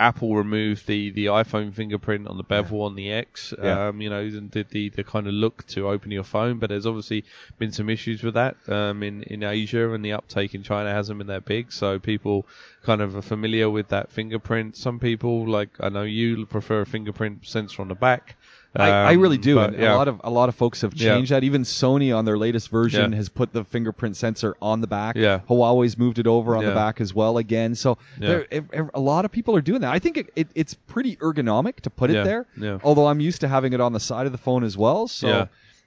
Apple 0.00 0.34
removed 0.34 0.86
the, 0.86 1.10
the 1.10 1.26
iPhone 1.26 1.74
fingerprint 1.74 2.26
on 2.26 2.38
the 2.38 2.42
bevel 2.42 2.82
on 2.82 2.94
the 2.94 3.12
X, 3.12 3.52
Yeah. 3.62 3.88
um, 3.88 4.00
you 4.00 4.08
know, 4.08 4.20
and 4.20 4.50
did 4.50 4.70
the, 4.70 4.88
the 4.88 5.04
kind 5.04 5.26
of 5.26 5.34
look 5.34 5.66
to 5.68 5.88
open 5.88 6.10
your 6.10 6.24
phone. 6.24 6.58
But 6.58 6.70
there's 6.70 6.86
obviously 6.86 7.24
been 7.58 7.70
some 7.70 7.90
issues 7.90 8.22
with 8.22 8.34
that 8.34 8.56
um, 8.68 9.02
in 9.02 9.22
in 9.24 9.42
Asia, 9.42 9.92
and 9.92 10.02
the 10.04 10.12
uptake 10.12 10.54
in 10.54 10.62
China 10.62 10.90
hasn't 10.90 11.18
been 11.18 11.26
that 11.26 11.44
big. 11.44 11.70
So 11.70 11.98
people 11.98 12.46
kind 12.82 13.02
of 13.02 13.14
are 13.14 13.22
familiar 13.22 13.68
with 13.68 13.88
that 13.88 14.10
fingerprint. 14.10 14.76
Some 14.76 14.98
people, 14.98 15.46
like 15.46 15.68
I 15.80 15.90
know 15.90 16.02
you, 16.04 16.46
prefer 16.46 16.80
a 16.80 16.86
fingerprint 16.86 17.46
sensor 17.46 17.82
on 17.82 17.88
the 17.88 17.94
back. 17.94 18.36
I, 18.76 18.88
I 18.90 19.12
really 19.14 19.36
Um, 19.36 19.42
do, 19.42 19.54
but, 19.56 19.76
yeah. 19.78 19.94
a 19.94 19.96
lot 19.96 20.06
of 20.06 20.20
a 20.22 20.30
lot 20.30 20.48
of 20.48 20.54
folks 20.54 20.82
have 20.82 20.94
Yeah. 20.94 21.14
changed 21.14 21.32
that. 21.32 21.42
Even 21.42 21.62
Sony 21.62 22.16
on 22.16 22.24
their 22.24 22.38
latest 22.38 22.68
version 22.70 23.10
Yeah. 23.10 23.16
has 23.16 23.28
put 23.28 23.52
the 23.52 23.64
fingerprint 23.64 24.16
sensor 24.16 24.56
on 24.62 24.80
the 24.80 24.86
back. 24.86 25.16
Yeah. 25.16 25.40
Huawei's 25.48 25.98
moved 25.98 26.20
it 26.20 26.28
over 26.28 26.56
on 26.56 26.64
the 26.64 26.72
back 26.72 27.00
as 27.00 27.12
well 27.12 27.38
again. 27.38 27.74
So 27.74 27.98
Yeah. 28.20 28.28
there, 28.28 28.46
ev- 28.52 28.70
ev- 28.72 28.90
a 28.94 29.00
lot 29.00 29.24
of 29.24 29.32
people 29.32 29.56
are 29.56 29.60
doing 29.60 29.80
that. 29.80 29.92
I 29.92 29.98
think 29.98 30.16
it, 30.18 30.30
it, 30.36 30.48
it's 30.54 30.74
pretty 30.74 31.16
ergonomic 31.16 31.80
to 31.80 31.90
put 31.90 32.10
Yeah. 32.10 32.20
it 32.20 32.24
there. 32.24 32.46
Yeah. 32.56 32.78
Although 32.84 33.08
I'm 33.08 33.18
used 33.20 33.40
to 33.40 33.48
having 33.48 33.72
it 33.72 33.80
on 33.80 33.92
the 33.92 34.00
side 34.00 34.26
of 34.26 34.32
the 34.32 34.38
phone 34.38 34.62
as 34.62 34.76
well, 34.78 35.08
so 35.08 35.26
Yeah. 35.28 35.46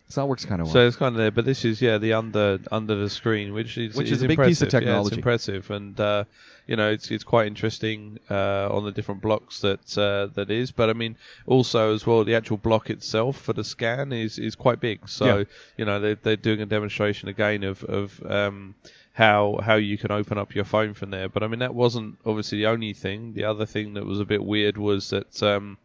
So 0.09 0.21
that 0.21 0.27
works 0.27 0.45
kind 0.45 0.61
of 0.61 0.67
well. 0.67 0.73
So 0.73 0.87
it's 0.87 0.95
kind 0.95 1.13
of 1.13 1.17
there, 1.17 1.31
but 1.31 1.45
this 1.45 1.65
is 1.65 1.81
yeah 1.81 1.97
the 1.97 2.13
under 2.13 2.59
under 2.71 2.95
the 2.95 3.09
screen, 3.09 3.53
which 3.53 3.77
is 3.77 3.95
Which 3.95 4.07
is 4.07 4.19
is 4.19 4.23
a 4.23 4.27
big 4.27 4.39
piece 4.39 4.61
of 4.61 4.67
impressive. 4.67 4.87
Yeah, 4.87 5.01
it's 5.01 5.11
impressive, 5.11 5.71
and 5.71 5.99
uh, 5.99 6.23
you 6.67 6.75
know 6.75 6.91
it's 6.91 7.09
it's 7.09 7.23
quite 7.23 7.47
interesting 7.47 8.19
uh, 8.29 8.69
on 8.69 8.83
the 8.85 8.91
different 8.91 9.21
blocks 9.21 9.61
that 9.61 9.97
uh, 9.97 10.27
that 10.35 10.51
is. 10.51 10.71
But 10.71 10.89
I 10.89 10.93
mean, 10.93 11.15
also 11.45 11.93
as 11.93 12.05
well, 12.05 12.23
the 12.23 12.35
actual 12.35 12.57
block 12.57 12.89
itself 12.89 13.37
for 13.37 13.53
the 13.53 13.63
scan 13.63 14.11
is 14.13 14.37
is 14.37 14.55
quite 14.55 14.79
big. 14.79 15.09
So 15.09 15.25
Yeah. 15.39 15.43
you 15.77 15.85
know 15.85 15.99
they're 15.99 16.15
they're 16.15 16.35
doing 16.35 16.61
a 16.61 16.65
demonstration 16.65 17.29
again 17.29 17.63
of 17.63 17.83
of 17.83 18.21
um, 18.29 18.75
how 19.13 19.59
how 19.63 19.75
you 19.75 19.97
can 19.97 20.11
open 20.11 20.37
up 20.37 20.53
your 20.53 20.65
phone 20.65 20.93
from 20.93 21.09
there. 21.09 21.29
But 21.29 21.43
I 21.43 21.47
mean 21.47 21.59
that 21.59 21.73
wasn't 21.73 22.17
obviously 22.25 22.59
the 22.59 22.67
only 22.67 22.93
thing. 22.93 23.33
The 23.33 23.45
other 23.45 23.65
thing 23.65 23.95
that 23.95 24.05
was 24.05 24.19
a 24.19 24.25
bit 24.25 24.43
weird 24.43 24.77
was 24.77 25.09
that 25.09 25.41
um, 25.41 25.77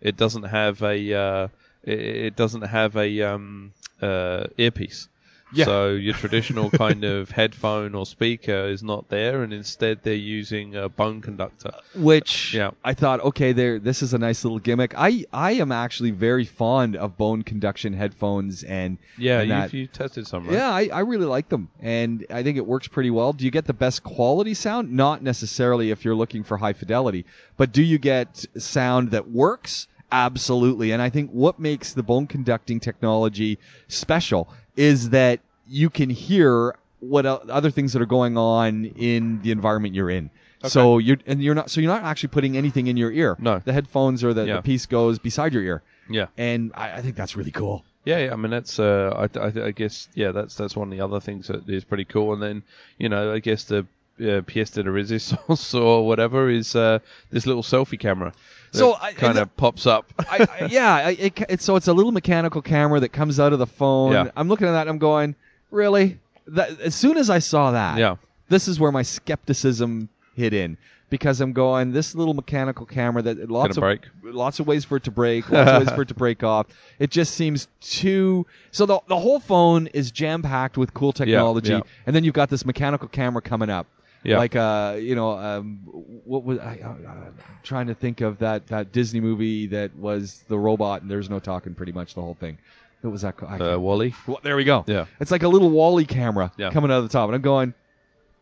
it 0.00 0.16
doesn't 0.16 0.44
have 0.44 0.82
a 0.82 1.14
uh, 1.14 1.48
it, 1.86 1.98
it 2.00 2.36
doesn't 2.36 2.62
have 2.62 2.96
a 2.96 3.22
um, 3.22 3.72
uh, 4.02 4.44
earpiece. 4.58 5.08
Yeah. 5.52 5.66
So 5.66 5.90
your 5.90 6.14
traditional 6.24 6.68
kind 6.68 7.04
of 7.04 7.30
headphone 7.30 7.94
or 7.94 8.06
speaker 8.06 8.66
is 8.66 8.82
not 8.82 9.08
there, 9.08 9.44
and 9.44 9.52
instead 9.52 10.00
they're 10.02 10.14
using 10.14 10.74
a 10.74 10.88
bone 10.88 11.20
conductor. 11.20 11.70
which 11.94 12.54
Yeah. 12.54 12.70
I 12.82 12.94
thought, 12.94 13.20
okay, 13.20 13.52
there, 13.52 13.78
this 13.78 14.02
is 14.02 14.14
a 14.14 14.18
nice 14.18 14.42
little 14.42 14.58
gimmick. 14.58 14.94
I, 14.96 15.26
I 15.32 15.52
am 15.52 15.70
actually 15.70 16.10
very 16.10 16.44
fond 16.44 16.96
of 16.96 17.16
bone 17.16 17.42
conduction 17.44 17.92
headphones, 17.92 18.64
and 18.64 18.98
Yeah, 19.16 19.40
and 19.40 19.48
you, 19.48 19.54
that- 19.54 19.72
you 19.74 19.86
tested 19.86 20.26
some, 20.26 20.44
right? 20.46 20.54
yeah, 20.54 20.70
I, 20.70 20.88
I 20.92 21.00
really 21.00 21.26
like 21.26 21.48
them, 21.50 21.68
and 21.80 22.26
I 22.30 22.42
think 22.42 22.56
it 22.58 22.66
works 22.66 22.88
pretty 22.88 23.10
well. 23.10 23.32
Do 23.32 23.44
you 23.44 23.52
get 23.52 23.66
the 23.66 23.74
best 23.74 24.02
quality 24.02 24.54
sound? 24.54 24.92
Not 24.92 25.22
necessarily 25.22 25.92
if 25.92 26.04
you're 26.04 26.16
looking 26.16 26.42
for 26.42 26.56
high 26.56 26.72
fidelity, 26.72 27.26
but 27.56 27.70
do 27.70 27.82
you 27.82 27.98
get 27.98 28.44
sound 28.58 29.12
that 29.12 29.30
works? 29.30 29.86
Absolutely. 30.14 30.92
And 30.92 31.02
I 31.02 31.10
think 31.10 31.30
what 31.32 31.58
makes 31.58 31.92
the 31.92 32.02
bone 32.04 32.26
conducting 32.28 32.78
technology 32.78 33.58
special 33.88 34.48
is 34.76 35.10
that 35.10 35.40
you 35.66 35.90
can 35.90 36.08
hear 36.08 36.76
what 37.00 37.26
other 37.26 37.70
things 37.72 37.92
that 37.94 38.00
are 38.00 38.06
going 38.06 38.38
on 38.38 38.84
in 38.96 39.42
the 39.42 39.50
environment 39.50 39.94
you're 39.94 40.10
in. 40.10 40.30
So 40.66 40.98
you're 40.98 41.18
and 41.26 41.42
you're 41.42 41.54
not 41.56 41.68
so 41.70 41.80
you're 41.82 41.92
not 41.92 42.04
actually 42.04 42.28
putting 42.30 42.56
anything 42.56 42.86
in 42.86 42.96
your 42.96 43.10
ear. 43.12 43.36
No. 43.38 43.58
the 43.58 43.72
headphones 43.72 44.22
or 44.24 44.32
the, 44.32 44.46
Yeah. 44.46 44.56
the 44.56 44.62
piece 44.62 44.86
goes 44.86 45.18
beside 45.18 45.52
your 45.52 45.62
ear, 45.62 45.82
Yeah. 46.08 46.28
and 46.38 46.70
I, 46.74 46.92
I 46.98 47.02
think 47.02 47.16
that's 47.16 47.36
really 47.36 47.50
cool. 47.50 47.84
Yeah, 48.06 48.18
yeah, 48.24 48.32
I 48.32 48.36
mean 48.36 48.50
that's 48.50 48.78
uh, 48.78 49.28
I, 49.34 49.38
I, 49.38 49.66
I 49.66 49.70
guess 49.72 50.08
yeah 50.14 50.30
that's 50.32 50.54
that's 50.54 50.74
one 50.76 50.88
of 50.88 50.96
the 50.96 51.04
other 51.04 51.20
things 51.20 51.48
that 51.48 51.68
is 51.68 51.84
pretty 51.84 52.06
cool. 52.06 52.32
And 52.32 52.42
then 52.42 52.62
you 52.98 53.08
know 53.10 53.34
I 53.34 53.40
guess 53.40 53.64
the 53.64 53.80
uh, 54.20 54.40
pièce 54.48 54.72
de 54.72 54.82
la 54.84 54.90
résistance 54.90 55.74
or 55.78 56.06
whatever 56.06 56.48
is 56.48 56.74
uh, 56.74 57.00
this 57.30 57.46
little 57.46 57.62
selfie 57.62 57.98
camera. 57.98 58.32
So, 58.78 58.94
kind 59.16 59.38
of 59.38 59.56
pops 59.56 59.86
up. 59.86 60.12
I, 60.18 60.46
I, 60.60 60.66
yeah, 60.66 60.94
I, 60.94 61.10
it, 61.12 61.40
it's 61.48 61.64
so 61.64 61.76
it's 61.76 61.88
a 61.88 61.92
little 61.92 62.12
mechanical 62.12 62.62
camera 62.62 63.00
that 63.00 63.10
comes 63.10 63.38
out 63.40 63.52
of 63.52 63.58
the 63.58 63.66
phone. 63.66 64.12
Yeah. 64.12 64.30
I'm 64.36 64.48
looking 64.48 64.66
at 64.66 64.72
that. 64.72 64.82
and 64.82 64.90
I'm 64.90 64.98
going, 64.98 65.34
really? 65.70 66.18
That 66.48 66.80
as 66.80 66.94
soon 66.94 67.16
as 67.16 67.30
I 67.30 67.38
saw 67.38 67.70
that, 67.70 67.98
Yeah. 67.98 68.16
this 68.48 68.68
is 68.68 68.78
where 68.78 68.92
my 68.92 69.02
skepticism 69.02 70.08
hit 70.34 70.52
in 70.52 70.76
because 71.10 71.40
I'm 71.40 71.52
going, 71.52 71.92
this 71.92 72.14
little 72.14 72.34
mechanical 72.34 72.86
camera 72.86 73.22
that 73.22 73.48
lots 73.50 73.76
Gonna 73.76 73.94
of 73.94 74.00
break. 74.22 74.34
lots 74.34 74.58
of 74.58 74.66
ways 74.66 74.84
for 74.84 74.96
it 74.96 75.04
to 75.04 75.10
break, 75.10 75.48
lots 75.50 75.70
of 75.70 75.86
ways 75.86 75.94
for 75.94 76.02
it 76.02 76.08
to 76.08 76.14
break 76.14 76.42
off. 76.42 76.66
It 76.98 77.10
just 77.10 77.34
seems 77.34 77.68
too. 77.80 78.46
So 78.72 78.84
the 78.86 79.00
the 79.06 79.18
whole 79.18 79.38
phone 79.38 79.86
is 79.88 80.10
jam 80.10 80.42
packed 80.42 80.76
with 80.76 80.92
cool 80.92 81.12
technology, 81.12 81.72
yeah. 81.72 81.80
and 82.06 82.16
then 82.16 82.24
you've 82.24 82.34
got 82.34 82.50
this 82.50 82.64
mechanical 82.66 83.08
camera 83.08 83.42
coming 83.42 83.70
up. 83.70 83.86
Yeah. 84.24 84.38
Like 84.38 84.56
uh, 84.56 84.96
you 84.98 85.14
know, 85.14 85.32
um, 85.32 85.80
what 86.24 86.44
was 86.44 86.58
I? 86.58 86.80
Uh, 86.82 87.30
trying 87.62 87.86
to 87.88 87.94
think 87.94 88.20
of 88.22 88.38
that 88.38 88.66
that 88.68 88.90
Disney 88.92 89.20
movie 89.20 89.66
that 89.68 89.94
was 89.96 90.42
the 90.48 90.58
robot 90.58 91.02
and 91.02 91.10
there's 91.10 91.28
no 91.30 91.38
talking. 91.40 91.74
Pretty 91.74 91.92
much 91.92 92.14
the 92.14 92.22
whole 92.22 92.34
thing. 92.34 92.58
What 93.02 93.10
was 93.10 93.20
that? 93.22 93.36
called? 93.36 93.60
Uh, 93.60 93.78
WALL-E. 93.78 94.14
Well, 94.26 94.40
there 94.42 94.56
we 94.56 94.64
go. 94.64 94.82
Yeah. 94.86 95.04
It's 95.20 95.30
like 95.30 95.42
a 95.42 95.48
little 95.48 95.68
WALL-E 95.68 96.06
camera 96.06 96.50
Yeah. 96.56 96.70
coming 96.70 96.90
out 96.90 96.98
of 96.98 97.02
the 97.02 97.10
top, 97.10 97.28
and 97.28 97.34
I'm 97.36 97.42
going, 97.42 97.74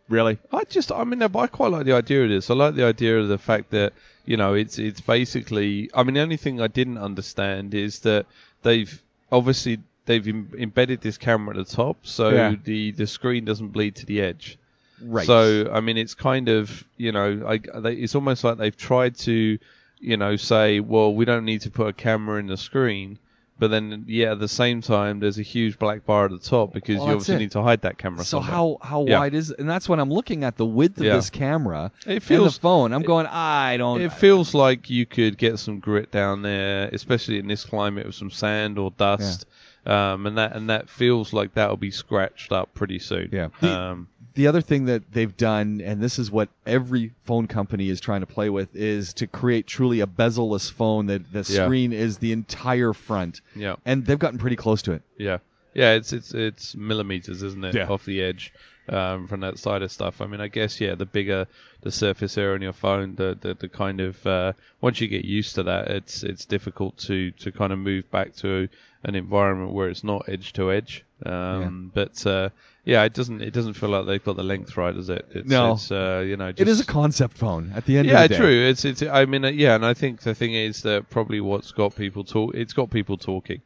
really? 0.08 0.38
I 0.52 0.62
just, 0.62 0.92
I 0.92 1.02
mean, 1.02 1.20
I 1.20 1.28
quite 1.48 1.72
like 1.72 1.84
the 1.84 1.94
idea 1.94 2.22
of 2.22 2.28
this. 2.28 2.48
I 2.48 2.54
like 2.54 2.76
the 2.76 2.84
idea 2.84 3.18
of 3.18 3.26
the 3.26 3.38
fact 3.38 3.70
that 3.70 3.92
you 4.24 4.36
know 4.36 4.54
it's 4.54 4.78
it's 4.78 5.00
basically. 5.00 5.90
I 5.94 6.04
mean, 6.04 6.14
the 6.14 6.20
only 6.20 6.36
thing 6.36 6.60
I 6.60 6.68
didn't 6.68 6.98
understand 6.98 7.74
is 7.74 7.98
that 8.00 8.26
they've 8.62 9.02
obviously 9.32 9.80
they've 10.06 10.26
Im- 10.28 10.52
embedded 10.56 11.00
this 11.00 11.18
camera 11.18 11.58
at 11.58 11.66
the 11.66 11.74
top, 11.74 11.96
so 12.06 12.28
Yeah. 12.28 12.54
the 12.62 12.92
the 12.92 13.08
screen 13.08 13.44
doesn't 13.44 13.70
bleed 13.70 13.96
to 13.96 14.06
the 14.06 14.20
edge. 14.20 14.58
Right. 15.04 15.26
So 15.26 15.70
I 15.72 15.80
mean, 15.80 15.96
it's 15.96 16.14
kind 16.14 16.48
of 16.48 16.84
you 16.96 17.12
know, 17.12 17.44
I, 17.46 17.58
they, 17.80 17.94
it's 17.94 18.14
almost 18.14 18.44
like 18.44 18.58
they've 18.58 18.76
tried 18.76 19.16
to, 19.18 19.58
you 20.00 20.16
know, 20.16 20.36
say, 20.36 20.80
well, 20.80 21.14
we 21.14 21.24
don't 21.24 21.44
need 21.44 21.62
to 21.62 21.70
put 21.70 21.88
a 21.88 21.92
camera 21.92 22.38
in 22.40 22.46
the 22.46 22.56
screen, 22.56 23.18
but 23.58 23.70
then 23.70 24.04
yeah, 24.08 24.32
at 24.32 24.40
the 24.40 24.48
same 24.48 24.80
time, 24.80 25.20
there's 25.20 25.38
a 25.38 25.42
huge 25.42 25.78
black 25.78 26.04
bar 26.06 26.24
at 26.26 26.30
the 26.30 26.38
top 26.38 26.72
because 26.72 26.96
Well, 26.98 27.06
you 27.06 27.12
that's 27.12 27.22
obviously 27.22 27.34
it. 27.34 27.38
need 27.38 27.50
to 27.52 27.62
hide 27.62 27.82
that 27.82 27.98
camera. 27.98 28.24
So 28.24 28.38
somewhere. 28.38 28.50
how 28.50 28.78
how 28.82 29.04
Yeah. 29.06 29.18
wide 29.20 29.34
is? 29.34 29.50
And 29.50 29.68
that's 29.68 29.88
when 29.88 30.00
I'm 30.00 30.10
looking 30.10 30.44
at 30.44 30.56
the 30.56 30.66
width 30.66 30.98
of 30.98 31.04
Yeah. 31.04 31.16
this 31.16 31.30
camera 31.30 31.90
It 32.06 32.12
and 32.14 32.22
feels 32.22 32.54
the 32.56 32.60
phone. 32.62 32.92
I'm 32.92 33.02
going, 33.02 33.26
I 33.26 33.76
don't. 33.76 34.00
It 34.00 34.12
feels 34.12 34.54
like 34.54 34.90
you 34.90 35.06
could 35.06 35.36
get 35.38 35.58
some 35.58 35.78
grit 35.80 36.10
down 36.10 36.42
there, 36.42 36.88
especially 36.92 37.38
in 37.38 37.46
this 37.46 37.64
climate 37.64 38.06
with 38.06 38.14
some 38.14 38.30
sand 38.30 38.78
or 38.78 38.90
dust, 38.96 39.46
um, 39.86 40.26
and 40.26 40.38
that 40.38 40.54
and 40.56 40.70
that 40.70 40.88
feels 40.88 41.32
like 41.32 41.54
that'll 41.54 41.76
be 41.76 41.90
scratched 41.90 42.52
up 42.52 42.72
pretty 42.74 42.98
soon. 42.98 43.28
Yeah. 43.32 43.48
The- 43.60 43.78
Um, 43.80 44.08
the 44.34 44.46
other 44.46 44.60
thing 44.60 44.86
that 44.86 45.12
they've 45.12 45.36
done, 45.36 45.80
and 45.84 46.00
this 46.02 46.18
is 46.18 46.30
what 46.30 46.48
every 46.66 47.12
phone 47.24 47.46
company 47.46 47.88
is 47.88 48.00
trying 48.00 48.20
to 48.20 48.26
play 48.26 48.50
with, 48.50 48.74
is 48.74 49.12
to 49.14 49.26
create 49.26 49.66
truly 49.66 50.00
a 50.00 50.06
bezel-less 50.06 50.68
phone 50.70 51.06
that 51.06 51.32
the 51.32 51.40
Yeah. 51.48 51.64
screen 51.64 51.92
is 51.92 52.18
the 52.18 52.32
entire 52.32 52.92
front. 52.92 53.40
yeah. 53.54 53.76
And 53.84 54.04
they've 54.06 54.18
gotten 54.18 54.38
pretty 54.38 54.56
close 54.56 54.82
to 54.82 54.92
it. 54.92 55.02
Yeah. 55.18 55.38
Yeah, 55.74 55.92
it's 55.94 56.12
it's 56.12 56.34
it's 56.34 56.74
millimeters, 56.76 57.42
isn't 57.42 57.64
it, 57.64 57.74
Yeah. 57.74 57.88
off 57.88 58.04
the 58.04 58.20
edge? 58.22 58.52
um, 58.88 59.28
from 59.28 59.38
that 59.40 59.58
side 59.60 59.80
of 59.80 59.92
stuff. 59.92 60.20
I 60.20 60.26
mean, 60.26 60.40
I 60.40 60.48
guess 60.48 60.80
yeah, 60.80 60.96
the 60.96 61.06
bigger 61.06 61.46
the 61.82 61.92
surface 61.92 62.36
area 62.36 62.54
on 62.56 62.62
your 62.62 62.72
phone, 62.72 63.14
the 63.14 63.38
the, 63.40 63.54
the 63.54 63.68
kind 63.68 64.00
of 64.00 64.26
uh, 64.26 64.52
once 64.80 65.00
you 65.00 65.06
get 65.06 65.24
used 65.24 65.54
to 65.54 65.62
that, 65.62 65.86
it's 65.88 66.24
it's 66.24 66.44
difficult 66.44 66.96
to 67.06 67.30
to 67.30 67.52
kind 67.52 67.72
of 67.72 67.78
move 67.78 68.10
back 68.10 68.34
to 68.38 68.68
an 69.04 69.14
environment 69.14 69.72
where 69.72 69.88
it's 69.88 70.02
not 70.02 70.28
edge 70.28 70.52
to 70.54 70.72
edge. 70.72 71.04
Um, 71.24 71.92
But 71.94 72.26
uh, 72.26 72.48
yeah, 72.84 73.04
it 73.04 73.14
doesn't 73.14 73.42
it 73.42 73.52
doesn't 73.52 73.74
feel 73.74 73.90
like 73.90 74.06
they've 74.06 74.24
got 74.24 74.36
the 74.36 74.42
length 74.42 74.76
right, 74.76 74.94
does 74.94 75.08
it? 75.08 75.24
It's, 75.30 75.48
No. 75.48 75.72
it's 75.74 75.90
uh, 75.92 76.24
you 76.26 76.36
know, 76.36 76.50
just, 76.52 76.60
It 76.60 76.68
is 76.68 76.80
a 76.80 76.84
concept 76.86 77.36
phone 77.38 77.72
at 77.74 77.84
the 77.86 77.98
end 77.98 78.08
yeah, 78.08 78.22
of 78.22 78.22
the 78.22 78.28
day. 78.28 78.34
Yeah 78.34 78.40
true. 78.40 78.68
It's 78.68 78.84
it's. 78.84 79.02
I 79.02 79.24
mean, 79.24 79.44
uh, 79.44 79.48
yeah, 79.48 79.74
and 79.74 79.86
I 79.86 79.94
think 79.94 80.20
the 80.22 80.34
thing 80.34 80.54
is 80.54 80.82
that 80.82 81.08
probably 81.10 81.40
what's 81.40 81.72
got 81.72 81.94
people 81.94 82.24
talk. 82.24 82.54
It's 82.54 82.72
got 82.72 82.90
people 82.90 83.16
talking. 83.16 83.60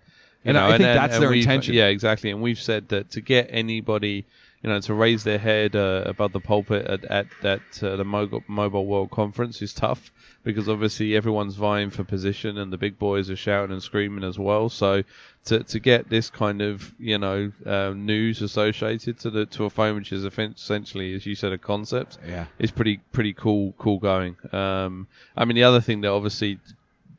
You 0.45 0.51
And 0.51 0.55
know, 0.57 0.67
I 0.67 0.71
think 0.79 0.83
that's 0.83 1.19
their 1.19 1.29
we've- 1.31 1.41
intention. 1.41 1.75
Yeah, 1.75 1.87
exactly. 1.87 2.31
And 2.31 2.41
we've 2.43 2.61
said 2.61 2.89
that 2.91 3.11
to 3.13 3.21
get 3.21 3.49
anybody, 3.51 4.27
you 4.63 4.71
know, 4.71 4.81
to 4.81 4.95
raise 4.95 5.23
their 5.25 5.39
head 5.39 5.77
uh, 5.77 6.03
above 6.07 6.33
the 6.33 6.41
pulpit 6.41 6.87
at 6.87 7.05
at, 7.05 7.27
at 7.45 7.83
uh, 7.83 7.97
the 7.97 8.05
Mobile, 8.05 8.43
Mobile 8.49 8.87
World 8.87 9.11
Conference 9.11 9.63
is 9.63 9.73
tough 9.73 10.11
because 10.45 10.69
obviously 10.69 11.15
everyone's 11.17 11.57
vying 11.57 11.91
for 11.91 12.05
position 12.05 12.59
and 12.59 12.73
the 12.73 12.79
big 12.79 12.99
boys 12.99 13.31
are 13.31 13.37
shouting 13.37 13.73
and 13.73 13.83
screaming 13.83 14.25
as 14.25 14.39
well. 14.39 14.69
So 14.69 15.03
to 15.47 15.63
to 15.63 15.79
get 15.79 16.09
this 16.09 16.31
kind 16.31 16.63
of 16.63 16.93
you 16.99 17.19
know 17.19 17.53
uh, 17.65 17.93
news 17.95 18.43
associated 18.43 19.19
to 19.21 19.31
the 19.31 19.47
to 19.47 19.65
a 19.65 19.71
phone 19.71 19.97
which 19.97 20.13
is 20.13 20.25
essentially, 20.25 21.15
as 21.15 21.27
you 21.27 21.35
said, 21.35 21.53
a 21.53 21.59
concept 21.59 22.19
Yeah. 22.27 22.47
is 22.59 22.71
pretty 22.71 23.01
pretty 23.13 23.33
cool 23.35 23.75
cool 23.79 23.99
going. 23.99 24.37
Um, 24.53 25.07
I 25.37 25.45
mean, 25.45 25.55
the 25.57 25.65
other 25.65 25.81
thing 25.81 26.01
that 26.01 26.09
obviously 26.11 26.59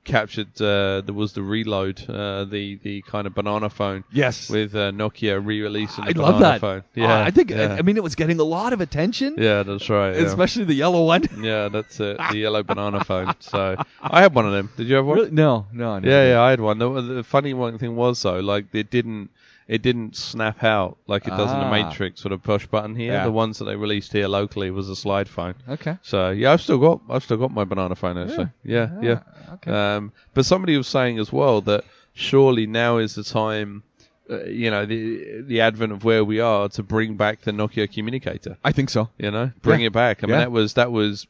captured 0.08 0.60
uh, 0.62 1.02
there 1.02 1.14
was 1.14 1.34
the 1.34 1.42
reload, 1.44 2.02
uh, 2.10 2.46
the 2.46 2.80
the 2.82 3.02
kind 3.04 3.28
of 3.28 3.36
banana 3.36 3.70
phone 3.70 4.04
Yes. 4.12 4.50
with 4.50 4.74
uh, 4.76 4.92
Nokia 4.92 5.40
re-releasing 5.46 6.04
the 6.06 6.10
I 6.10 6.14
banana 6.14 6.32
love 6.32 6.40
that. 6.42 6.62
phone. 6.62 6.84
Yeah, 6.96 7.22
I 7.24 7.32
think. 7.32 7.52
yeah. 7.52 7.74
I, 7.76 7.78
I 7.80 7.82
mean, 7.84 7.98
it 7.98 8.04
was 8.04 8.16
getting 8.16 8.40
a 8.40 8.44
lot 8.58 8.74
of 8.74 8.82
attention, 8.82 9.36
yeah, 9.38 9.64
that's 9.64 9.90
right. 9.90 10.16
Yeah. 10.16 10.24
especially 10.32 10.66
the 10.66 10.74
yellow 10.74 11.04
one. 11.06 11.24
yeah, 11.52 11.70
that's 11.70 12.00
it. 12.00 12.18
The 12.32 12.38
yellow 12.46 12.64
banana 12.64 13.04
phone. 13.04 13.36
So 13.40 13.76
I 14.02 14.22
had 14.22 14.34
one 14.34 14.46
of 14.48 14.54
them. 14.54 14.72
Did 14.78 14.88
you 14.88 14.96
have 14.96 15.06
one? 15.06 15.18
Really? 15.20 15.32
No, 15.32 15.68
no. 15.74 15.92
I 15.94 16.00
Yeah, 16.00 16.24
yeah, 16.32 16.42
I 16.42 16.50
had 16.52 16.62
one. 16.62 16.80
The, 16.80 16.90
the 17.02 17.24
funny 17.24 17.54
one 17.54 17.78
thing 17.78 17.96
was 17.96 18.22
though, 18.24 18.40
like 18.40 18.66
it 18.74 18.90
didn't 18.90 19.30
it 19.68 19.82
didn't 19.82 20.16
snap 20.16 20.64
out 20.64 20.98
like 21.08 21.28
it 21.28 21.32
does 21.32 21.52
in 21.52 21.60
the 21.60 21.66
Ah. 21.66 21.72
Matrix 21.72 22.22
sort 22.22 22.32
of 22.32 22.42
push 22.42 22.66
button 22.68 22.96
here. 22.96 23.14
Yeah. 23.14 23.24
The 23.26 23.32
ones 23.32 23.60
that 23.60 23.66
they 23.66 23.76
released 23.76 24.14
here 24.14 24.28
locally 24.28 24.72
was 24.72 24.90
a 24.90 24.96
slide 24.96 25.28
phone. 25.28 25.56
Okay. 25.68 25.98
So 26.02 26.30
yeah, 26.30 26.54
I've 26.54 26.62
still 26.62 26.78
got 26.78 27.02
I've 27.10 27.24
still 27.24 27.38
got 27.38 27.52
my 27.52 27.64
banana 27.66 27.96
phone 27.96 28.18
actually. 28.18 28.50
Yeah, 28.64 28.90
yeah. 29.02 29.20
Ah, 29.50 29.54
Okay. 29.56 29.72
Um, 29.72 30.12
but 30.34 30.46
somebody 30.46 30.78
was 30.78 30.88
saying 30.88 31.20
as 31.20 31.32
well 31.34 31.62
that 31.62 31.84
surely 32.14 32.66
now 32.68 32.98
is 32.98 33.16
the 33.16 33.24
time, 33.24 33.84
uh, 34.30 34.44
you 34.46 34.70
know, 34.72 34.86
the 34.86 35.42
the 35.42 35.62
advent 35.62 35.92
of 35.92 36.04
where 36.04 36.24
we 36.26 36.40
are 36.40 36.70
to 36.70 36.84
bring 36.84 37.16
back 37.16 37.42
the 37.42 37.52
Nokia 37.52 37.92
communicator. 37.92 38.58
I 38.64 38.72
think 38.72 38.90
so. 38.90 39.10
You 39.18 39.32
know, 39.32 39.52
bring 39.62 39.82
Yeah. 39.82 39.88
it 39.88 39.94
back. 39.94 40.24
I 40.24 40.28
mean, 40.28 40.34
Yeah. 40.36 40.40
that 40.40 40.52
was 40.52 40.74
that 40.74 40.92
was 40.92 41.28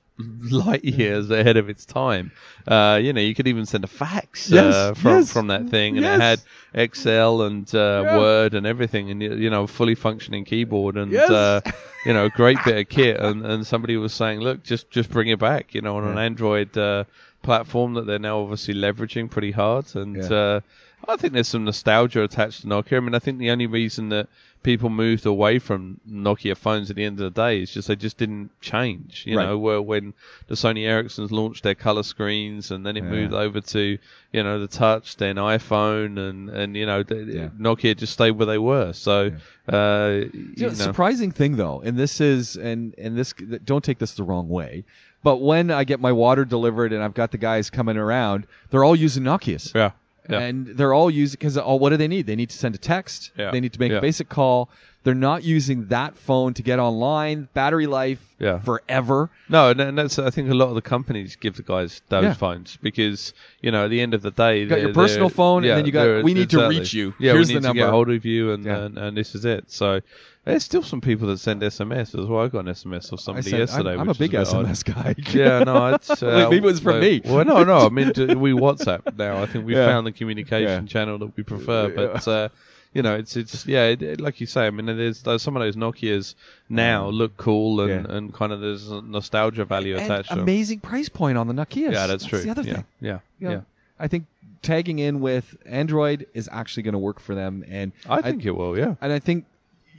light 0.50 0.84
years 0.84 1.30
ahead 1.30 1.58
of 1.58 1.70
its 1.70 1.86
time. 1.86 2.32
Uh, 2.68 3.00
you 3.02 3.14
know, 3.14 3.22
you 3.22 3.36
could 3.36 3.48
even 3.48 3.68
send 3.68 3.84
a 3.84 3.88
fax 3.88 4.50
Yes, 4.50 4.74
uh, 4.74 4.94
from 4.96 5.12
yes, 5.12 5.32
from 5.32 5.48
that 5.48 5.70
thing, 5.70 5.98
and 5.98 6.04
yes. 6.06 6.18
it 6.18 6.22
had 6.22 6.42
Excel 6.74 7.44
and 7.44 7.70
uh, 7.76 8.02
Yeah. 8.04 8.18
Word 8.18 8.54
and 8.56 8.66
everything, 8.66 9.12
and 9.12 9.22
you 9.22 9.50
know, 9.52 9.68
fully 9.68 9.94
functioning 9.96 10.44
keyboard 10.44 10.98
and 10.98 11.12
Yes. 11.12 11.30
uh, 11.30 11.62
you 12.06 12.14
know, 12.14 12.26
a 12.26 12.30
great 12.30 12.58
bit 12.66 12.78
of 12.78 12.90
kit. 12.90 13.20
And, 13.20 13.46
and 13.46 13.66
somebody 13.68 13.96
was 13.98 14.12
saying, 14.14 14.40
look, 14.40 14.64
just 14.64 14.90
just 14.90 15.12
bring 15.12 15.28
it 15.28 15.38
back. 15.40 15.76
You 15.76 15.82
know, 15.82 15.98
on 15.98 16.08
an 16.08 16.18
Android 16.18 16.76
uh, 16.76 17.04
platform 17.44 17.94
that 17.94 18.08
they're 18.08 18.18
now 18.18 18.40
obviously 18.40 18.74
leveraging 18.74 19.30
pretty 19.30 19.52
hard. 19.52 19.86
And 19.96 20.16
Yeah. 20.16 20.60
Uh, 21.06 21.12
I 21.12 21.16
think 21.18 21.34
there's 21.34 21.48
some 21.48 21.66
nostalgia 21.66 22.24
attached 22.24 22.62
to 22.62 22.68
Nokia. 22.68 22.98
I 22.98 23.00
mean, 23.02 23.16
I 23.16 23.20
think 23.20 23.40
the 23.40 23.52
only 23.52 23.68
reason 23.68 24.10
that 24.10 24.28
people 24.64 24.90
moved 24.90 25.26
away 25.26 25.60
from 25.60 26.00
Nokia 26.10 26.58
phones 26.58 26.90
at 26.90 26.96
the 26.96 27.04
end 27.06 27.20
of 27.22 27.34
the 27.34 27.42
day 27.42 27.62
is 27.62 27.72
just 27.72 27.88
they 27.88 27.96
just 27.96 28.18
didn't 28.18 28.50
change. 28.60 29.24
You 29.26 29.38
Right. 29.38 29.46
know, 29.46 29.58
where 29.58 29.82
when 29.82 30.14
the 30.48 30.56
Sony 30.56 30.82
Ericssons 30.88 31.32
launched 31.32 31.64
their 31.64 31.76
color 31.76 32.04
screens 32.04 32.72
and 32.72 32.86
then 32.86 32.98
it 32.98 33.04
Yeah. 33.04 33.10
moved 33.12 33.34
over 33.34 33.62
to 33.62 33.98
you 34.34 34.44
know 34.44 34.60
the 34.60 34.68
touch, 34.68 35.16
then 35.18 35.36
iPhone, 35.36 36.18
and 36.18 36.50
and 36.50 36.76
you 36.76 36.86
know 36.86 37.04
the, 37.04 37.16
Yeah. 37.24 37.50
Nokia 37.60 37.96
just 37.96 38.14
stayed 38.14 38.32
where 38.32 38.48
they 38.48 38.58
were. 38.58 38.94
So. 38.94 39.32
Uh, 39.72 40.22
You 40.34 40.54
you 40.56 40.64
know, 40.64 40.68
know, 40.70 40.74
surprising 40.74 41.32
thing 41.32 41.58
though, 41.58 41.82
and 41.82 41.98
this 41.98 42.20
is 42.22 42.56
and 42.56 42.96
and 42.98 43.18
this 43.18 43.34
don't 43.66 43.84
take 43.84 44.00
this 44.00 44.14
the 44.14 44.24
wrong 44.24 44.48
way, 44.50 44.86
but 45.24 45.38
when 45.42 45.72
I 45.72 45.84
get 45.84 46.00
my 46.00 46.14
water 46.14 46.46
delivered 46.46 46.94
and 46.94 47.04
I've 47.04 47.14
got 47.14 47.32
the 47.32 47.38
guys 47.38 47.70
coming 47.70 47.98
around, 47.98 48.48
they're 48.70 48.84
all 48.86 48.96
using 48.96 49.24
Nokia's. 49.24 49.72
yeah, 49.76 49.92
yeah. 50.30 50.40
And 50.40 50.68
they're 50.68 50.94
all 50.94 51.10
using 51.12 51.38
because 51.40 51.58
oh, 51.58 51.76
what 51.76 51.90
do 51.90 51.98
they 51.98 52.08
need? 52.08 52.26
They 52.26 52.36
need 52.36 52.50
to 52.50 52.58
send 52.58 52.76
a 52.76 52.78
text. 52.78 53.32
Yeah. 53.38 53.52
They 53.52 53.60
need 53.60 53.74
to 53.74 53.80
make 53.80 53.92
Yeah. 53.92 53.98
a 54.00 54.02
basic 54.02 54.30
call. 54.30 54.70
They're 55.04 55.14
not 55.16 55.44
using 55.44 55.88
that 55.88 56.18
phone 56.18 56.54
to 56.56 56.64
get 56.64 56.80
online. 56.80 57.48
Battery 57.54 57.88
life 57.88 58.20
Yeah. 58.40 58.60
forever. 58.60 59.30
No, 59.48 59.70
and- 59.70 59.98
that's 59.98 60.20
I 60.20 60.30
think 60.32 60.50
a 60.50 60.54
lot 60.54 60.68
of 60.68 60.76
the 60.76 60.82
companies 60.82 61.38
give 61.38 61.56
the 61.56 61.64
guys 61.64 62.02
those 62.10 62.24
Yeah. 62.24 62.34
phones 62.34 62.78
because 62.82 63.34
you 63.62 63.72
know 63.72 63.86
at 63.86 63.90
the 63.90 64.02
end 64.02 64.14
of 64.14 64.22
the 64.22 64.32
day, 64.32 64.66
got 64.66 64.82
your 64.82 64.94
personal 64.94 65.30
phone, 65.30 65.64
and 65.64 65.78
then 65.78 65.86
you 65.86 65.92
got, 65.94 66.24
"We 66.24 66.34
need 66.34 66.50
to 66.50 66.68
reach 66.68 66.94
you. 66.94 67.14
Yeah, 67.20 67.34
Here's 67.34 67.48
we 67.48 67.54
the 67.56 67.60
need 67.62 67.68
to 67.68 67.74
get 67.74 67.90
hold 67.90 68.10
of 68.10 68.26
you, 68.26 68.52
and, 68.52 68.66
and 68.66 68.98
and 68.98 69.16
this 69.18 69.34
is 69.36 69.46
it. 69.46 69.72
So 69.72 70.02
there's 70.48 70.64
still 70.64 70.84
some 70.84 71.02
people 71.02 71.28
that 71.28 71.40
send 71.40 71.62
SMS 71.62 72.18
as 72.20 72.26
well. 72.28 72.42
I 72.44 72.48
got 72.48 72.60
an 72.60 72.74
SMS 72.74 73.12
off 73.14 73.20
I 73.20 73.24
somebody 73.24 73.50
said, 73.50 73.60
yesterday. 73.60 73.94
I'm, 73.94 74.02
I'm 74.02 74.10
a 74.10 74.14
big 74.14 74.32
bit 74.32 74.48
odd. 74.48 74.66
SMS 74.66 74.84
guy. 74.86 75.16
Yeah, 75.38 75.60
no, 75.64 75.88
it's, 75.96 76.24
uh, 76.24 76.48
maybe 76.50 76.58
it 76.58 76.64
was 76.64 76.80
from 76.80 76.94
well, 76.94 77.02
me. 77.02 77.22
Well, 77.26 77.46
no, 77.46 77.64
no. 77.64 77.86
I 77.86 77.90
mean, 77.90 78.08
we 78.40 78.52
WhatsApp 78.54 79.18
now. 79.18 79.42
I 79.42 79.46
think 79.46 79.66
we 79.66 79.76
Yeah. 79.76 79.88
found 79.88 80.08
the 80.08 80.12
communication 80.12 80.86
Yeah. 80.86 80.90
channel 80.90 81.18
that 81.20 81.36
we 81.36 81.44
prefer. 81.44 81.90
But 81.90 82.28
uh, 82.28 82.50
you 82.94 83.02
know, 83.02 83.16
it's 83.16 83.36
it's 83.36 83.66
yeah, 83.66 83.86
it, 83.88 84.02
it- 84.02 84.22
like 84.22 84.40
you 84.40 84.48
say. 84.48 84.66
I 84.68 84.70
mean, 84.72 84.86
there's, 84.86 85.22
there's 85.22 85.42
some 85.42 85.56
of 85.58 85.62
those 85.62 85.76
Nokia's 85.76 86.36
now 86.70 87.10
look 87.10 87.36
cool 87.38 87.82
and, 87.82 88.06
Yeah. 88.08 88.16
and 88.16 88.34
kind 88.34 88.52
of 88.52 88.62
there's 88.62 88.90
a 88.90 89.02
nostalgia 89.02 89.66
value 89.66 89.96
And 89.96 90.06
attached 90.06 90.30
to 90.30 90.36
them. 90.36 90.44
amazing 90.44 90.80
price 90.80 91.10
point 91.10 91.38
on 91.38 91.48
the 91.48 91.54
Nokia's. 91.54 91.94
Yeah, 91.94 92.08
that's, 92.08 92.26
true. 92.26 92.40
the 92.40 92.50
other 92.50 92.64
yeah. 92.64 92.74
thing. 92.74 92.86
Yeah, 93.02 93.20
yeah. 93.40 93.62
I 94.00 94.08
think 94.08 94.26
tagging 94.62 95.00
in 95.00 95.20
with 95.20 95.58
Android 95.66 96.28
is 96.34 96.50
actually 96.52 96.84
going 96.84 96.94
to 96.94 97.00
work 97.00 97.20
for 97.20 97.36
them, 97.36 97.66
and 97.70 97.92
I 98.08 98.22
think 98.22 98.46
it 98.46 98.52
will. 98.52 98.78
Yeah. 98.78 98.96
and 99.02 99.12
I 99.12 99.20
think 99.20 99.46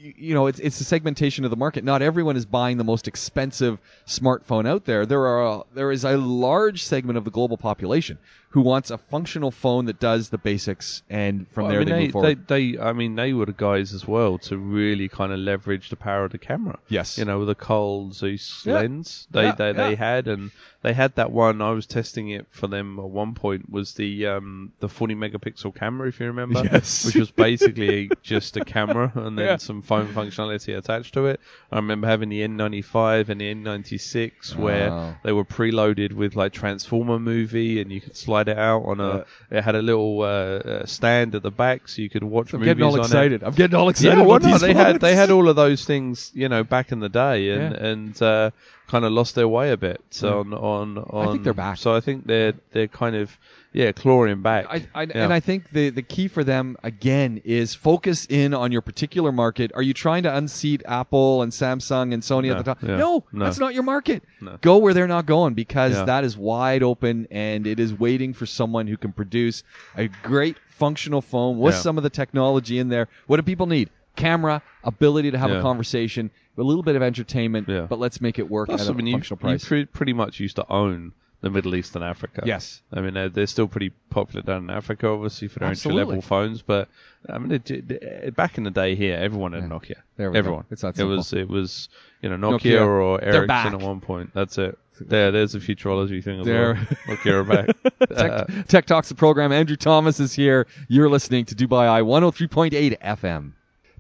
you 0.01 0.35
know 0.35 0.47
it's 0.47 0.59
it's 0.59 0.81
a 0.81 0.85
segmentation 0.85 1.45
of 1.45 1.51
the 1.51 1.57
market. 1.57 1.85
Not 1.85 2.03
everyone 2.03 2.37
is 2.37 2.47
buying 2.47 2.77
the 2.77 2.85
most 2.85 3.09
expensive 3.09 3.79
smartphone 4.07 4.67
out 4.67 4.85
there. 4.85 5.07
There 5.07 5.27
are 5.27 5.65
there 5.75 5.91
is 5.91 6.05
a 6.05 6.17
large 6.17 6.85
segment 6.85 7.19
of 7.19 7.25
the 7.25 7.31
global 7.31 7.57
population 7.57 8.19
who 8.51 8.63
wants 8.63 8.91
a 8.91 8.97
functional 8.99 9.51
phone 9.51 9.85
that 9.87 10.01
does 10.01 10.31
the 10.31 10.39
basics, 10.39 11.03
and 11.11 11.47
from 11.51 11.65
Well, 11.65 11.73
there 11.73 11.81
I 11.81 11.85
mean, 11.85 11.89
they, 11.89 11.95
they, 11.99 12.03
move 12.05 12.13
forward. 12.13 12.49
They, 12.49 12.73
they, 12.73 12.79
I 12.79 12.93
mean, 12.93 13.15
they 13.15 13.33
were 13.35 13.47
the 13.47 13.53
guys 13.53 13.93
as 13.93 14.07
well 14.07 14.39
to 14.39 14.57
really 14.57 15.09
kind 15.09 15.33
of 15.33 15.39
leverage 15.39 15.91
the 15.91 15.97
power 15.97 16.25
of 16.25 16.33
the 16.33 16.39
camera. 16.39 16.79
Yes. 16.89 17.19
You 17.19 17.25
know, 17.27 17.41
with 17.41 17.49
the 17.49 17.55
Carl 17.55 18.11
Zeiss 18.13 18.63
Yeah. 18.65 18.75
lens 18.75 19.27
they, 19.31 19.45
Yeah, 19.45 19.55
they, 19.55 19.73
they 19.73 19.95
had, 19.97 20.29
and 20.29 20.51
they 20.83 20.93
had 20.93 21.17
that 21.17 21.31
one. 21.33 21.61
I 21.61 21.73
was 21.73 21.87
testing 21.87 22.31
it 22.31 22.47
for 22.51 22.69
them 22.69 22.99
at 22.99 23.05
one 23.05 23.35
point. 23.35 23.69
Was 23.71 23.95
the 23.95 24.27
um 24.29 24.73
the 24.79 24.89
40 24.89 25.15
megapixel 25.17 25.75
camera, 25.75 26.09
if 26.09 26.21
you 26.21 26.27
remember? 26.27 26.63
Yes. 26.65 27.05
Which 27.05 27.17
was 27.17 27.31
basically 27.31 28.11
just 28.23 28.57
a 28.57 28.65
camera 28.65 29.13
and 29.15 29.37
then 29.37 29.59
some 29.59 29.83
phone 29.83 30.07
functionality 30.09 30.79
attached 30.79 31.15
to 31.15 31.27
it. 31.27 31.41
I 31.73 31.77
remember 31.77 32.07
having 32.07 32.29
the 32.29 32.43
N95 32.43 33.29
and 33.29 33.41
the 33.41 33.53
N96 33.55 34.55
where 34.57 35.19
they 35.25 35.33
were 35.33 35.45
preloaded 35.45 36.13
with 36.13 36.37
like 36.37 36.53
Transformer 36.53 37.19
movie, 37.19 37.81
and 37.81 37.91
you 37.91 38.01
could 38.01 38.17
slide 38.17 38.38
it 38.47 38.57
out 38.57 38.83
on 38.85 39.01
a. 39.01 39.25
It 39.51 39.63
had 39.63 39.75
a 39.75 39.83
little 39.83 40.21
uh, 40.21 40.25
uh, 40.25 40.87
stand 40.87 41.35
at 41.35 41.43
the 41.43 41.51
back, 41.51 41.89
so 41.89 42.01
you 42.03 42.09
could 42.09 42.23
watch 42.23 42.53
I'm 42.53 42.61
movies 42.61 42.75
getting 42.75 42.85
all 42.85 42.93
on 42.93 43.01
excited. 43.01 43.43
it. 43.43 43.47
I'm 43.47 43.55
getting 43.55 43.75
all 43.75 43.89
excited. 43.89 44.19
Yeah, 44.19 44.23
well, 44.25 44.37
about 44.37 44.43
no, 44.47 44.53
these 44.53 44.61
they 44.61 44.75
had 44.75 45.01
they 45.01 45.17
had 45.17 45.31
all 45.31 45.49
of 45.49 45.57
those 45.57 45.85
things, 45.85 46.31
you 46.35 46.49
know, 46.49 46.63
back 46.63 46.93
in 46.93 47.01
the 47.01 47.09
day, 47.09 47.51
and 47.51 47.73
Yeah. 47.75 47.85
and 47.87 48.23
uh, 48.23 48.51
kind 48.89 49.05
of 49.05 49.13
lost 49.13 49.35
their 49.35 49.47
way 49.49 49.71
a 49.71 49.77
bit 49.77 50.01
on 50.23 50.53
on 50.55 50.99
on. 50.99 51.29
I 51.29 51.31
think 51.33 51.45
they're 51.45 51.53
back. 51.55 51.79
So 51.79 51.95
I 51.95 52.01
think 52.01 52.27
they're 52.27 52.55
they're 52.73 52.89
kind 52.89 53.15
of 53.15 53.37
yeah 53.73 53.93
clawing 53.93 54.41
back. 54.43 54.67
I, 54.69 54.87
I, 54.95 55.03
Yeah. 55.03 55.25
And 55.25 55.33
I 55.33 55.41
think 55.41 55.71
the, 55.71 55.91
the 55.91 56.03
key 56.03 56.27
for 56.27 56.43
them, 56.43 56.77
again, 56.83 57.41
is 57.45 57.75
focus 57.75 58.27
in 58.31 58.55
on 58.55 58.73
your 58.73 58.81
particular 58.81 59.31
market. 59.31 59.71
Are 59.75 59.83
you 59.83 59.93
trying 59.95 60.23
to 60.23 60.35
unseat 60.35 60.83
Apple 60.87 61.43
and 61.43 61.53
Samsung 61.53 62.15
and 62.15 62.23
Sony 62.23 62.47
No, 62.47 62.53
at 62.53 62.59
the 62.59 62.65
top? 62.65 62.83
yeah, 62.83 62.97
no, 62.97 63.25
no. 63.31 63.45
that's 63.45 63.59
not 63.59 63.75
your 63.75 63.83
market. 63.83 64.23
No. 64.41 64.57
Go 64.63 64.79
where 64.79 64.95
they're 64.95 65.07
not 65.07 65.27
going 65.27 65.53
because 65.55 65.93
Yeah. 65.93 66.05
that 66.05 66.25
is 66.25 66.37
wide 66.37 66.83
open 66.83 67.29
and 67.31 67.67
it 67.67 67.79
is 67.79 67.93
waiting 67.93 68.33
for 68.33 68.47
someone 68.47 68.87
who 68.87 68.97
can 68.97 69.13
produce 69.13 69.63
a 69.97 70.09
great 70.23 70.57
functional 70.69 71.21
phone 71.21 71.59
with 71.59 71.75
Yeah. 71.75 71.81
some 71.81 71.99
of 71.99 72.05
the 72.05 72.11
technology 72.11 72.79
in 72.79 72.89
there. 72.89 73.09
What 73.27 73.37
do 73.37 73.43
people 73.43 73.67
need? 73.67 73.91
Camera, 74.19 74.63
ability 74.85 75.31
to 75.31 75.39
have 75.39 75.51
a 75.51 75.63
conversation, 75.63 76.31
a 76.57 76.63
little 76.63 76.83
bit 76.83 76.97
of 76.97 77.03
entertainment, 77.03 77.69
Yeah. 77.69 77.87
but 77.89 77.99
let's 77.99 78.21
make 78.21 78.39
it 78.39 78.49
work 78.51 78.69
Plus, 78.69 78.83
at 78.83 78.89
I 78.89 78.91
a 78.91 78.95
mean, 78.95 79.07
you, 79.07 79.15
functional 79.15 79.39
you 79.39 79.49
price. 79.59 79.65
pre- 79.65 79.87
pretty 79.87 80.13
much 80.13 80.41
used 80.41 80.57
to 80.57 80.67
own 80.71 81.13
the 81.41 81.51
Middle 81.51 81.77
East 81.77 81.95
and 81.95 82.05
Africa. 82.05 82.43
Yes. 82.45 82.83
I 82.93 83.01
mean, 83.01 83.15
they're, 83.15 83.29
they're 83.29 83.47
still 83.47 83.69
pretty 83.69 83.91
popular 84.11 84.43
down 84.43 84.65
in 84.65 84.71
Africa, 84.71 85.07
obviously, 85.09 85.47
for 85.47 85.61
their 85.61 85.69
entry 85.69 85.93
level 85.93 86.21
phones. 86.21 86.63
But 86.63 86.89
I 87.29 87.39
mean, 87.39 87.53
it, 87.53 87.71
it- 87.71 87.91
it- 87.91 88.35
back 88.37 88.59
in 88.59 88.65
the 88.65 88.73
day 88.73 88.97
here, 88.97 89.17
everyone 89.17 89.53
had 89.53 89.63
Yeah. 89.63 89.69
Nokia. 89.69 89.95
There 90.17 90.31
we 90.31 90.35
go. 90.35 90.39
everyone. 90.39 90.65
It's 90.73 90.83
that 90.83 90.99
it 90.99 91.05
was 91.05 91.33
it 91.33 91.49
was 91.49 91.89
you 92.23 92.29
know 92.29 92.37
Nokia, 92.37 92.81
Nokia. 92.81 92.87
or 92.87 93.23
Ericsson 93.23 93.75
at 93.75 93.81
one 93.81 94.01
point. 94.01 94.31
That's 94.35 94.59
it. 94.59 94.77
There, 95.01 95.31
there's 95.31 95.55
a 95.55 95.61
futurology 95.61 96.25
thing 96.25 96.41
as 96.41 96.47
There. 96.47 96.75
well. 96.75 97.17
Nokia 97.17 97.33
are 97.35 97.45
back. 97.45 97.69
Tech, 98.49 98.67
Tech 98.67 98.87
Talks 98.87 99.09
the 99.09 99.15
program. 99.15 99.53
Andrew 99.53 99.77
Thomas 99.77 100.19
is 100.19 100.33
here. 100.35 100.67
You're 100.89 101.09
listening 101.09 101.45
to 101.45 101.55
Dubai 101.55 101.89
Eye 101.89 102.03
103.8 102.03 102.99
FM. 103.01 103.53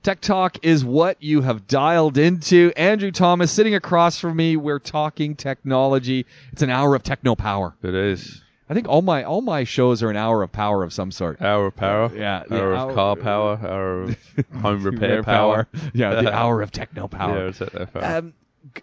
Tech 0.02 0.20
Talk 0.20 0.64
is 0.64 0.84
what 0.84 1.22
you 1.22 1.40
have 1.42 1.66
dialed 1.66 2.18
into. 2.18 2.72
Andrew 2.76 3.10
Thomas 3.10 3.50
sitting 3.50 3.74
across 3.74 4.18
from 4.18 4.36
me. 4.36 4.56
We're 4.56 4.78
talking 4.78 5.34
technology. 5.36 6.26
It's 6.52 6.62
an 6.62 6.70
hour 6.70 6.94
of 6.94 7.02
techno 7.02 7.34
power. 7.34 7.74
It 7.82 7.94
is. 7.94 8.42
I 8.70 8.74
think 8.74 8.86
all 8.86 9.00
my 9.02 9.24
all 9.24 9.40
my 9.40 9.64
shows 9.64 10.02
are 10.02 10.10
an 10.10 10.16
hour 10.16 10.42
of 10.42 10.52
power 10.52 10.82
of 10.84 10.92
some 10.92 11.10
sort. 11.10 11.40
Hour 11.40 11.66
of 11.66 11.76
power. 11.76 12.10
Yeah, 12.14 12.44
Hour 12.50 12.74
hour- 12.74 12.90
of 12.90 12.94
car 12.94 13.16
power. 13.16 13.58
Hour 13.62 14.02
of 14.02 14.16
home 14.62 14.82
repair 14.82 15.22
power. 15.22 15.66
Yeah, 15.94 16.20
the 16.20 16.32
hour 16.34 16.60
of 16.62 16.70
techno 16.70 17.08
power. 17.08 17.46
Yeah, 17.46 17.50
that 17.50 17.92
power. 17.94 18.04
Um, 18.04 18.34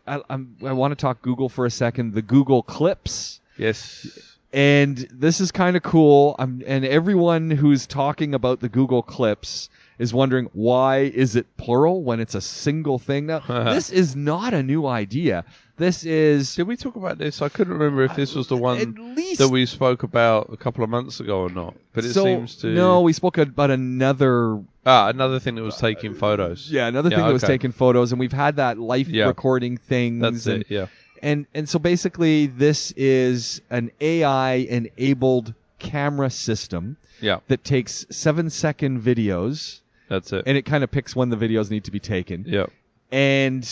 I, 0.08 0.22
I'm, 0.30 0.56
I 0.66 0.72
want 0.74 0.92
to 0.92 0.96
talk 0.96 1.22
Google 1.22 1.50
for 1.50 1.66
a 1.66 1.72
second. 1.72 2.14
The 2.14 2.24
Google 2.24 2.64
Clips, 2.64 3.40
yes. 3.58 4.08
and 4.52 4.98
this 5.12 5.40
is 5.40 5.52
kind 5.52 5.78
of 5.78 5.84
cool. 5.84 6.36
I'm, 6.40 6.64
and 6.66 6.84
everyone 6.84 7.52
who's 7.52 7.86
talking 7.86 8.34
about 8.34 8.62
the 8.62 8.70
Google 8.70 9.04
Clips 9.04 9.70
is 9.98 10.14
wondering 10.14 10.50
why 10.54 11.00
is 11.00 11.36
it 11.36 11.46
plural 11.58 12.04
when 12.04 12.20
it's 12.20 12.36
a 12.36 12.42
single 12.42 13.00
thing. 13.00 13.28
Now, 13.28 13.40
this 13.74 13.90
is 13.90 14.16
not 14.16 14.54
a 14.54 14.62
new 14.64 14.86
idea. 14.86 15.46
This 15.78 16.06
is 16.06 16.56
Did 16.56 16.68
we 16.68 16.78
talk 16.78 16.96
about 16.96 17.18
this? 17.18 17.42
I 17.42 17.50
couldn't 17.50 17.74
remember 17.74 18.04
if 18.04 18.16
this 18.16 18.34
was 18.34 18.48
the 18.48 18.56
one 18.56 19.16
least 19.16 19.40
that 19.40 19.50
we 19.50 19.66
spoke 19.66 20.04
about 20.04 20.54
a 20.54 20.58
couple 20.58 20.84
of 20.86 20.90
months 20.90 21.20
ago 21.20 21.42
or 21.42 21.50
not. 21.50 21.76
But 21.94 22.06
it 22.06 22.14
so, 22.14 22.24
seems 22.24 22.56
to. 22.58 22.68
No, 22.68 23.02
we 23.02 23.12
spoke 23.14 23.38
about 23.38 23.72
another 23.72 24.62
Ah, 24.86 25.10
another 25.10 25.40
thing 25.40 25.56
that 25.56 25.64
was 25.64 25.78
taking 25.78 26.14
photos. 26.14 26.70
Yeah, 26.72 26.88
another 26.88 27.10
Yeah, 27.10 27.18
thing 27.18 27.26
that 27.26 27.34
was 27.34 27.42
taking 27.42 27.72
photos, 27.72 28.12
and 28.12 28.20
we've 28.20 28.32
had 28.32 28.58
that 28.58 28.78
life 28.78 29.08
Yeah. 29.08 29.26
recording 29.26 29.78
things. 29.78 30.22
That's 30.22 30.46
and, 30.46 30.62
it. 30.62 30.68
Yeah. 30.70 30.88
and 31.24 31.48
and 31.56 31.68
so 31.68 31.80
basically, 31.80 32.46
this 32.48 32.92
is 32.96 33.62
an 33.70 33.92
AI-enabled 34.00 35.54
camera 35.80 36.30
system 36.30 36.98
Yeah. 37.22 37.40
that 37.48 37.64
takes 37.64 38.06
seven-second 38.10 39.02
videos, 39.02 39.80
That's 40.10 40.32
it. 40.34 40.44
and 40.46 40.58
it 40.58 40.64
kind 40.64 40.84
of 40.84 40.92
picks 40.92 41.16
when 41.16 41.30
the 41.30 41.38
videos 41.38 41.70
need 41.72 41.86
to 41.86 41.92
be 41.92 42.00
taken, 42.00 42.46
yeah. 42.48 42.66
and 43.12 43.68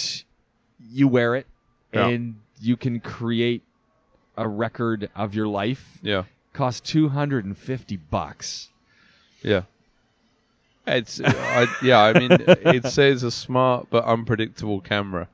you 0.92 1.08
wear 1.08 1.36
it, 1.36 1.46
Yeah. 1.94 2.08
and 2.08 2.36
you 2.60 2.76
can 2.78 3.00
create 3.00 3.62
a 4.38 4.48
record 4.48 5.10
of 5.16 5.36
your 5.36 5.48
life. 5.48 5.86
Yeah. 6.02 6.24
Costs 6.54 6.82
two 6.82 7.10
hundred 7.10 7.46
and 7.46 7.58
fifty 7.58 7.98
bucks. 7.98 8.70
Yeah. 9.44 9.64
It's 10.86 11.22
I, 11.24 11.68
yeah. 11.82 12.00
I 12.02 12.14
mean, 12.20 12.30
it 12.32 12.86
says 12.88 13.24
a 13.24 13.32
smart 13.32 13.88
but 13.90 14.04
unpredictable 14.06 14.82
camera, 14.82 15.28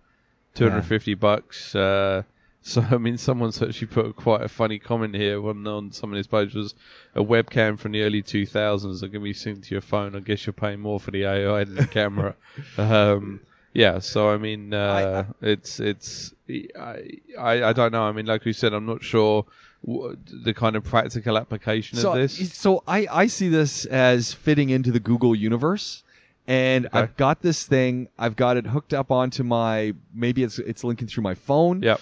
two 0.53 0.69
hundred 0.69 0.83
fifty 0.83 1.13
bucks. 1.15 1.73
Uh, 1.75 2.23
so 2.61 2.81
I 2.81 2.97
mean, 2.97 3.17
someone's 3.17 3.61
actually 3.61 3.87
put 3.87 4.15
quite 4.15 4.41
a 4.41 4.49
funny 4.49 4.79
comment 4.79 5.15
here. 5.15 5.41
One 5.41 5.65
on 5.67 5.91
some 5.91 6.11
of 6.11 6.17
his 6.17 6.27
posts 6.27 6.55
was 6.55 6.75
a 7.15 7.23
webcam 7.23 7.79
from 7.79 7.93
the 7.93 8.01
early 8.03 8.21
two 8.21 8.45
thousands 8.45 9.01
that 9.01 9.11
can 9.11 9.23
be 9.23 9.33
synced 9.33 9.65
to 9.65 9.75
your 9.75 9.81
phone. 9.81 10.15
I 10.15 10.19
guess 10.19 10.45
you're 10.45 10.53
paying 10.53 10.79
more 10.79 10.99
for 10.99 11.11
the 11.11 11.23
AI 11.23 11.63
than 11.63 11.75
the 11.75 11.87
camera. 11.99 12.35
Um, 12.77 13.41
yeah. 13.73 13.99
So 13.99 14.29
I 14.29 14.37
mean, 14.37 14.73
uh, 14.73 15.25
it's 15.41 15.79
it's 15.79 16.33
I, 16.49 17.19
I 17.37 17.63
I 17.63 17.73
don't 17.73 17.91
know. 17.91 18.03
I 18.03 18.11
mean, 18.11 18.25
like 18.25 18.45
we 18.45 18.53
said, 18.53 18.73
I'm 18.73 18.85
not 18.85 19.03
sure. 19.03 19.45
The 19.81 20.53
kind 20.53 20.75
of 20.75 20.83
practical 20.83 21.37
application 21.37 21.99
so, 21.99 22.11
of 22.11 22.17
this. 22.17 22.53
So 22.53 22.83
I, 22.85 23.07
I 23.09 23.27
see 23.27 23.47
this 23.47 23.85
as 23.85 24.33
fitting 24.33 24.71
into 24.71 24.91
the 24.91 24.99
Google 24.99 25.33
universe. 25.33 26.03
And 26.49 26.87
Okay. 26.87 26.99
I've 26.99 27.15
got 27.15 27.41
this 27.41 27.65
thing. 27.65 28.09
I've 28.17 28.35
got 28.35 28.57
it 28.57 28.65
hooked 28.65 28.93
up 28.93 29.11
onto 29.11 29.43
my. 29.43 29.93
Maybe 30.13 30.43
it's 30.43 30.59
it's 30.59 30.83
linking 30.83 31.07
through 31.07 31.23
my 31.23 31.35
phone. 31.35 31.81
Yep. 31.83 32.01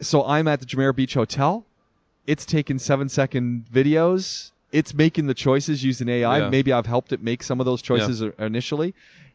So 0.00 0.24
I'm 0.24 0.48
at 0.48 0.60
the 0.60 0.66
Jumeirah 0.66 0.96
Beach 0.96 1.14
Hotel. 1.14 1.64
It's 2.26 2.44
taking 2.46 2.78
seven 2.78 3.08
second 3.08 3.66
videos. 3.72 4.50
It's 4.72 4.92
making 4.94 5.26
the 5.26 5.34
choices 5.34 5.84
using 5.84 6.08
AI. 6.08 6.38
Yeah. 6.38 6.48
Maybe 6.48 6.72
I've 6.72 6.86
helped 6.86 7.12
it 7.12 7.22
make 7.22 7.42
some 7.42 7.60
of 7.60 7.66
those 7.66 7.80
choices 7.82 8.22
i- 8.22 8.32
initially. 8.44 8.94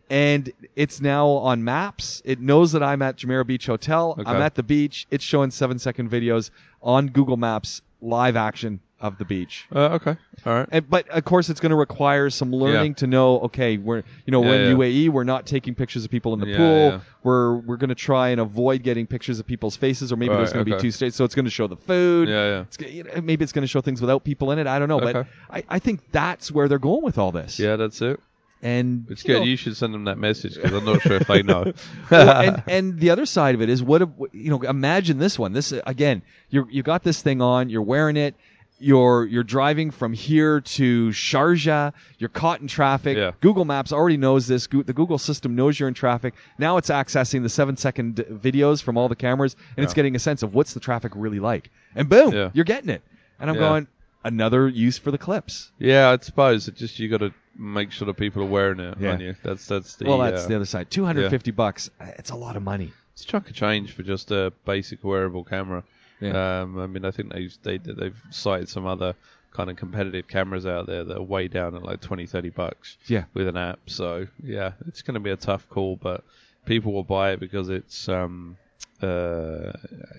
And 0.09 0.51
it's 0.75 0.99
now 0.99 1.27
on 1.27 1.63
maps. 1.63 2.21
It 2.25 2.39
knows 2.39 2.71
that 2.71 2.81
I'm 2.81 3.01
at 3.03 3.15
Jumeirah 3.17 3.45
Beach 3.45 3.67
Hotel. 3.67 4.15
I'm 4.27 4.41
at 4.41 4.55
the 4.55 4.63
beach. 4.63 5.05
It's 5.11 5.23
showing 5.23 5.51
seven 5.51 5.77
second 5.77 6.09
videos 6.09 6.49
on 6.81 7.07
Google 7.07 7.37
Maps, 7.37 7.81
live 8.01 8.35
action 8.35 8.79
of 9.01 9.17
the 9.17 9.25
beach. 9.25 9.65
Uh, 9.73 9.79
okay. 9.95 10.17
All 10.45 10.53
right. 10.53 10.67
And, 10.71 10.89
but 10.89 11.07
of 11.09 11.23
course, 11.23 11.49
it's 11.49 11.59
going 11.59 11.69
to 11.69 11.75
require 11.75 12.29
some 12.29 12.51
learning 12.51 12.91
Yeah. 12.91 12.95
to 12.95 13.07
know. 13.07 13.39
Okay, 13.41 13.77
we're 13.77 14.03
you 14.25 14.31
know 14.31 14.41
we're 14.41 14.61
in 14.63 14.71
yeah. 14.71 14.75
UAE. 14.85 15.09
We're 15.09 15.23
not 15.23 15.45
taking 15.45 15.73
pictures 15.75 16.03
of 16.05 16.11
people 16.11 16.33
in 16.33 16.39
the 16.41 16.47
Yeah, 16.47 16.57
pool. 16.57 16.89
yeah. 16.89 16.99
We're 17.23 17.55
we're 17.55 17.77
going 17.77 17.89
to 17.89 17.95
try 17.95 18.29
and 18.29 18.41
avoid 18.41 18.83
getting 18.83 19.07
pictures 19.07 19.39
of 19.39 19.45
people's 19.47 19.75
faces, 19.77 20.11
or 20.11 20.17
maybe 20.17 20.33
there's 20.33 20.51
going 20.53 20.65
to 20.65 20.71
okay. 20.73 20.77
be 20.77 20.81
two 20.81 20.91
states. 20.91 21.15
So 21.15 21.23
it's 21.25 21.35
going 21.35 21.45
to 21.45 21.51
show 21.51 21.67
the 21.67 21.77
food. 21.77 22.27
Yeah, 22.29 22.45
yeah. 22.47 22.61
It's, 22.61 22.77
g- 22.77 22.89
you 22.89 23.03
know, 23.03 23.21
maybe 23.21 23.43
it's 23.43 23.53
going 23.53 23.63
to 23.63 23.67
show 23.67 23.81
things 23.81 24.01
without 24.01 24.23
people 24.23 24.51
in 24.51 24.59
it. 24.59 24.67
I 24.67 24.79
don't 24.79 24.89
know, 24.89 24.99
but 24.99 25.15
Okay. 25.15 25.29
I, 25.49 25.63
I 25.69 25.79
think 25.79 26.11
that's 26.11 26.51
where 26.51 26.67
they're 26.67 26.79
going 26.79 27.03
with 27.03 27.17
all 27.17 27.31
this. 27.31 27.57
Yeah, 27.59 27.75
that's 27.77 28.01
it. 28.01 28.19
and 28.61 29.05
It's 29.09 29.23
you 29.23 29.33
good. 29.33 29.39
know, 29.39 29.45
you 29.45 29.55
should 29.55 29.77
send 29.77 29.93
them 29.93 30.03
that 30.05 30.17
message 30.17 30.55
because 30.55 30.73
I'm 30.73 30.83
not 30.85 31.01
sure 31.01 31.15
if 31.17 31.27
they 31.27 31.43
know. 31.43 31.71
well, 32.11 32.41
and, 32.41 32.63
and 32.67 32.99
the 32.99 33.09
other 33.11 33.25
side 33.25 33.55
of 33.55 33.61
it 33.61 33.69
is 33.69 33.81
what 33.81 34.01
if- 34.01 34.09
you 34.33 34.49
know. 34.49 34.59
Imagine 34.61 35.17
this 35.19 35.39
one. 35.39 35.53
This 35.53 35.71
again, 35.71 36.21
you 36.49 36.67
you 36.69 36.83
got 36.83 37.03
this 37.03 37.21
thing 37.21 37.41
on. 37.41 37.69
You're 37.69 37.81
wearing 37.81 38.17
it. 38.17 38.35
You're 38.81 39.25
you're 39.25 39.43
driving 39.43 39.91
from 39.91 40.13
here 40.13 40.61
to 40.61 41.09
Sharjah. 41.09 41.93
You're 42.17 42.29
caught 42.29 42.61
in 42.61 42.67
traffic. 42.67 43.17
Yeah. 43.17 43.31
Google 43.41 43.65
Maps 43.65 43.91
already 43.91 44.17
knows 44.17 44.47
this. 44.47 44.67
Goo- 44.67 44.83
The 44.83 44.93
Google 44.93 45.17
system 45.17 45.55
knows 45.55 45.77
you're 45.79 45.89
in 45.89 45.93
traffic. 45.95 46.33
Now 46.57 46.77
it's 46.77 46.89
accessing 46.89 47.43
the 47.43 47.49
seven 47.49 47.75
second 47.77 48.15
videos 48.15 48.81
from 48.81 48.97
all 48.97 49.09
the 49.09 49.15
cameras, 49.17 49.55
and 49.75 49.83
it's 49.83 49.93
getting 49.93 50.15
a 50.15 50.19
sense 50.19 50.43
of 50.43 50.53
what's 50.53 50.73
the 50.73 50.79
traffic 50.79 51.11
really 51.15 51.39
like. 51.39 51.69
And 51.95 52.07
boom, 52.07 52.31
Yeah. 52.33 52.51
you're 52.53 52.65
getting 52.65 52.89
it. 52.89 53.01
And 53.39 53.49
I'm 53.49 53.55
Yeah. 53.57 53.61
going 53.61 53.87
another 54.23 54.67
use 54.67 54.97
for 54.97 55.11
the 55.11 55.17
clips. 55.17 55.71
yeah, 55.79 56.09
I 56.09 56.17
suppose 56.23 56.67
it 56.67 56.75
just 56.75 56.99
you 56.99 57.09
got 57.09 57.19
to 57.19 57.33
make 57.57 57.91
sure 57.91 58.05
that 58.05 58.15
people 58.15 58.41
are 58.43 58.45
wearing 58.45 58.79
it 58.79 58.97
Yeah. 58.99 59.11
on 59.11 59.19
you. 59.19 59.35
That's 59.43 59.65
that's 59.65 59.95
the 59.95 60.05
well, 60.05 60.19
that's 60.19 60.45
uh, 60.45 60.47
the 60.47 60.55
other 60.55 60.65
side. 60.65 60.89
Two 60.89 61.03
hundred 61.05 61.29
fifty 61.29 61.51
bucks. 61.51 61.89
It's 62.17 62.29
a 62.31 62.35
lot 62.35 62.55
of 62.55 62.63
money. 62.63 62.93
it's 63.13 63.23
a 63.23 63.27
chunk 63.27 63.49
of 63.49 63.55
change 63.55 63.91
for 63.91 64.03
just 64.03 64.31
a 64.31 64.53
basic 64.65 65.03
wearable 65.03 65.43
camera. 65.43 65.83
Yeah. 66.21 66.61
Um, 66.61 66.77
I 66.79 66.87
mean, 66.87 67.05
I 67.05 67.11
think 67.11 67.31
they've 67.33 67.55
they, 67.63 67.77
they've 67.77 68.21
cited 68.31 68.69
some 68.69 68.85
other 68.85 69.15
kind 69.51 69.69
of 69.69 69.77
competitive 69.77 70.27
cameras 70.27 70.65
out 70.65 70.85
there 70.85 71.03
that 71.03 71.17
are 71.17 71.23
way 71.23 71.47
down 71.47 71.75
at 71.75 71.81
like 71.83 72.01
20, 72.01 72.25
30 72.27 72.49
bucks. 72.49 72.97
Yeah. 73.07 73.23
with 73.33 73.47
an 73.47 73.57
app. 73.57 73.79
So 73.87 74.27
yeah, 74.43 74.73
it's 74.87 75.01
going 75.01 75.15
to 75.15 75.19
be 75.19 75.31
a 75.31 75.35
tough 75.37 75.67
call, 75.69 75.95
but 75.95 76.23
people 76.65 76.93
will 76.93 77.03
buy 77.03 77.31
it 77.31 77.39
because 77.39 77.69
it's 77.69 78.07
um 78.09 78.57
uh 79.01 79.71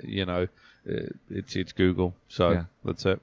you 0.02 0.24
know 0.26 0.48
it, 0.86 1.16
it's 1.30 1.54
it's 1.56 1.72
Google. 1.72 2.14
So 2.28 2.50
Yeah. 2.52 2.64
that's 2.84 3.04
it. 3.06 3.20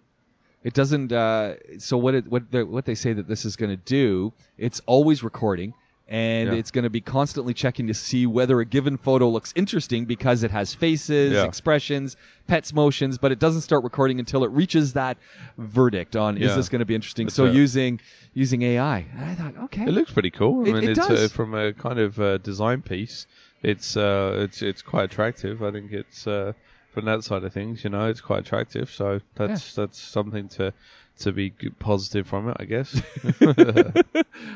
It 0.63 0.73
doesn't. 0.73 1.11
Uh, 1.13 1.55
so 1.79 1.97
what 1.97 2.13
it, 2.15 2.27
what 2.27 2.51
they 2.51 2.63
what 2.63 2.85
they 2.85 2.95
say 2.95 3.13
that 3.13 3.27
this 3.27 3.45
is 3.45 3.55
going 3.55 3.69
to 3.69 3.81
do? 3.85 4.33
It's 4.57 4.81
always 4.85 5.23
recording, 5.23 5.73
and 6.09 6.49
Yeah. 6.49 6.55
it's 6.55 6.71
going 6.71 6.83
to 6.83 6.89
be 6.89 7.01
constantly 7.01 7.53
checking 7.53 7.87
to 7.87 7.93
see 7.93 8.25
whether 8.25 8.59
a 8.61 8.65
given 8.65 8.97
photo 8.97 9.29
looks 9.29 9.51
interesting 9.55 10.05
because 10.05 10.43
it 10.43 10.51
has 10.51 10.73
faces, 10.73 11.33
Yeah. 11.33 11.43
expressions, 11.45 12.15
pets 12.47 12.73
motions, 12.73 13.17
but 13.17 13.31
it 13.31 13.39
doesn't 13.39 13.61
start 13.61 13.83
recording 13.83 14.19
until 14.19 14.43
it 14.45 14.51
reaches 14.51 14.93
that 14.93 15.17
verdict 15.57 16.15
on 16.15 16.37
is 16.37 16.55
this 16.55 16.69
going 16.69 16.79
to 16.79 16.85
be 16.85 16.95
interesting. 16.95 17.25
That's 17.27 17.35
so 17.35 17.45
using 17.45 17.99
using 18.33 18.61
AI, 18.61 19.05
and 19.17 19.25
I 19.25 19.33
thought, 19.35 19.57
okay, 19.65 19.83
It 19.83 19.91
looks 19.91 20.11
pretty 20.11 20.29
cool. 20.31 20.65
I 20.65 20.69
It- 20.69 20.73
mean, 20.73 20.83
it 20.83 20.89
it's 20.97 21.07
does. 21.07 21.25
Uh, 21.25 21.33
from 21.35 21.53
a 21.55 21.73
kind 21.73 21.99
of 21.99 22.19
uh, 22.19 22.37
design 22.37 22.81
piece. 22.81 23.25
It's 23.63 23.97
uh, 23.97 24.37
it's 24.43 24.61
it's 24.61 24.83
quite 24.83 25.05
attractive. 25.05 25.63
I 25.63 25.71
think 25.71 25.91
it's 25.91 26.27
uh, 26.27 26.53
from 26.97 27.05
that 27.05 27.23
side 27.23 27.43
of 27.43 27.53
things. 27.53 27.83
You 27.83 27.89
know, 27.91 28.07
it's 28.10 28.21
quite 28.21 28.39
attractive. 28.39 28.89
So 28.91 29.21
that's 29.36 29.75
that's 29.75 29.99
something 29.99 30.49
to 30.49 30.73
to 31.19 31.31
be 31.31 31.49
positive 31.79 32.27
from 32.27 32.49
it, 32.49 32.57
I 32.60 32.65
guess. 32.65 32.99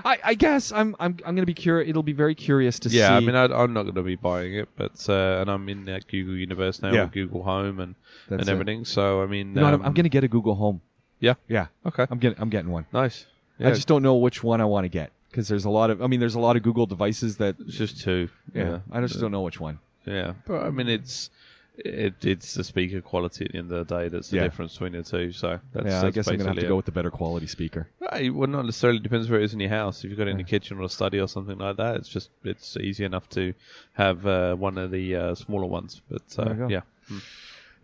I, 0.06 0.18
I 0.24 0.34
guess 0.34 0.72
I'm 0.72 0.96
I'm 1.00 1.18
I'm 1.26 1.36
going 1.36 1.38
to 1.38 1.46
be 1.46 1.54
curious. 1.54 1.90
It'll 1.90 2.04
be 2.04 2.14
very 2.14 2.36
curious 2.36 2.80
to 2.80 2.90
see. 2.90 2.98
yeah, 2.98 3.16
I 3.16 3.20
mean, 3.20 3.36
I, 3.36 3.46
I'm 3.46 3.74
not 3.74 3.84
going 3.84 3.96
to 3.96 4.04
be 4.04 4.16
buying 4.16 4.56
it, 4.56 4.70
but 4.76 5.08
uh, 5.10 5.40
and 5.42 5.50
I'm 5.50 5.68
in 5.70 5.86
that 5.86 6.08
Google 6.08 6.36
universe 6.36 6.82
now 6.82 6.94
Yeah. 6.94 7.04
with 7.04 7.12
Google 7.14 7.44
Home 7.44 7.80
and 7.80 7.96
That's 8.30 8.42
and 8.42 8.50
it. 8.50 8.52
everything. 8.52 8.86
So 8.86 9.22
I 9.22 9.26
mean, 9.28 9.50
You 9.50 9.56
know 9.56 9.62
what, 9.64 9.74
I'm, 9.74 9.82
um, 9.82 9.86
I'm 9.88 9.94
going 9.94 10.04
to 10.06 10.10
get 10.10 10.24
a 10.24 10.28
Google 10.28 10.56
Home. 10.56 10.82
Yeah. 11.20 11.36
Yeah, 11.48 11.68
Okay. 11.86 12.08
I'm 12.10 12.18
getting 12.20 12.42
I'm 12.42 12.50
getting 12.50 12.72
one. 12.72 12.86
Nice. 12.92 13.26
Yeah, 13.60 13.68
I 13.70 13.72
just 13.72 13.88
don't 13.88 14.02
know 14.02 14.16
which 14.16 14.44
one 14.44 14.60
I 14.62 14.66
want 14.66 14.86
to 14.86 14.90
get 14.90 15.12
because 15.30 15.48
there's 15.48 15.66
a 15.66 15.70
lot 15.70 15.92
of. 15.92 16.02
I 16.02 16.08
mean, 16.08 16.20
there's 16.20 16.36
a 16.36 16.40
lot 16.40 16.56
of 16.56 16.64
Google 16.64 16.88
devices 16.88 17.38
that. 17.38 17.56
it's 17.60 17.78
just 17.78 18.02
two. 18.02 18.28
Yeah, 18.56 18.80
I 18.92 19.02
just 19.02 19.20
don't 19.20 19.32
know 19.32 19.42
which 19.42 19.60
one. 19.60 19.78
Yeah, 20.06 20.34
but 20.48 20.64
I 20.64 20.72
mean, 20.72 20.88
it's 20.90 21.30
it, 21.78 22.24
it's 22.26 22.54
the 22.54 22.64
speaker 22.64 23.02
quality 23.02 23.46
at 23.46 23.52
the 23.54 23.58
end 23.58 23.72
of 23.72 23.88
the 23.88 23.96
day 24.00 24.10
that's 24.10 24.30
the 24.30 24.38
Yeah. 24.38 24.44
difference 24.44 24.74
between 24.74 24.92
the 24.94 25.04
two. 25.04 25.32
So 25.32 25.60
that's, 25.74 25.86
yeah, 25.88 26.04
I 26.06 26.12
guess 26.12 26.28
I'm 26.28 26.38
gonna 26.38 26.50
have 26.50 26.56
to 26.56 26.62
basically 26.62 26.68
go 26.70 26.76
with 26.76 26.86
the 26.86 26.92
better 26.92 27.12
quality 27.12 27.48
speaker. 27.48 27.88
Hey, 28.12 28.30
well, 28.30 28.48
not 28.50 28.66
necessarily 28.66 29.00
depends 29.00 29.30
where 29.30 29.40
it 29.40 29.44
is 29.46 29.54
in 29.54 29.60
your 29.60 29.70
house. 29.70 30.04
If 30.04 30.10
you've 30.10 30.18
got 30.18 30.28
it 30.28 30.32
in 30.32 30.38
Yeah. 30.40 30.44
the 30.44 30.50
kitchen 30.50 30.78
or 30.80 30.84
a 30.84 30.90
study 30.90 31.20
or 31.20 31.28
something 31.28 31.58
like 31.58 31.78
that, 31.78 31.96
it's 31.96 32.10
just 32.10 32.30
it's 32.44 32.76
easy 32.78 33.06
enough 33.06 33.28
to 33.30 33.54
have 33.94 34.26
uh, 34.26 34.56
one 34.56 34.78
of 34.78 34.92
the 34.92 35.16
uh, 35.16 35.36
smaller 35.36 35.66
ones. 35.68 36.02
But 36.10 36.22
uh, 36.38 36.50
you 36.52 36.56
go. 36.56 36.68
yeah, 36.68 36.82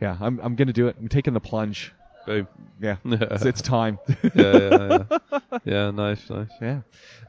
Yeah, 0.01 0.17
I'm 0.19 0.39
I'm 0.41 0.55
gonna 0.55 0.73
do 0.73 0.87
it. 0.87 0.97
I'm 0.99 1.07
taking 1.07 1.33
the 1.33 1.39
plunge. 1.39 1.93
boom. 2.25 2.47
Yeah, 2.81 2.97
it's, 3.05 3.45
it's 3.45 3.61
time. 3.61 3.99
yeah, 4.35 4.57
yeah, 4.59 5.03
yeah. 5.31 5.39
yeah, 5.65 5.91
nice, 5.91 6.29
nice. 6.29 6.49
yeah. 6.61 6.81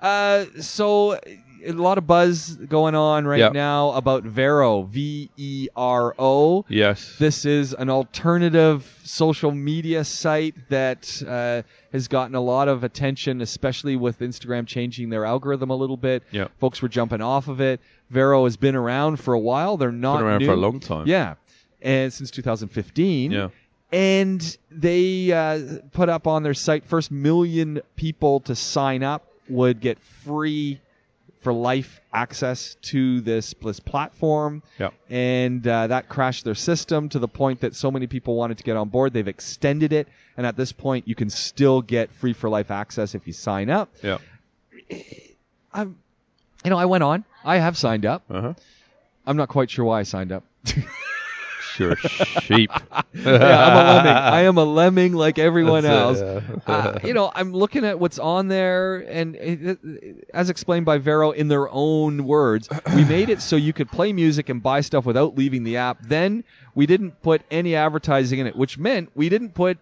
Uh, 0.02 0.44
so 0.60 1.18
a 1.66 1.72
lot 1.72 1.98
of 1.98 2.06
buzz 2.06 2.54
going 2.56 2.94
on 2.94 3.26
right 3.26 3.38
Yep. 3.40 3.52
now 3.52 3.90
about 3.92 4.24
Vero, 4.24 4.82
V 4.82 5.30
E 5.36 5.68
R 5.76 6.14
O. 6.18 6.64
Yes. 6.68 7.16
This 7.18 7.44
is 7.44 7.72
an 7.74 7.90
alternative 7.90 8.84
social 9.04 9.50
media 9.50 10.04
site 10.04 10.54
that 10.68 11.22
uh, 11.26 11.62
has 11.92 12.08
gotten 12.08 12.34
a 12.34 12.40
lot 12.40 12.68
of 12.68 12.84
attention, 12.84 13.40
especially 13.40 13.96
with 13.96 14.18
Instagram 14.20 14.66
changing 14.66 15.10
their 15.10 15.24
algorithm 15.24 15.70
a 15.70 15.76
little 15.76 15.96
bit. 15.96 16.22
Yep. 16.30 16.52
Folks 16.58 16.82
were 16.82 16.88
jumping 16.88 17.20
off 17.22 17.48
of 17.48 17.60
it. 17.60 17.80
Vero 18.10 18.44
has 18.44 18.56
been 18.56 18.74
around 18.76 19.16
for 19.18 19.34
a 19.34 19.38
while. 19.38 19.76
They're 19.76 19.92
not 19.92 20.18
Been 20.18 20.26
around 20.26 20.38
new. 20.40 20.46
for 20.46 20.52
a 20.52 20.56
long 20.56 20.80
time. 20.80 21.06
Yeah, 21.06 21.34
and 21.82 22.12
since 22.12 22.30
2015. 22.30 23.30
Yeah. 23.32 23.48
And 23.90 24.58
they 24.70 25.32
uh, 25.32 25.78
put 25.92 26.08
up 26.10 26.26
on 26.26 26.42
their 26.42 26.52
site 26.54 26.84
first 26.84 27.10
million 27.10 27.80
people 27.96 28.40
to 28.40 28.54
sign 28.54 29.02
up 29.02 29.24
would 29.48 29.80
get 29.80 29.98
free 30.24 30.78
for 31.40 31.52
life 31.52 32.00
access 32.12 32.74
to 32.82 33.20
this 33.20 33.54
this 33.62 33.80
platform 33.80 34.62
Yep. 34.78 34.94
and 35.10 35.66
uh, 35.66 35.86
that 35.86 36.08
crashed 36.08 36.44
their 36.44 36.54
system 36.54 37.08
to 37.10 37.18
the 37.18 37.28
point 37.28 37.60
that 37.60 37.74
so 37.74 37.90
many 37.90 38.06
people 38.06 38.34
wanted 38.36 38.58
to 38.58 38.64
get 38.64 38.76
on 38.76 38.88
board. 38.88 39.12
They've 39.12 39.28
extended 39.28 39.92
it, 39.92 40.08
and 40.36 40.46
at 40.46 40.56
this 40.56 40.72
point, 40.72 41.06
you 41.06 41.14
can 41.14 41.30
still 41.30 41.80
get 41.82 42.10
free 42.12 42.32
for 42.32 42.48
life 42.50 42.70
access 42.70 43.14
if 43.14 43.26
you 43.26 43.32
sign 43.32 43.70
up. 43.70 43.88
Yeah. 44.02 44.18
I'm, 45.72 45.96
you 46.64 46.70
know, 46.70 46.78
I 46.78 46.86
went 46.86 47.04
on. 47.04 47.24
I 47.44 47.58
have 47.58 47.76
signed 47.76 48.06
up. 48.06 48.22
Uh 48.30 48.40
huh. 48.40 48.54
I'm 49.26 49.36
not 49.36 49.48
quite 49.48 49.70
sure 49.70 49.84
why 49.84 50.00
I 50.00 50.02
signed 50.04 50.32
up. 50.32 50.44
Sure. 51.78 51.96
sheep. 52.42 52.70
yeah, 53.14 53.66
I'm 53.66 53.76
a 53.76 53.84
lemming. 53.84 54.12
I 54.12 54.40
am 54.42 54.58
a 54.58 54.64
lemming 54.64 55.12
like 55.14 55.38
everyone 55.38 55.84
That's 55.84 56.20
else. 56.20 56.20
it, 56.20 56.62
yeah. 56.68 56.74
uh, 56.74 56.98
you 57.04 57.14
know, 57.14 57.30
I'm 57.34 57.52
looking 57.52 57.84
at 57.84 57.98
what's 58.00 58.18
on 58.18 58.48
there, 58.48 58.96
and 59.08 59.36
it, 59.36 59.78
it- 59.84 60.28
as 60.34 60.50
explained 60.50 60.86
by 60.86 60.98
Vero 60.98 61.30
in 61.30 61.48
their 61.48 61.68
own 61.70 62.24
words, 62.24 62.68
we 62.94 63.04
made 63.04 63.30
it 63.30 63.40
so 63.40 63.56
you 63.56 63.72
could 63.72 63.90
play 63.90 64.12
music 64.12 64.48
and 64.48 64.62
buy 64.62 64.80
stuff 64.80 65.06
without 65.06 65.36
leaving 65.38 65.62
the 65.62 65.76
app. 65.76 65.98
Then 66.02 66.44
we 66.74 66.86
didn't 66.86 67.22
put 67.22 67.42
any 67.50 67.74
advertising 67.76 68.40
in 68.40 68.46
it, 68.46 68.56
which 68.56 68.76
meant 68.78 69.10
we 69.14 69.28
didn't 69.28 69.54
put 69.54 69.78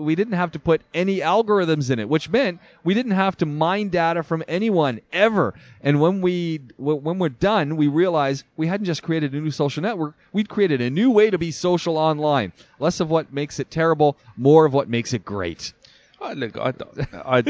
we 0.00 0.14
didn't 0.14 0.34
have 0.34 0.52
to 0.52 0.58
put 0.58 0.80
any 0.94 1.18
algorithms 1.18 1.90
in 1.90 1.98
it, 1.98 2.08
which 2.08 2.28
meant 2.30 2.60
we 2.84 2.94
didn't 2.94 3.12
have 3.12 3.36
to 3.38 3.46
mine 3.46 3.88
data 3.88 4.22
from 4.22 4.42
anyone 4.48 5.00
ever. 5.12 5.54
And 5.82 6.00
when 6.00 6.20
we 6.20 6.60
when 6.76 7.18
we're 7.18 7.28
done, 7.28 7.76
we 7.76 7.86
realize 7.88 8.44
we 8.56 8.66
hadn't 8.66 8.86
just 8.86 9.02
created 9.02 9.32
a 9.34 9.40
new 9.40 9.50
social 9.50 9.82
network; 9.82 10.14
we'd 10.32 10.48
created 10.48 10.80
a 10.80 10.90
new 10.90 11.10
way 11.10 11.30
to 11.30 11.38
be 11.38 11.50
social 11.50 11.96
online. 11.96 12.52
Less 12.78 13.00
of 13.00 13.10
what 13.10 13.32
makes 13.32 13.60
it 13.60 13.70
terrible, 13.70 14.16
more 14.36 14.64
of 14.66 14.72
what 14.72 14.88
makes 14.88 15.12
it 15.12 15.24
great. 15.24 15.72
I, 16.20 16.34
look, 16.34 16.56
I, 16.56 16.74
I, 17.14 17.42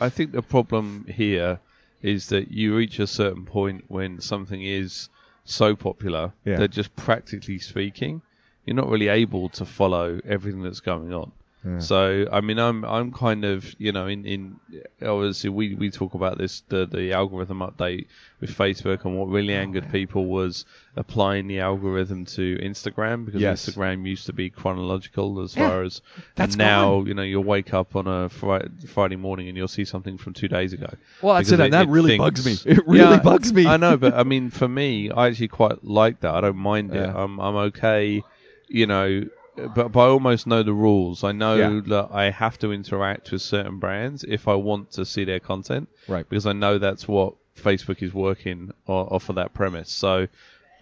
I 0.00 0.08
think 0.10 0.32
the 0.32 0.42
problem 0.42 1.06
here 1.08 1.60
is 2.02 2.28
that 2.28 2.50
you 2.50 2.76
reach 2.76 2.98
a 2.98 3.06
certain 3.06 3.44
point 3.46 3.84
when 3.88 4.20
something 4.20 4.60
is 4.62 5.08
so 5.44 5.74
popular 5.76 6.32
Yeah. 6.44 6.58
that 6.58 6.70
just 6.72 6.94
practically 6.94 7.58
speaking, 7.58 8.20
you're 8.66 8.76
not 8.76 8.88
really 8.88 9.08
able 9.08 9.48
to 9.50 9.64
follow 9.64 10.20
everything 10.26 10.62
that's 10.62 10.80
going 10.80 11.12
on. 11.14 11.32
So 11.78 12.26
I 12.32 12.40
mean, 12.40 12.58
I'm 12.58 12.84
I'm 12.84 13.12
kind 13.12 13.44
of 13.44 13.74
you 13.78 13.92
know 13.92 14.06
in 14.06 14.24
in 14.26 14.60
obviously 15.00 15.50
we, 15.50 15.74
we 15.74 15.90
talk 15.90 16.14
about 16.14 16.38
this 16.38 16.62
the 16.68 16.86
the 16.86 17.12
algorithm 17.12 17.58
update 17.60 18.06
with 18.40 18.50
Facebook 18.50 19.04
and 19.04 19.16
what 19.16 19.28
really 19.28 19.54
oh, 19.54 19.58
angered 19.58 19.90
people 19.90 20.26
was 20.26 20.64
applying 20.96 21.46
the 21.46 21.60
algorithm 21.60 22.24
to 22.26 22.58
Instagram 22.58 23.24
because 23.24 23.42
Yes. 23.42 23.66
Instagram 23.68 24.06
used 24.06 24.26
to 24.26 24.32
be 24.32 24.50
chronological 24.50 25.40
as 25.40 25.54
Yeah, 25.54 25.68
far 25.68 25.82
as 25.82 26.00
that's 26.34 26.54
and 26.54 26.58
now 26.58 27.04
you 27.04 27.14
know 27.14 27.22
you'll 27.22 27.44
wake 27.44 27.72
up 27.74 27.94
on 27.96 28.06
a 28.06 28.28
Friday, 28.28 28.68
Friday 28.86 29.16
morning 29.16 29.48
and 29.48 29.56
you'll 29.56 29.68
see 29.68 29.84
something 29.84 30.18
from 30.18 30.34
two 30.34 30.48
days 30.48 30.72
ago. 30.72 30.90
Well, 31.20 31.34
that's 31.34 31.52
it, 31.52 31.60
and 31.60 31.72
that 31.72 31.88
really 31.88 32.16
bugs 32.18 32.44
me. 32.44 32.58
It 32.64 32.86
really 32.86 32.98
Yeah, 32.98 33.22
bugs 33.22 33.52
me. 33.52 33.66
I 33.66 33.76
know, 33.76 33.96
but 33.96 34.14
I 34.14 34.24
mean, 34.24 34.50
for 34.50 34.68
me, 34.68 35.10
I 35.10 35.28
actually 35.28 35.48
quite 35.48 35.84
like 35.84 36.20
that. 36.20 36.34
I 36.34 36.40
don't 36.40 36.56
mind 36.56 36.94
it. 36.94 37.08
I'm 37.14 37.38
I'm 37.40 37.56
okay, 37.56 38.22
you 38.68 38.86
know. 38.86 39.22
But, 39.56 39.92
but 39.92 40.00
I 40.00 40.08
almost 40.08 40.46
know 40.46 40.62
the 40.62 40.72
rules. 40.72 41.24
I 41.24 41.32
know 41.32 41.54
Yeah. 41.56 41.80
that 41.88 42.08
I 42.12 42.30
have 42.30 42.58
to 42.60 42.72
interact 42.72 43.30
with 43.32 43.42
certain 43.42 43.78
brands 43.78 44.24
if 44.26 44.48
I 44.48 44.54
want 44.54 44.92
to 44.92 45.04
see 45.04 45.24
their 45.24 45.40
content, 45.40 45.88
Right. 46.08 46.26
because 46.28 46.46
I 46.46 46.52
know 46.52 46.78
that's 46.78 47.06
what 47.06 47.34
Facebook 47.56 48.02
is 48.02 48.14
working 48.14 48.72
o- 48.88 48.94
off 49.14 49.28
of 49.28 49.34
that 49.36 49.52
premise. 49.52 49.90
So 49.90 50.26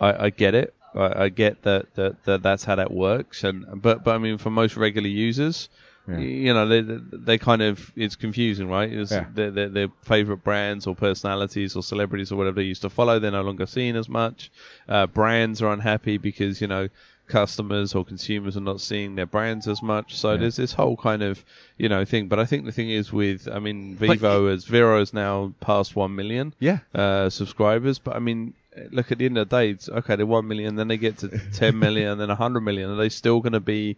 I, 0.01 0.27
I 0.27 0.31
get 0.31 0.55
it. 0.55 0.73
I, 0.95 1.25
I 1.25 1.29
get 1.31 1.63
that, 1.63 1.95
that, 1.97 2.25
that 2.25 2.43
that's 2.43 2.63
how 2.65 2.77
that 2.77 2.93
works. 2.93 3.43
And 3.45 3.67
but 3.83 4.05
but 4.05 4.15
I 4.15 4.19
mean, 4.19 4.39
for 4.39 4.51
most 4.51 4.77
regular 4.77 5.09
users, 5.09 5.69
Yeah. 6.09 6.19
you 6.19 6.55
know, 6.55 6.67
they 6.69 6.81
they 7.13 7.39
kind 7.39 7.63
of 7.63 7.93
it's 7.97 8.15
confusing, 8.17 8.69
right? 8.69 8.91
It's 8.93 9.11
Yeah. 9.11 9.27
their, 9.35 9.51
their 9.51 9.69
their 9.69 9.89
favorite 10.03 10.45
brands 10.45 10.87
or 10.87 10.95
personalities 10.95 11.75
or 11.77 11.83
celebrities 11.83 12.31
or 12.33 12.37
whatever 12.37 12.57
they 12.57 12.69
used 12.69 12.83
to 12.83 12.91
follow. 12.91 13.19
They're 13.19 13.31
no 13.33 13.43
longer 13.43 13.67
seen 13.67 13.97
as 13.97 14.09
much. 14.09 14.51
Uh, 14.89 15.07
brands 15.09 15.61
are 15.61 15.73
unhappy 15.73 16.19
because 16.19 16.61
you 16.61 16.69
know 16.69 16.89
customers 17.31 17.95
or 17.95 18.05
consumers 18.05 18.57
are 18.57 18.61
not 18.61 18.81
seeing 18.81 19.15
their 19.15 19.27
brands 19.27 19.67
as 19.69 19.83
much. 19.83 20.17
So 20.17 20.37
there's 20.37 20.57
this 20.57 20.73
whole 20.73 20.97
kind 20.97 21.23
of 21.23 21.43
you 21.79 21.89
know 21.89 22.05
thing. 22.05 22.29
But 22.29 22.39
I 22.39 22.45
think 22.45 22.65
the 22.67 22.73
thing 22.73 22.91
is 22.91 23.13
with 23.13 23.49
I 23.51 23.59
mean 23.59 23.97
Vivo 23.97 24.47
as 24.49 24.65
Vero 24.65 25.01
is 25.01 25.15
now 25.15 25.53
past 25.61 25.97
one 25.97 26.15
million 26.15 26.53
Yeah. 26.59 26.79
uh, 26.95 27.31
subscribers. 27.31 27.99
But 27.99 28.17
I 28.17 28.19
mean, 28.19 28.55
look 28.91 29.11
at 29.13 29.19
the 29.19 29.27
end 29.27 29.39
of 29.39 29.49
the 29.49 29.57
day, 29.57 29.71
it's 29.71 29.89
okay. 29.89 30.17
They're 30.17 30.27
one 30.27 30.47
million, 30.49 30.77
then 30.77 30.89
they 30.89 30.99
get 30.99 31.19
to 31.19 31.29
ten 31.53 31.79
million, 31.79 32.19
then 32.19 32.29
hundred 32.29 32.61
million. 32.61 32.91
Are 32.91 32.97
they 32.97 33.09
still 33.09 33.41
going 33.41 33.55
to 33.55 33.61
be 33.61 33.97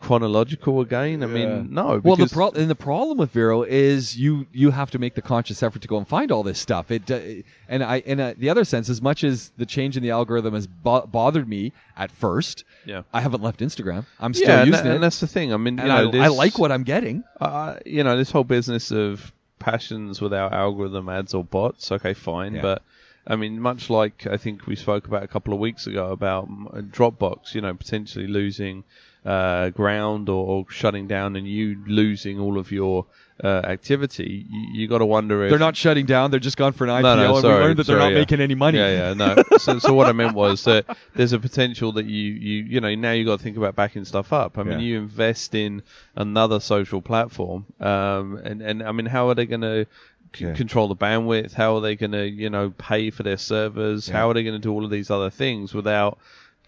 chronological 0.00 0.80
again? 0.80 1.22
I 1.22 1.26
mean, 1.26 1.68
no. 1.72 2.00
Well, 2.02 2.16
the 2.16 2.24
because- 2.24 2.32
pro- 2.32 2.50
and 2.50 2.68
the 2.70 2.74
problem 2.74 3.18
with 3.18 3.30
Vero 3.30 3.62
is 3.62 4.16
you 4.16 4.46
you 4.52 4.70
have 4.70 4.90
to 4.92 4.98
make 4.98 5.14
the 5.14 5.22
conscious 5.22 5.62
effort 5.62 5.82
to 5.82 5.88
go 5.88 5.98
and 5.98 6.08
find 6.08 6.32
all 6.32 6.42
this 6.42 6.58
stuff. 6.58 6.90
It 6.90 7.10
uh, 7.10 7.20
and 7.68 7.84
I 7.84 7.98
in 8.00 8.18
uh, 8.20 8.34
the 8.36 8.50
other 8.50 8.64
sense, 8.64 8.88
as 8.88 9.00
much 9.00 9.22
as 9.24 9.52
the 9.56 9.66
change 9.66 9.96
in 9.96 10.02
the 10.02 10.10
algorithm 10.10 10.54
has 10.54 10.66
bo- 10.66 11.06
bothered 11.06 11.48
me 11.48 11.72
at 11.96 12.10
first, 12.10 12.64
Yeah. 12.86 13.02
I 13.12 13.20
haven't 13.20 13.42
left 13.42 13.60
Instagram. 13.60 14.06
I'm 14.18 14.34
still 14.34 14.48
yeah, 14.48 14.60
and, 14.62 14.66
using 14.68 14.84
that- 14.84 14.90
it, 14.90 14.94
and 14.96 15.04
that's 15.04 15.20
the 15.20 15.26
thing. 15.26 15.52
I 15.52 15.56
mean, 15.58 15.78
you 15.78 15.84
know, 15.84 16.08
I, 16.08 16.10
this, 16.10 16.20
I 16.22 16.28
like 16.28 16.58
what 16.58 16.72
I'm 16.72 16.82
getting. 16.84 17.22
uh, 17.40 17.76
you 17.86 18.02
know, 18.02 18.16
this 18.16 18.30
whole 18.30 18.44
business 18.44 18.90
of 18.90 19.32
passions 19.58 20.20
without 20.20 20.52
algorithm 20.54 21.08
ads 21.08 21.34
or 21.34 21.44
bots. 21.44 21.92
Okay, 21.92 22.14
fine, 22.14 22.54
Yeah. 22.54 22.62
but 22.62 22.82
I 23.26 23.36
mean, 23.36 23.60
much 23.60 23.90
like 23.90 24.26
I 24.26 24.38
think 24.38 24.66
we 24.66 24.74
spoke 24.76 25.06
about 25.06 25.22
a 25.22 25.28
couple 25.28 25.52
of 25.52 25.60
weeks 25.60 25.86
ago 25.86 26.10
about 26.10 26.48
Dropbox, 26.90 27.54
you 27.54 27.60
know, 27.60 27.74
potentially 27.74 28.26
losing 28.26 28.84
uh, 29.24 29.70
ground 29.70 30.28
or, 30.28 30.46
or 30.46 30.66
shutting 30.70 31.06
down, 31.06 31.36
and 31.36 31.46
you 31.46 31.76
losing 31.86 32.38
all 32.40 32.58
of 32.58 32.72
your 32.72 33.06
uh, 33.42 33.46
activity. 33.64 34.46
You, 34.50 34.80
you 34.82 34.88
got 34.88 34.98
to 34.98 35.06
wonder 35.06 35.44
if 35.44 35.50
They're 35.50 35.58
not 35.58 35.76
shutting 35.76 36.06
down. 36.06 36.30
They're 36.30 36.40
just 36.40 36.56
gone 36.58 36.72
for 36.72 36.84
an 36.84 36.90
IPO, 36.90 37.02
No, 37.02 37.16
no, 37.16 37.34
and 37.36 37.42
we 37.44 37.50
learned 37.50 37.78
that 37.78 37.86
they're 37.86 37.96
sorry, 37.96 37.98
not 38.10 38.12
yeah. 38.12 38.18
making 38.18 38.40
any 38.40 38.54
money. 38.54 38.78
Yeah, 38.78 39.08
yeah, 39.08 39.14
no. 39.14 39.42
so, 39.58 39.78
so 39.78 39.94
what 39.94 40.08
I 40.08 40.12
meant 40.12 40.34
was 40.34 40.64
that 40.64 40.84
there's 41.14 41.32
a 41.32 41.38
potential 41.38 41.92
that 41.92 42.04
you, 42.06 42.32
you, 42.32 42.64
you 42.64 42.80
know, 42.80 42.94
now 42.94 43.12
you 43.12 43.24
got 43.24 43.38
to 43.38 43.42
think 43.42 43.56
about 43.56 43.76
backing 43.76 44.04
stuff 44.04 44.32
up. 44.32 44.58
I 44.58 44.62
mean, 44.62 44.78
Yeah. 44.80 44.84
you 44.86 44.98
invest 44.98 45.54
in 45.54 45.82
another 46.16 46.60
social 46.60 47.00
platform, 47.02 47.66
um, 47.80 48.36
and 48.44 48.60
and 48.62 48.82
I 48.82 48.92
mean, 48.92 49.06
how 49.06 49.28
are 49.30 49.34
they 49.34 49.46
going 49.46 49.62
to 49.62 49.86
c- 50.34 50.44
Yeah. 50.46 50.52
control 50.54 50.88
the 50.88 50.96
bandwidth? 50.96 51.52
How 51.54 51.76
are 51.76 51.80
they 51.80 51.96
going 51.96 52.12
to, 52.12 52.28
you 52.28 52.50
know, 52.50 52.70
pay 52.70 53.08
for 53.10 53.22
their 53.22 53.38
servers? 53.38 54.08
Yeah. 54.08 54.16
How 54.16 54.30
are 54.30 54.34
they 54.34 54.42
going 54.44 54.54
to 54.56 54.58
do 54.60 54.70
all 54.72 54.84
of 54.84 54.90
these 54.90 55.10
other 55.10 55.30
things 55.30 55.72
without 55.72 56.18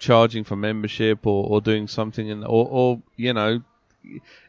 charging 0.02 0.42
for 0.44 0.56
membership 0.56 1.26
or, 1.26 1.46
or 1.48 1.60
doing 1.60 1.86
something 1.86 2.28
in, 2.28 2.42
or, 2.44 2.66
or 2.68 3.00
you 3.16 3.32
know, 3.32 3.62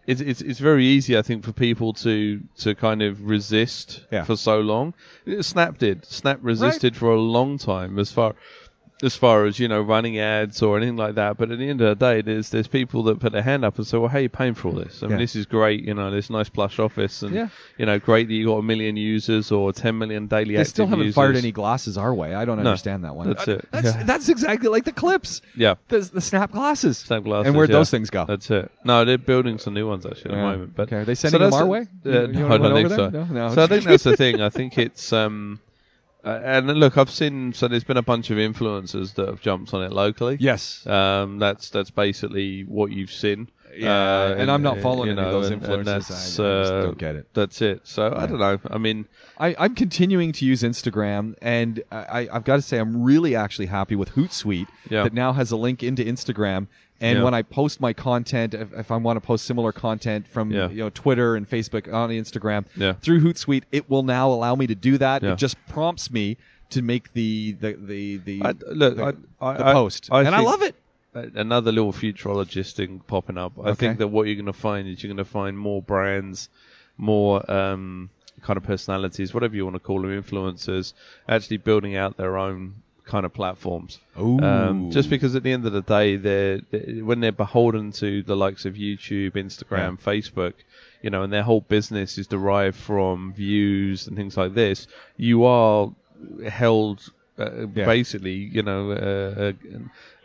it's, 0.08 0.20
it's 0.20 0.42
it's 0.42 0.60
very 0.60 0.84
easy, 0.86 1.16
I 1.16 1.22
think, 1.22 1.46
for 1.46 1.52
people 1.54 1.94
to 1.94 2.42
to 2.58 2.74
kind 2.74 3.04
of 3.04 3.22
resist 3.30 4.04
Yeah. 4.12 4.24
for 4.24 4.36
so 4.36 4.60
long. 4.62 4.96
Snap 5.42 5.78
did. 5.78 6.06
Snap 6.06 6.40
resisted 6.42 6.96
for 6.98 7.12
a 7.12 7.20
long 7.20 7.60
time 7.60 8.00
as 8.00 8.12
far 8.12 8.34
as 9.02 9.16
far 9.16 9.46
as 9.46 9.60
you 9.60 9.68
know 9.68 9.82
running 9.82 10.18
ads 10.20 10.62
or 10.62 10.78
anything 10.78 10.96
like 10.98 11.16
that. 11.16 11.38
But 11.38 11.52
at 11.52 11.58
the 11.58 11.68
end 11.70 11.82
of 11.82 11.98
the 12.00 12.06
day, 12.06 12.22
there's 12.22 12.50
there's 12.50 12.68
people 12.68 13.04
that 13.04 13.20
put 13.20 13.32
their 13.34 13.42
hand 13.42 13.66
up 13.66 13.78
and 13.78 13.86
say, 13.88 13.98
"Well, 13.98 14.08
how 14.08 14.18
are 14.20 14.22
you 14.22 14.30
paying 14.30 14.54
for 14.54 14.70
all 14.70 14.74
this? 14.76 15.02
I 15.04 15.08
mean, 15.08 15.12
Yeah. 15.14 15.18
this 15.18 15.36
is 15.36 15.46
great. 15.46 15.84
You 15.84 15.94
know, 15.94 16.12
this 16.12 16.30
nice 16.30 16.48
plush 16.50 16.80
office, 16.80 17.22
and 17.24 17.34
Yeah. 17.36 17.48
you 17.78 17.86
know, 17.86 18.00
great 18.00 18.28
that 18.28 18.34
you 18.34 18.46
got 18.46 18.58
a 18.58 18.64
million 18.64 18.96
users 18.96 19.52
or 19.52 19.74
10 19.74 19.98
million 19.98 20.28
daily 20.28 20.54
They 20.56 20.60
active 20.62 20.68
still 20.70 20.88
haven't 20.88 21.06
users. 21.06 21.16
fired 21.16 21.36
any 21.36 21.52
glasses 21.52 21.98
our 21.98 22.14
way. 22.14 22.34
I 22.36 22.46
don't 22.46 22.62
No, 22.64 22.70
understand 22.70 23.04
that 23.04 23.16
one. 23.16 23.28
that's 23.28 23.48
Uh, 23.48 23.52
it. 23.54 23.66
That's, 23.72 23.86
Yeah. 23.96 24.04
that's 24.04 24.30
exactly 24.30 24.70
like 24.70 24.86
the 24.86 24.92
clips. 24.94 25.42
Yeah. 25.56 25.76
The, 25.90 26.00
the 26.00 26.22
snap 26.22 26.52
glasses. 26.52 26.98
Snap 27.00 27.24
glasses, 27.24 27.48
And 27.48 27.58
where'd 27.58 27.72
those 27.72 27.90
things 27.90 28.10
go? 28.10 28.26
That's 28.26 28.50
it. 28.52 28.72
No, 28.86 29.04
they're 29.06 29.18
building 29.18 29.58
some 29.58 29.74
new 29.74 29.88
ones 29.88 30.06
actually 30.06 30.32
at 30.32 30.38
the 30.38 30.42
moment. 30.44 30.76
But 30.76 30.84
Okay, 30.84 30.98
are 30.98 31.06
they 31.06 31.16
sending 31.16 31.42
them 31.42 31.54
our 31.54 31.62
the- 31.62 31.66
way? 31.66 31.80
Uh, 32.06 32.10
no, 32.28 32.48
I 32.52 32.58
don't 32.58 32.74
think 32.74 32.86
over 32.92 32.96
so. 32.96 33.10
No, 33.10 33.24
no, 33.26 33.54
so 33.56 33.64
I 33.64 33.68
think 33.68 33.84
that's 33.86 34.04
the 34.04 34.16
thing. 34.16 34.42
I 34.42 34.50
think 34.58 34.78
it's 34.78 35.12
um, 35.14 35.60
and 36.24 36.68
look, 36.68 36.98
I've 36.98 37.10
seen. 37.10 37.54
So 37.54 37.68
there's 37.68 37.84
been 37.84 37.98
a 37.98 38.02
bunch 38.02 38.30
of 38.30 38.38
influencers 38.38 39.16
that 39.16 39.28
have 39.28 39.42
jumped 39.42 39.74
on 39.74 39.84
it 39.84 39.92
locally. 39.92 40.38
Yes. 40.40 40.86
Um, 40.88 41.40
that's 41.40 41.70
that's 41.70 41.92
basically 41.92 42.62
what 42.64 42.92
you've 42.92 43.12
seen. 43.12 43.50
Yeah, 43.76 43.90
Uh, 43.92 44.36
and 44.38 44.52
I'm 44.52 44.62
not 44.62 44.78
uh, 44.78 44.82
following 44.82 45.08
you 45.10 45.18
any 45.18 45.22
of 45.26 45.32
those 45.32 45.50
influencers. 45.50 45.78
and 45.80 45.86
that's, 45.88 46.12
I- 46.12 46.14
I 46.14 46.18
just 46.20 46.40
uh, 46.40 46.82
don't 46.84 46.98
get 47.00 47.16
it. 47.16 47.28
That's 47.34 47.60
it. 47.64 47.82
So 47.86 48.14
I 48.16 48.28
don't 48.28 48.38
know. 48.40 48.60
I 48.70 48.78
mean, 48.78 49.08
I, 49.40 49.56
I'm 49.58 49.74
continuing 49.74 50.32
to 50.34 50.46
use 50.46 50.62
Instagram, 50.62 51.34
and 51.42 51.82
I, 51.92 52.28
I've 52.32 52.44
got 52.44 52.58
to 52.58 52.62
say 52.62 52.78
I'm 52.78 53.02
really 53.02 53.36
actually 53.36 53.66
happy 53.66 53.96
with 53.96 54.10
Hootsuite 54.12 54.68
Yeah. 54.92 55.04
that 55.06 55.14
now 55.14 55.34
has 55.34 55.50
a 55.52 55.58
link 55.58 55.82
into 55.82 56.04
Instagram. 56.06 56.68
And 57.04 57.18
Yeah. 57.20 57.24
when 57.26 57.34
I 57.34 57.42
post 57.42 57.80
my 57.82 57.92
content, 57.94 58.54
if, 58.54 58.72
if 58.74 58.90
I 58.90 58.98
want 58.98 59.18
to 59.18 59.22
post 59.22 59.46
similar 59.46 59.72
content 59.72 60.28
from 60.28 60.52
Yeah. 60.52 60.70
you 60.70 60.78
know 60.84 60.90
Twitter 60.90 61.36
and 61.36 61.48
Facebook 61.48 61.92
on 61.94 62.10
Instagram 62.10 62.66
Yeah. 62.76 62.94
through 62.94 63.20
Hootsuite, 63.22 63.64
it 63.72 63.90
will 63.90 64.04
now 64.04 64.32
allow 64.32 64.56
me 64.56 64.68
to 64.68 64.76
do 64.76 64.98
that. 65.00 65.22
It 65.24 65.38
just 65.38 65.58
prompts 65.68 66.10
me 66.10 66.38
to 66.72 66.82
make 66.82 67.14
the 67.14 67.52
the 67.60 67.74
the 67.74 68.18
the, 68.18 68.42
I, 68.44 68.54
look, 68.72 68.96
the, 68.96 69.04
I, 69.42 69.48
I, 69.50 69.58
the 69.58 69.66
I- 69.68 69.74
post, 69.74 70.10
and 70.12 70.28
I 70.30 70.40
love 70.40 70.62
it. 70.64 70.76
another 71.14 71.72
little 71.72 71.94
futurologist 71.94 72.74
thing 72.74 73.02
popping 73.06 73.38
up. 73.38 73.54
I 73.58 73.62
Okay. 73.62 73.76
think 73.76 74.00
that 74.00 74.08
what 74.08 74.26
you're 74.28 74.36
going 74.36 74.46
to 74.48 74.54
find 74.54 74.88
is 74.88 75.04
you're 75.04 75.14
going 75.14 75.24
to 75.24 75.32
find 75.40 75.56
more 75.58 75.82
brands, 75.82 76.50
more 76.98 77.36
um, 77.52 78.10
kind 78.42 78.58
of 78.58 78.64
personalities, 78.64 79.34
whatever 79.34 79.56
you 79.56 79.64
want 79.66 79.76
to 79.76 79.80
call 79.80 80.02
them, 80.02 80.12
influencers, 80.24 80.94
actually 81.28 81.58
building 81.58 81.96
out 81.96 82.18
their 82.18 82.38
own 82.38 82.76
kind 83.14 83.26
of 83.26 83.34
platforms. 83.34 84.00
Um, 84.18 84.90
just 84.92 85.10
because 85.10 85.36
at 85.36 85.44
the 85.44 85.52
end 85.52 85.66
of 85.68 85.74
the 85.80 85.84
day, 85.98 86.16
they're, 86.18 86.62
they 86.72 87.02
when 87.10 87.20
they're 87.22 87.32
beholden 87.46 87.92
to 88.04 88.10
the 88.24 88.36
likes 88.36 88.66
of 88.66 88.74
YouTube, 88.74 89.34
Instagram, 89.48 90.00
Facebook, 90.10 90.54
you 91.04 91.10
know, 91.12 91.22
and 91.24 91.32
their 91.32 91.44
whole 91.44 91.62
business 91.62 92.18
is 92.18 92.28
derived 92.28 92.78
from 92.90 93.34
views 93.34 94.08
and 94.08 94.18
things 94.18 94.36
like 94.36 94.54
this, 94.56 94.88
you 95.18 95.44
are 95.46 95.92
held 96.50 96.98
uh, 97.38 97.68
Yeah. 97.76 97.86
basically, 97.86 98.38
you 98.58 98.64
know, 98.64 98.92
uh, 98.92 99.54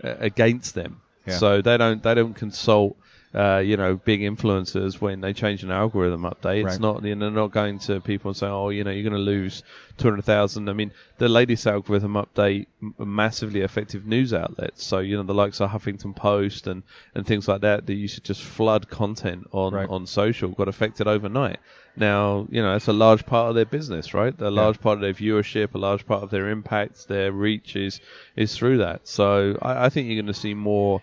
uh, 0.06 0.14
against 0.30 0.74
them. 0.74 0.92
Yeah. 1.26 1.36
So 1.36 1.48
they 1.62 1.76
don't 1.76 2.02
they 2.02 2.14
don't 2.14 2.34
consult. 2.34 2.96
Uh, 3.34 3.58
you 3.58 3.76
know, 3.76 3.94
big 3.94 4.20
influencers 4.20 5.02
when 5.02 5.20
they 5.20 5.34
change 5.34 5.62
an 5.62 5.70
algorithm 5.70 6.22
update. 6.22 6.64
It's 6.72 6.80
not, 6.80 7.04
you 7.04 7.14
know, 7.14 7.26
they're 7.26 7.42
not 7.42 7.50
going 7.52 7.78
to 7.80 8.00
people 8.00 8.30
and 8.30 8.36
say, 8.36 8.46
oh, 8.46 8.70
you 8.70 8.84
know, 8.84 8.90
you're 8.90 9.02
going 9.02 9.12
to 9.12 9.18
lose 9.18 9.62
200,000. 9.98 10.68
I 10.68 10.72
mean, 10.72 10.92
the 11.18 11.28
latest 11.28 11.66
algorithm 11.66 12.14
update 12.14 12.66
m- 12.82 12.94
massively 12.98 13.60
affected 13.62 14.06
news 14.06 14.32
outlets. 14.32 14.82
So, 14.82 15.00
you 15.00 15.16
know, 15.16 15.24
the 15.24 15.34
likes 15.34 15.60
of 15.60 15.70
Huffington 15.70 16.16
Post 16.16 16.66
and, 16.68 16.82
and 17.14 17.26
things 17.26 17.48
like 17.48 17.60
that 17.60 17.86
that 17.86 17.94
used 17.94 18.14
to 18.14 18.20
just 18.22 18.42
flood 18.42 18.88
content 18.88 19.46
on, 19.52 19.74
Right. 19.74 19.88
on 19.90 20.06
social 20.06 20.48
got 20.50 20.68
affected 20.68 21.06
overnight. 21.06 21.58
Now, 21.96 22.46
you 22.50 22.62
know, 22.62 22.76
it's 22.76 22.86
a 22.88 22.92
large 22.92 23.26
part 23.26 23.50
of 23.50 23.56
their 23.56 23.66
business, 23.66 24.14
right? 24.14 24.34
A 24.40 24.50
large 24.50 24.80
part 24.80 24.94
of 24.96 25.02
their 25.02 25.12
viewership, 25.12 25.74
a 25.74 25.78
large 25.78 26.06
part 26.06 26.22
of 26.22 26.30
their 26.30 26.48
impact, 26.48 27.08
their 27.08 27.30
reach 27.32 27.76
is, 27.76 28.00
is 28.36 28.56
through 28.56 28.78
that. 28.78 29.06
So 29.08 29.58
I, 29.60 29.86
I 29.86 29.88
think 29.90 30.06
you're 30.06 30.16
going 30.22 30.32
to 30.32 30.40
see 30.40 30.54
more 30.54 31.02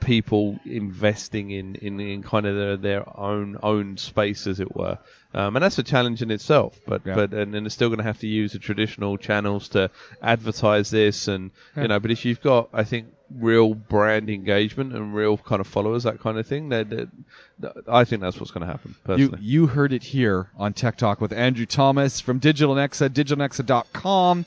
people 0.00 0.58
investing 0.64 1.50
in, 1.50 1.74
in, 1.76 2.00
in 2.00 2.22
kind 2.22 2.46
of 2.46 2.56
their, 2.56 2.76
their 2.76 3.18
own 3.18 3.56
own 3.62 3.96
space, 3.96 4.46
as 4.46 4.60
it 4.60 4.74
were. 4.76 4.98
Um, 5.34 5.54
and 5.56 5.62
that's 5.62 5.78
a 5.78 5.82
challenge 5.82 6.22
in 6.22 6.30
itself. 6.30 6.78
But 6.86 7.02
Yeah. 7.04 7.14
but 7.14 7.32
and, 7.34 7.54
and 7.54 7.66
they're 7.66 7.70
still 7.70 7.88
going 7.88 7.98
to 7.98 8.04
have 8.04 8.20
to 8.20 8.26
use 8.26 8.52
the 8.52 8.58
traditional 8.58 9.18
channels 9.18 9.68
to 9.70 9.90
advertise 10.22 10.90
this, 10.90 11.28
and 11.28 11.50
Yeah. 11.76 11.82
you 11.82 11.88
know. 11.88 12.00
But 12.00 12.10
if 12.10 12.24
you've 12.24 12.40
got, 12.40 12.68
I 12.72 12.84
think, 12.84 13.08
real 13.34 13.74
brand 13.74 14.30
engagement 14.30 14.92
and 14.94 15.14
real 15.14 15.36
kind 15.36 15.60
of 15.60 15.66
followers, 15.66 16.04
that 16.04 16.20
kind 16.20 16.38
of 16.38 16.46
thing, 16.46 16.68
then 16.70 16.88
then- 16.88 17.72
I 17.88 18.04
think 18.04 18.22
that's 18.22 18.38
what's 18.38 18.50
going 18.52 18.66
to 18.66 18.72
happen. 18.72 18.94
You, 18.94 19.04
Personally, 19.04 19.38
you 19.42 19.66
heard 19.66 19.92
it 19.92 20.02
here 20.02 20.50
on 20.56 20.72
Tech 20.74 20.96
Talk 20.96 21.20
with 21.20 21.32
Andrew 21.32 21.66
Thomas 21.66 22.20
from 22.20 22.38
Digital 22.38 22.74
Nexa, 22.74 23.08
digitalnexa.com. 23.10 24.44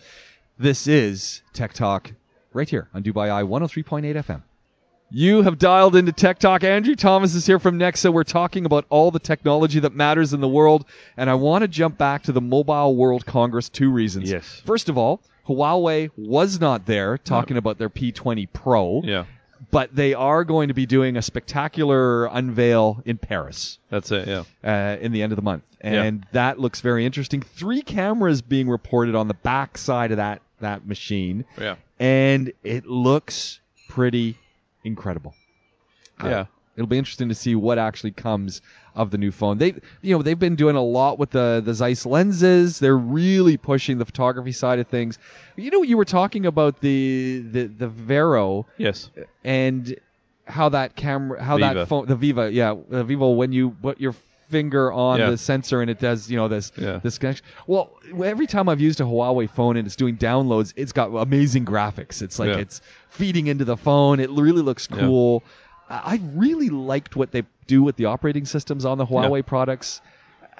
This 0.57 0.87
is 0.87 1.41
Tech 1.53 1.73
Talk 1.73 2.11
right 2.53 2.69
here 2.69 2.87
on 2.93 3.03
Dubai 3.03 3.29
Eye 3.31 3.43
103.8 3.43 4.15
FM. 4.15 4.41
You 5.11 5.41
have 5.41 5.57
dialed 5.57 5.95
into 5.95 6.11
Tech 6.11 6.37
Talk. 6.37 6.63
Andrew 6.63 6.95
Thomas 6.95 7.33
is 7.33 7.45
here 7.45 7.57
from 7.57 7.79
Nexa. 7.79 8.13
We're 8.13 8.23
talking 8.23 8.65
about 8.65 8.85
all 8.89 9.09
the 9.09 9.19
technology 9.19 9.79
that 9.79 9.95
matters 9.95 10.33
in 10.33 10.39
the 10.41 10.47
world, 10.47 10.85
and 11.17 11.29
I 11.29 11.33
want 11.33 11.63
to 11.63 11.67
jump 11.67 11.97
back 11.97 12.23
to 12.23 12.31
the 12.31 12.41
Mobile 12.41 12.95
World 12.95 13.25
Congress. 13.25 13.69
Two 13.69 13.89
reasons. 13.89 14.29
Yes. 14.29 14.61
First 14.65 14.87
of 14.87 14.99
all, 14.99 15.19
Huawei 15.47 16.11
was 16.15 16.59
not 16.61 16.85
there 16.85 17.17
talking 17.17 17.57
about 17.57 17.79
their 17.79 17.89
P20 17.89 18.47
Pro, 18.53 19.01
yeah, 19.03 19.25
but 19.71 19.95
they 19.95 20.13
are 20.13 20.43
going 20.43 20.67
to 20.67 20.75
be 20.75 20.85
doing 20.85 21.17
a 21.17 21.23
spectacular 21.23 22.25
unveil 22.27 23.01
in 23.03 23.17
Paris 23.17 23.79
that's 23.89 24.11
it. 24.11 24.27
Yeah, 24.27 24.43
uh, 24.63 24.97
in 25.01 25.11
the 25.11 25.23
end 25.23 25.31
of 25.31 25.37
the 25.37 25.41
month, 25.41 25.63
Yeah. 25.83 26.03
and 26.03 26.23
that 26.33 26.59
looks 26.59 26.81
very 26.81 27.03
interesting. 27.03 27.41
Three 27.41 27.81
cameras 27.81 28.43
being 28.43 28.69
reported 28.69 29.15
on 29.15 29.27
the 29.27 29.33
back 29.33 29.79
side 29.79 30.11
of 30.11 30.17
that 30.17 30.43
that 30.59 30.85
machine, 30.85 31.45
yeah, 31.59 31.77
and 31.99 32.51
it 32.63 32.85
looks 32.85 33.59
pretty 33.87 34.37
incredible. 34.83 35.33
Uh, 36.23 36.27
yeah. 36.29 36.45
It'll 36.75 36.87
be 36.87 36.97
interesting 36.97 37.27
to 37.27 37.35
see 37.35 37.55
what 37.55 37.77
actually 37.77 38.11
comes 38.11 38.61
of 38.95 39.11
the 39.11 39.17
new 39.17 39.31
phone. 39.31 39.57
They, 39.57 39.73
you 40.01 40.15
know, 40.15 40.21
they've 40.21 40.39
been 40.39 40.55
doing 40.55 40.77
a 40.77 40.81
lot 40.81 41.19
with 41.19 41.29
the 41.31 41.61
the 41.63 41.73
Zeiss 41.73 42.05
lenses. 42.05 42.79
They're 42.79 42.97
really 42.97 43.57
pushing 43.57 43.97
the 43.97 44.05
photography 44.05 44.53
side 44.53 44.79
of 44.79 44.87
things. 44.87 45.19
You 45.57 45.71
know, 45.71 45.81
you 45.83 45.97
were 45.97 46.05
talking 46.05 46.45
about 46.45 46.79
the 46.79 47.43
the 47.51 47.63
the 47.65 47.89
Vero 47.89 48.65
Yes. 48.77 49.09
and 49.43 49.93
how 50.45 50.69
that 50.69 50.95
camera, 50.95 51.43
how 51.43 51.57
Viva. 51.57 51.73
that 51.73 51.87
phone, 51.89 52.05
the 52.07 52.15
Viva, 52.15 52.49
yeah, 52.51 52.75
the 52.87 53.03
Vivo, 53.03 53.31
when 53.31 53.51
you 53.51 53.71
put 53.71 53.99
your 53.99 54.15
finger 54.49 54.91
on 54.91 55.19
Yeah. 55.19 55.29
the 55.31 55.37
sensor 55.37 55.81
and 55.81 55.89
it 55.89 55.99
does, 55.99 56.29
you 56.29 56.37
know, 56.37 56.47
this 56.47 56.71
Yeah. 56.77 56.99
this 57.03 57.17
connection. 57.17 57.45
Well, 57.67 57.91
every 58.23 58.47
time 58.47 58.67
I've 58.69 58.81
used 58.81 58.99
a 58.99 59.03
Huawei 59.03 59.49
phone 59.49 59.77
and 59.77 59.85
it's 59.85 59.95
doing 59.95 60.17
downloads, 60.17 60.73
it's 60.75 60.91
got 60.91 61.07
amazing 61.15 61.65
graphics. 61.65 62.21
It's 62.21 62.39
like 62.39 62.49
Yeah. 62.49 62.57
it's 62.57 62.81
feeding 63.09 63.47
into 63.47 63.65
the 63.65 63.77
phone. 63.77 64.19
It 64.19 64.29
really 64.31 64.61
looks 64.61 64.87
cool. 64.87 65.43
I 65.89 66.15
I 66.15 66.21
really 66.35 66.69
liked 66.69 67.15
what 67.15 67.31
they 67.31 67.43
do 67.67 67.81
with 67.83 67.95
the 67.95 68.05
operating 68.05 68.45
systems 68.45 68.85
on 68.85 68.97
the 68.97 69.05
Huawei 69.05 69.45
products. 69.45 70.01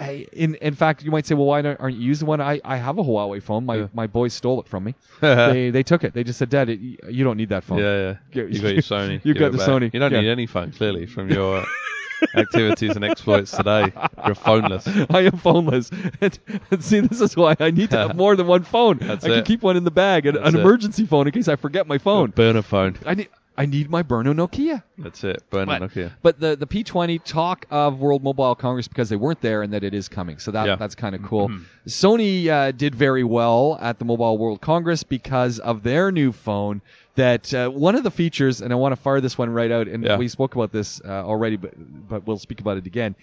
I, 0.01 0.25
in 0.31 0.55
in 0.55 0.75
fact, 0.75 1.03
you 1.03 1.11
might 1.11 1.25
say, 1.27 1.35
well, 1.35 1.45
why 1.47 1.61
aren't 1.61 1.95
you 1.97 2.01
using 2.01 2.25
one? 2.25 2.39
I, 2.39 2.61
I 2.63 2.77
have 2.77 2.97
a 2.99 3.03
Huawei 3.03 3.43
phone. 3.43 3.65
My 3.65 3.75
Yeah. 3.75 3.87
my 3.93 4.07
boys 4.07 4.33
stole 4.33 4.61
it 4.61 4.67
from 4.67 4.85
me. 4.85 4.95
they 5.21 5.71
they 5.71 5.83
took 5.83 6.03
it. 6.05 6.13
They 6.13 6.23
just 6.23 6.39
said, 6.39 6.49
Dad, 6.49 6.69
it, 6.69 6.79
you 6.79 7.23
don't 7.25 7.35
need 7.37 7.49
that 7.49 7.63
phone. 7.65 7.79
Yeah, 7.79 8.15
yeah. 8.33 8.43
You 8.47 8.59
got 8.61 8.73
your 8.73 8.81
Sony. 8.93 9.19
You 9.25 9.33
got 9.33 9.51
the 9.51 9.57
back. 9.57 9.67
Sony, 9.67 9.93
You 9.93 9.99
don't 9.99 10.11
yeah. 10.13 10.21
need 10.21 10.29
any 10.29 10.45
phone, 10.45 10.71
clearly, 10.71 11.05
from 11.05 11.29
your 11.29 11.65
activities 12.35 12.95
and 12.95 13.03
exploits 13.05 13.51
today. 13.51 13.81
You're 14.25 14.35
phoneless. 14.35 14.87
I 15.13 15.21
am 15.21 15.33
phoneless. 15.33 15.89
And, 16.21 16.37
and 16.71 16.83
see, 16.83 16.99
this 16.99 17.21
is 17.21 17.35
why 17.37 17.55
I 17.59 17.71
need 17.71 17.91
to 17.91 17.97
have 17.97 18.15
more 18.23 18.35
than 18.35 18.47
one 18.47 18.63
phone. 18.63 18.97
That's 18.97 19.23
I 19.23 19.29
can 19.29 19.37
it. 19.39 19.45
keep 19.45 19.61
one 19.61 19.77
in 19.77 19.83
the 19.83 19.91
bag, 19.91 20.25
an, 20.25 20.35
an 20.37 20.55
emergency 20.55 21.05
phone 21.05 21.27
in 21.27 21.33
case 21.33 21.47
I 21.47 21.55
forget 21.55 21.87
my 21.87 21.97
phone. 21.97 22.31
Burner 22.31 22.61
phone. 22.61 22.97
I 23.05 23.13
need 23.15 23.29
I 23.57 23.65
need 23.65 23.89
my 23.89 24.03
Burno 24.03 24.33
Nokia. 24.33 24.83
That's 24.97 25.23
it. 25.25 25.43
Burner 25.49 25.79
But, 25.79 25.81
Nokia. 25.91 26.11
but 26.21 26.39
the 26.39 26.55
the 26.55 26.65
P20 26.67 27.21
talk 27.23 27.65
of 27.69 27.99
World 27.99 28.23
Mobile 28.23 28.55
Congress 28.55 28.87
because 28.87 29.09
they 29.09 29.17
weren't 29.17 29.41
there 29.41 29.63
and 29.63 29.73
that 29.73 29.83
it 29.83 29.93
is 29.93 30.07
coming. 30.07 30.39
So 30.39 30.51
that 30.51 30.65
Yeah. 30.65 30.73
Mm-hmm. 30.73 30.79
that's 30.79 30.95
kind 30.95 31.13
of 31.15 31.23
cool. 31.23 31.51
Sony 31.87 32.47
uh, 32.47 32.71
did 32.71 32.95
very 32.95 33.23
well 33.23 33.77
at 33.81 33.99
the 33.99 34.05
Mobile 34.05 34.37
World 34.37 34.61
Congress 34.61 35.03
because 35.03 35.59
of 35.59 35.83
their 35.83 36.11
new 36.11 36.31
phone. 36.31 36.81
That 37.19 37.53
uh, 37.53 37.69
one 37.69 37.95
of 37.95 38.03
the 38.03 38.11
features, 38.11 38.61
and 38.61 38.71
I 38.71 38.75
want 38.77 38.93
to 38.93 39.01
fire 39.01 39.19
this 39.19 39.37
one 39.37 39.49
right 39.49 39.69
out, 39.71 39.87
and 39.89 40.03
Yeah. 40.05 40.17
we 40.17 40.29
spoke 40.29 40.55
about 40.55 40.71
this 40.71 41.01
uh, 41.03 41.09
already, 41.25 41.57
but 41.57 41.73
but 42.07 42.25
we'll 42.25 42.37
speak 42.39 42.61
about 42.61 42.77
it 42.77 42.85
again. 42.87 43.13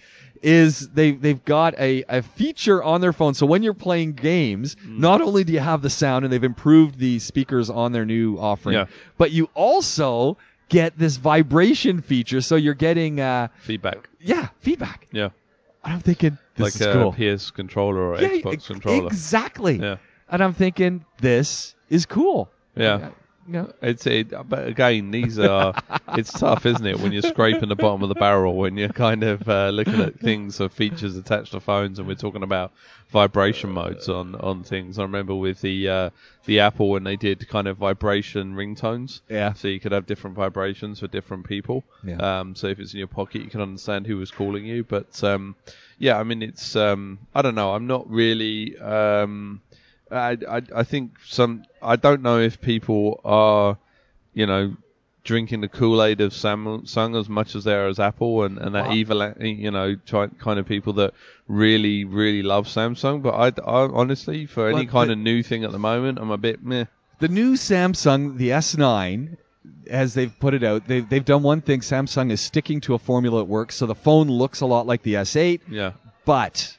Is 0.43 0.87
they 0.89 1.11
they've 1.13 1.43
got 1.43 1.73
a, 1.79 2.03
a 2.07 2.21
feature 2.21 2.83
on 2.83 3.01
their 3.01 3.11
phone, 3.13 3.33
so 3.33 3.47
when 3.47 3.63
you're 3.63 3.73
playing 3.73 4.13
games, 4.13 4.75
Mm. 4.75 4.99
not 4.99 5.21
only 5.21 5.43
do 5.43 5.51
you 5.53 5.59
have 5.59 5.81
the 5.81 5.89
sound, 5.89 6.25
and 6.25 6.31
they've 6.31 6.43
improved 6.43 6.99
the 6.99 7.17
speakers 7.17 7.69
on 7.71 7.91
their 7.91 8.05
new 8.05 8.37
offering, 8.37 8.75
Yeah. 8.75 8.85
but 9.17 9.31
you 9.31 9.49
also 9.55 10.37
get 10.69 10.95
this 10.99 11.17
vibration 11.17 12.01
feature, 12.01 12.41
so 12.41 12.55
you're 12.55 12.75
getting 12.75 13.19
uh, 13.19 13.47
Feedback. 13.61 14.09
yeah 14.21 14.49
feedback. 14.59 15.07
Yeah. 15.11 15.29
And 15.83 15.93
I'm 15.95 16.01
thinking 16.01 16.37
this 16.55 16.63
like 16.63 16.75
is 16.75 16.81
a 16.81 16.93
cool. 16.93 17.13
PS 17.13 17.49
controller 17.51 18.01
or 18.13 18.21
yeah, 18.21 18.29
Xbox 18.29 18.67
controller. 18.67 19.07
exactly. 19.07 19.77
Yeah. 19.79 19.97
And 20.29 20.43
I'm 20.43 20.53
thinking 20.53 21.03
this 21.19 21.73
is 21.89 22.05
cool. 22.05 22.49
Yeah. 22.75 23.09
Yeah. 23.47 23.67
It's 23.81 24.05
it, 24.05 24.33
but 24.49 24.67
again, 24.67 25.11
these 25.11 25.39
are. 25.39 25.73
it's 26.09 26.31
tough, 26.31 26.65
isn't 26.65 26.85
it, 26.85 26.99
when 26.99 27.11
you're 27.11 27.21
scraping 27.21 27.69
the 27.69 27.75
bottom 27.75 28.03
of 28.03 28.09
the 28.09 28.15
barrel 28.15 28.55
when 28.55 28.77
you're 28.77 28.89
kind 28.89 29.23
of 29.23 29.47
uh, 29.47 29.69
looking 29.69 29.99
at 30.01 30.19
things 30.19 30.59
or 30.59 30.69
features 30.69 31.15
attached 31.15 31.51
to 31.51 31.59
phones, 31.59 31.99
and 31.99 32.07
we're 32.07 32.15
talking 32.15 32.43
about 32.43 32.71
vibration 33.09 33.69
modes 33.69 34.09
on 34.09 34.35
on 34.35 34.63
things. 34.63 34.99
I 34.99 35.03
remember 35.03 35.35
with 35.35 35.61
the 35.61 35.89
uh, 35.89 36.09
the 36.45 36.59
Apple 36.59 36.89
when 36.89 37.03
they 37.03 37.15
did 37.15 37.47
kind 37.47 37.67
of 37.67 37.77
vibration 37.77 38.55
ringtones. 38.55 39.21
Yeah. 39.29 39.53
So 39.53 39.67
you 39.67 39.79
could 39.79 39.91
have 39.91 40.05
different 40.05 40.35
vibrations 40.35 40.99
for 40.99 41.07
different 41.07 41.45
people. 41.45 41.83
Yeah. 42.03 42.17
Um, 42.17 42.55
so 42.55 42.67
if 42.67 42.79
it's 42.79 42.93
in 42.93 42.99
your 42.99 43.07
pocket, 43.07 43.41
you 43.41 43.49
can 43.49 43.61
understand 43.61 44.07
who 44.07 44.17
was 44.17 44.31
calling 44.31 44.65
you. 44.65 44.83
But 44.83 45.23
um, 45.23 45.55
yeah, 45.97 46.17
I 46.19 46.23
mean, 46.23 46.41
it's 46.41 46.75
um, 46.75 47.19
I 47.33 47.41
don't 47.41 47.55
know. 47.55 47.73
I'm 47.73 47.87
not 47.87 48.09
really. 48.09 48.77
Um, 48.77 49.61
I, 50.11 50.37
I 50.49 50.61
I 50.75 50.83
think 50.83 51.13
some. 51.25 51.63
I 51.81 51.95
don't 51.95 52.21
know 52.21 52.39
if 52.39 52.61
people 52.61 53.19
are, 53.25 53.77
you 54.33 54.45
know, 54.45 54.75
drinking 55.23 55.61
the 55.61 55.67
Kool 55.67 56.01
Aid 56.01 56.21
of 56.21 56.31
Samsung 56.31 57.19
as 57.19 57.27
much 57.27 57.55
as 57.55 57.63
they 57.65 57.73
are 57.75 57.87
as 57.87 57.99
Apple, 57.99 58.43
and, 58.43 58.57
and 58.57 58.73
that 58.75 58.87
Wow. 58.87 58.93
evil, 58.93 59.33
you 59.39 59.71
know, 59.71 59.95
kind 60.07 60.59
of 60.59 60.65
people 60.65 60.93
that 60.93 61.13
really 61.47 62.05
really 62.05 62.43
love 62.43 62.67
Samsung. 62.67 63.21
But 63.21 63.33
I, 63.35 63.47
I 63.69 63.87
honestly, 63.91 64.45
for 64.45 64.69
any 64.69 64.85
kind 64.85 65.09
the- 65.09 65.13
of 65.13 65.19
new 65.19 65.43
thing 65.43 65.63
at 65.63 65.71
the 65.71 65.79
moment, 65.79 66.19
I'm 66.19 66.31
a 66.31 66.37
bit 66.37 66.63
meh. 66.63 66.85
The 67.19 67.27
new 67.27 67.53
Samsung, 67.53 68.37
the 68.37 68.49
S9, 68.49 69.37
as 69.89 70.13
they've 70.13 70.33
put 70.39 70.53
it 70.53 70.63
out, 70.63 70.85
they've, 70.87 71.07
they've 71.09 71.25
done 71.25 71.41
one 71.41 71.61
thing. 71.61 71.79
Samsung 71.81 72.31
is 72.31 72.39
sticking 72.41 72.79
to 72.81 72.93
a 72.93 72.99
formula 72.99 73.39
that 73.39 73.45
works, 73.45 73.75
so 73.75 73.87
the 73.87 73.95
phone 73.95 74.27
looks 74.27 74.61
a 74.61 74.67
lot 74.67 74.85
like 74.85 75.01
the 75.01 75.15
S8, 75.15 75.61
Yeah. 75.69 75.93
but 76.25 76.77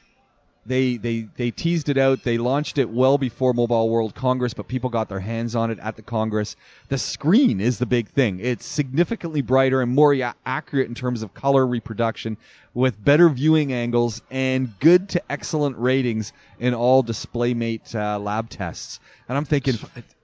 they 0.65 0.97
they 0.97 1.27
they 1.35 1.51
teased 1.51 1.89
it 1.89 1.97
out. 1.97 2.23
They 2.23 2.37
launched 2.37 2.77
it 2.77 2.89
well 2.89 3.17
before 3.17 3.53
Mobile 3.53 3.89
World 3.89 4.13
Congress, 4.13 4.53
but 4.53 4.67
people 4.67 4.89
got 4.89 5.09
their 5.09 5.19
hands 5.19 5.55
on 5.55 5.71
it 5.71 5.79
at 5.79 5.95
the 5.95 6.01
Congress. 6.01 6.55
The 6.89 6.97
screen 6.97 7.59
is 7.61 7.79
the 7.79 7.85
big 7.85 8.09
thing. 8.09 8.39
It's 8.39 8.65
significantly 8.65 9.41
brighter 9.41 9.81
and 9.81 9.93
more 9.93 10.13
a- 10.13 10.35
accurate 10.45 10.87
in 10.87 10.95
terms 10.95 11.23
of 11.23 11.33
color 11.33 11.65
reproduction, 11.65 12.37
with 12.73 13.03
better 13.03 13.29
viewing 13.29 13.73
angles 13.73 14.21
and 14.29 14.77
good 14.79 15.09
to 15.09 15.31
excellent 15.31 15.77
ratings 15.77 16.33
in 16.59 16.73
all 16.73 17.03
DisplayMate 17.03 17.95
uh, 17.95 18.19
lab 18.19 18.49
tests. 18.49 18.99
And 19.27 19.37
I'm 19.37 19.45
thinking, 19.45 19.75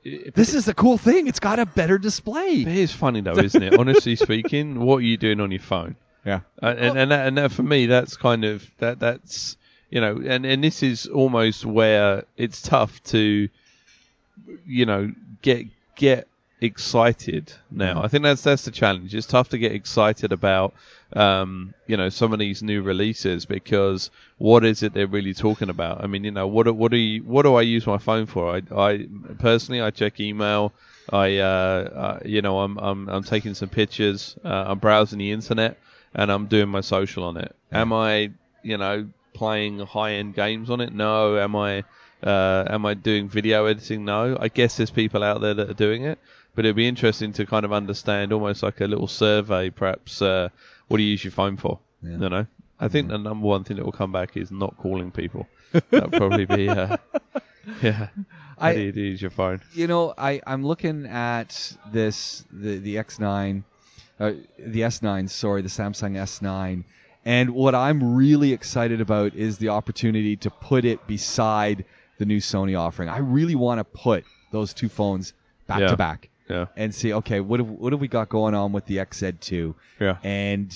this 0.03 0.53
is 0.53 0.65
the 0.65 0.73
cool 0.73 0.97
thing. 0.97 1.27
It's 1.27 1.39
got 1.39 1.59
a 1.59 1.65
better 1.65 1.97
display. 1.97 2.61
It 2.61 2.67
is 2.67 2.91
funny 2.91 3.21
though, 3.21 3.37
isn't 3.37 3.63
it? 3.63 3.79
Honestly 3.79 4.15
speaking, 4.15 4.79
what 4.79 4.97
are 4.97 5.01
you 5.01 5.17
doing 5.17 5.39
on 5.39 5.51
your 5.51 5.61
phone? 5.61 5.95
Yeah. 6.25 6.41
Uh, 6.61 6.73
and 6.77 6.97
and 6.97 7.11
that, 7.11 7.27
and 7.27 7.37
that 7.37 7.51
for 7.51 7.63
me, 7.63 7.85
that's 7.85 8.17
kind 8.17 8.43
of 8.43 8.69
that 8.79 8.99
that's 8.99 9.57
you 9.89 10.01
know, 10.01 10.21
and 10.25 10.45
and 10.45 10.63
this 10.63 10.83
is 10.83 11.07
almost 11.07 11.65
where 11.65 12.23
it's 12.37 12.61
tough 12.61 13.01
to, 13.05 13.49
you 14.65 14.85
know, 14.85 15.11
get 15.41 15.67
get 15.95 16.27
excited 16.61 17.51
now. 17.69 18.01
I 18.01 18.07
think 18.07 18.23
that's 18.23 18.41
that's 18.41 18.65
the 18.65 18.71
challenge. 18.71 19.13
It's 19.13 19.27
tough 19.27 19.49
to 19.49 19.57
get 19.57 19.71
excited 19.71 20.31
about 20.31 20.73
um, 21.13 21.73
you 21.87 21.97
know 21.97 22.09
some 22.09 22.33
of 22.33 22.39
these 22.39 22.63
new 22.63 22.81
releases 22.81 23.45
because 23.45 24.11
what 24.37 24.65
is 24.65 24.83
it 24.83 24.93
they're 24.93 25.07
really 25.07 25.33
talking 25.33 25.69
about? 25.69 26.03
I 26.03 26.07
mean, 26.07 26.23
you 26.23 26.31
know, 26.31 26.47
what 26.47 26.73
what 26.75 26.91
do 26.91 26.97
you, 26.97 27.23
what 27.23 27.43
do 27.43 27.55
I 27.55 27.61
use 27.61 27.85
my 27.85 27.97
phone 27.97 28.25
for? 28.25 28.55
I, 28.55 28.61
I 28.75 29.07
personally 29.39 29.81
I 29.81 29.91
check 29.91 30.19
email. 30.19 30.73
I 31.11 31.37
uh, 31.37 31.43
uh, 31.45 32.19
you 32.25 32.41
know 32.41 32.59
I'm 32.59 32.77
I'm 32.77 33.09
I'm 33.09 33.23
taking 33.23 33.53
some 33.53 33.69
pictures. 33.69 34.35
Uh, 34.43 34.65
I'm 34.67 34.79
browsing 34.79 35.19
the 35.19 35.31
internet 35.31 35.77
and 36.13 36.31
I'm 36.31 36.47
doing 36.47 36.69
my 36.69 36.81
social 36.81 37.23
on 37.25 37.37
it. 37.37 37.55
Am 37.71 37.93
I 37.93 38.31
you 38.63 38.77
know 38.77 39.07
playing 39.35 39.79
high 39.79 40.13
end 40.13 40.33
games 40.33 40.69
on 40.71 40.81
it? 40.81 40.91
No. 40.93 41.37
Am 41.37 41.55
I 41.55 41.83
uh, 42.23 42.65
am 42.69 42.85
I 42.85 42.95
doing 42.95 43.29
video 43.29 43.65
editing? 43.67 44.03
No. 44.05 44.35
I 44.39 44.47
guess 44.47 44.77
there's 44.77 44.89
people 44.91 45.23
out 45.23 45.41
there 45.41 45.53
that 45.53 45.69
are 45.69 45.73
doing 45.75 46.05
it, 46.05 46.17
but 46.55 46.65
it'd 46.65 46.75
be 46.75 46.87
interesting 46.87 47.33
to 47.33 47.45
kind 47.45 47.65
of 47.65 47.71
understand, 47.73 48.33
almost 48.33 48.63
like 48.63 48.81
a 48.81 48.85
little 48.87 49.07
survey, 49.07 49.69
perhaps. 49.69 50.21
Uh, 50.21 50.49
what 50.87 50.97
do 50.97 51.03
you 51.03 51.09
use 51.11 51.23
your 51.23 51.31
phone 51.31 51.57
for? 51.57 51.79
Yeah. 52.01 52.11
You 52.17 52.29
know, 52.29 52.45
I 52.79 52.87
think 52.87 53.09
the 53.09 53.17
number 53.17 53.45
one 53.45 53.63
thing 53.63 53.77
that 53.77 53.85
will 53.85 53.91
come 53.91 54.11
back 54.11 54.35
is 54.37 54.51
not 54.51 54.77
calling 54.77 55.11
people. 55.11 55.47
That'll 55.91 56.09
probably 56.09 56.45
be, 56.45 56.69
uh, 56.69 56.97
yeah. 57.81 58.07
How 58.57 58.67
I- 58.67 58.73
do 58.75 58.81
you 58.81 58.91
use 58.93 59.21
your 59.21 59.31
phone? 59.31 59.61
you 59.73 59.87
know, 59.87 60.13
I 60.17 60.41
I'm 60.47 60.65
looking 60.65 61.05
at 61.07 61.75
this 61.91 62.45
the 62.51 62.77
the 62.77 62.95
X9, 62.95 63.63
uh, 64.19 64.31
the 64.57 64.81
S9, 64.81 65.29
sorry, 65.29 65.61
the 65.61 65.67
Samsung 65.69 66.13
S9, 66.13 66.83
and 67.25 67.49
what 67.51 67.73
I'm 67.75 68.15
really 68.15 68.53
excited 68.53 69.01
about 69.01 69.33
is 69.35 69.57
the 69.57 69.69
opportunity 69.69 70.35
to 70.37 70.49
put 70.49 70.85
it 70.85 71.05
beside 71.07 71.85
the 72.17 72.25
new 72.25 72.37
Sony 72.39 72.79
offering. 72.79 73.09
I 73.09 73.17
really 73.17 73.55
want 73.55 73.79
to 73.79 73.83
put 73.83 74.23
those 74.51 74.73
two 74.73 74.87
phones 74.89 75.33
back 75.67 75.79
Yeah. 75.79 75.87
to 75.87 75.97
back 75.97 76.29
Yeah, 76.49 76.65
and 76.77 76.93
see, 76.93 77.11
okay, 77.13 77.39
what 77.39 77.59
have 77.59 77.67
what 77.69 77.91
have 77.91 77.99
we 77.99 78.07
got 78.07 78.29
going 78.29 78.53
on 78.53 78.71
with 78.71 78.85
the 78.85 78.97
XZ2? 78.97 79.73
yeah. 79.99 80.17
And 80.23 80.71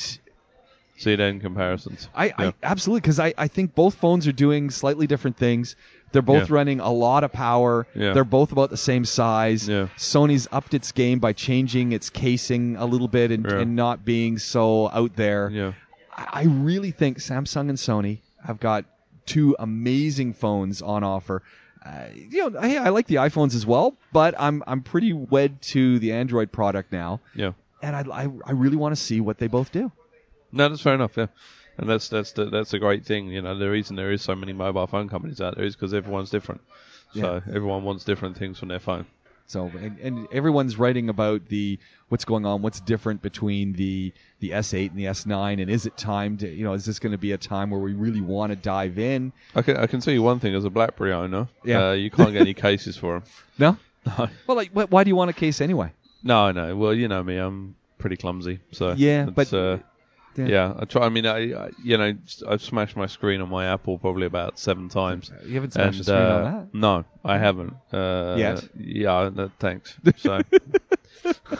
See 0.97 1.15
then 1.15 1.39
comparisons. 1.39 2.09
I, 2.13 2.25
Yeah. 2.25 2.33
I 2.37 2.53
absolutely 2.63 3.01
because 3.01 3.19
I, 3.21 3.33
I 3.37 3.47
think 3.47 3.73
both 3.73 3.95
phones 3.95 4.27
are 4.27 4.33
doing 4.33 4.69
slightly 4.69 5.07
different 5.07 5.37
things. 5.37 5.77
They're 6.11 6.21
both 6.23 6.49
Yeah. 6.49 6.55
running 6.55 6.79
a 6.81 6.91
lot 6.91 7.23
of 7.23 7.31
power. 7.31 7.87
Yeah. 7.95 8.11
They're 8.13 8.25
both 8.25 8.51
about 8.51 8.69
the 8.69 8.75
same 8.77 9.05
size. 9.05 9.69
Yeah. 9.69 9.87
Sony's 9.97 10.47
upped 10.51 10.73
its 10.73 10.91
game 10.91 11.19
by 11.19 11.31
changing 11.33 11.93
its 11.93 12.09
casing 12.09 12.75
a 12.75 12.85
little 12.85 13.07
bit 13.07 13.31
and, 13.31 13.45
and 13.45 13.75
not 13.77 14.03
being 14.03 14.39
so 14.39 14.89
out 14.89 15.15
there. 15.15 15.73
Yeah, 16.19 16.25
I 16.31 16.41
I 16.41 16.43
really 16.43 16.91
think 16.91 17.17
Samsung 17.17 17.69
and 17.69 17.77
Sony 17.77 18.19
have 18.45 18.59
got 18.59 18.85
two 19.25 19.55
amazing 19.59 20.33
phones 20.33 20.81
on 20.81 21.03
offer. 21.03 21.43
Uh, 21.85 22.05
you 22.13 22.49
know, 22.49 22.61
hey, 22.61 22.77
I 22.77 22.89
like 22.89 23.07
the 23.07 23.15
iPhones 23.15 23.55
as 23.55 23.65
well, 23.65 23.95
but 24.11 24.35
I'm 24.37 24.63
I'm 24.67 24.81
pretty 24.81 25.13
wed 25.13 25.61
to 25.73 25.99
the 25.99 26.13
Android 26.13 26.51
product 26.51 26.91
now, 26.91 27.21
yeah. 27.33 27.53
and 27.81 27.95
I 27.95 28.23
I, 28.23 28.27
I 28.45 28.51
really 28.51 28.75
want 28.77 28.95
to 28.95 29.01
see 29.01 29.21
what 29.21 29.37
they 29.37 29.47
both 29.47 29.71
do. 29.71 29.91
No, 30.51 30.67
that's 30.67 30.81
fair 30.81 30.95
enough. 30.95 31.15
Yeah, 31.15 31.27
and 31.77 31.89
that's 31.89 32.09
that's 32.09 32.33
the, 32.33 32.45
that's 32.45 32.73
a 32.73 32.79
great 32.79 33.05
thing. 33.05 33.27
You 33.27 33.41
know, 33.41 33.57
the 33.57 33.69
reason 33.69 33.95
there 33.95 34.11
is 34.11 34.21
so 34.21 34.35
many 34.35 34.51
mobile 34.51 34.87
phone 34.87 35.07
companies 35.07 35.39
out 35.39 35.55
there 35.55 35.65
is 35.65 35.75
because 35.75 35.93
everyone's 35.93 36.29
different. 36.29 36.61
So 37.13 37.41
everyone 37.47 37.83
wants 37.83 38.03
different 38.03 38.37
things 38.37 38.59
from 38.59 38.67
their 38.67 38.79
phone. 38.79 39.05
So 39.49 39.65
and, 39.81 39.97
and 39.99 40.27
everyone's 40.31 40.77
writing 40.77 41.09
about 41.09 41.47
the 41.47 41.79
what's 42.09 42.23
going 42.23 42.45
on, 42.45 42.61
what's 42.61 42.79
different 42.79 43.23
between 43.23 43.73
the 43.73 44.13
the 44.41 44.51
S8 44.51 44.91
and 44.91 44.97
the 44.99 45.05
S9, 45.05 45.59
and 45.59 45.71
is 45.71 45.87
it 45.87 45.97
time 45.97 46.37
to 46.37 46.47
you 46.47 46.63
know 46.63 46.73
is 46.73 46.85
this 46.85 46.99
going 46.99 47.13
to 47.13 47.17
be 47.17 47.31
a 47.31 47.37
time 47.37 47.71
where 47.71 47.79
we 47.79 47.93
really 47.93 48.21
want 48.21 48.51
to 48.51 48.55
dive 48.55 48.99
in? 48.99 49.33
I 49.55 49.63
can 49.63 49.77
I 49.77 49.87
can 49.87 50.01
tell 50.01 50.13
you 50.13 50.21
one 50.21 50.39
thing 50.39 50.53
as 50.53 50.65
a 50.65 50.69
BlackBerry 50.69 51.13
owner. 51.13 51.47
Yeah. 51.65 51.89
Uh, 51.89 51.91
you 51.93 52.11
can't 52.11 52.31
get 52.31 52.41
any 52.41 52.53
cases 52.53 52.95
for 52.95 53.19
them. 53.19 53.23
No. 53.57 53.77
No. 54.05 54.29
Well, 54.47 54.55
like, 54.55 54.69
why 54.71 55.03
do 55.03 55.09
you 55.09 55.15
want 55.15 55.29
a 55.29 55.33
case 55.33 55.59
anyway? 55.61 55.91
No, 56.23 56.51
no. 56.51 56.75
Well, 56.77 56.93
you 56.93 57.07
know 57.09 57.21
me, 57.23 57.35
I'm 57.37 57.75
pretty 57.97 58.15
clumsy. 58.17 58.59
So 58.71 58.93
Yeah, 58.95 59.25
but- 59.25 59.51
uh, 59.53 59.79
Yeah. 60.35 60.45
yeah. 60.45 60.73
I 60.77 60.85
try. 60.85 61.05
I 61.05 61.09
mean, 61.09 61.25
I, 61.25 61.53
I 61.53 61.69
you 61.83 61.97
know 61.97 62.15
I've 62.47 62.61
smashed 62.61 62.95
my 62.95 63.07
screen 63.07 63.41
on 63.41 63.49
my 63.49 63.65
Apple 63.65 63.97
probably 63.97 64.25
about 64.25 64.59
seven 64.59 64.89
times. 64.89 65.31
You 65.45 65.55
haven't 65.55 65.73
smashed 65.73 65.99
and 65.99 66.01
a 66.01 66.03
screen 66.03 66.19
on 66.19 66.31
uh, 66.31 66.43
that. 66.43 66.73
no, 66.73 67.05
I 67.23 67.37
haven't. 67.37 67.73
Uh, 67.91 68.35
Yet? 68.37 68.69
Yeah. 68.77 69.29
No, 69.33 69.51
thanks. 69.59 69.95
So. 70.17 70.41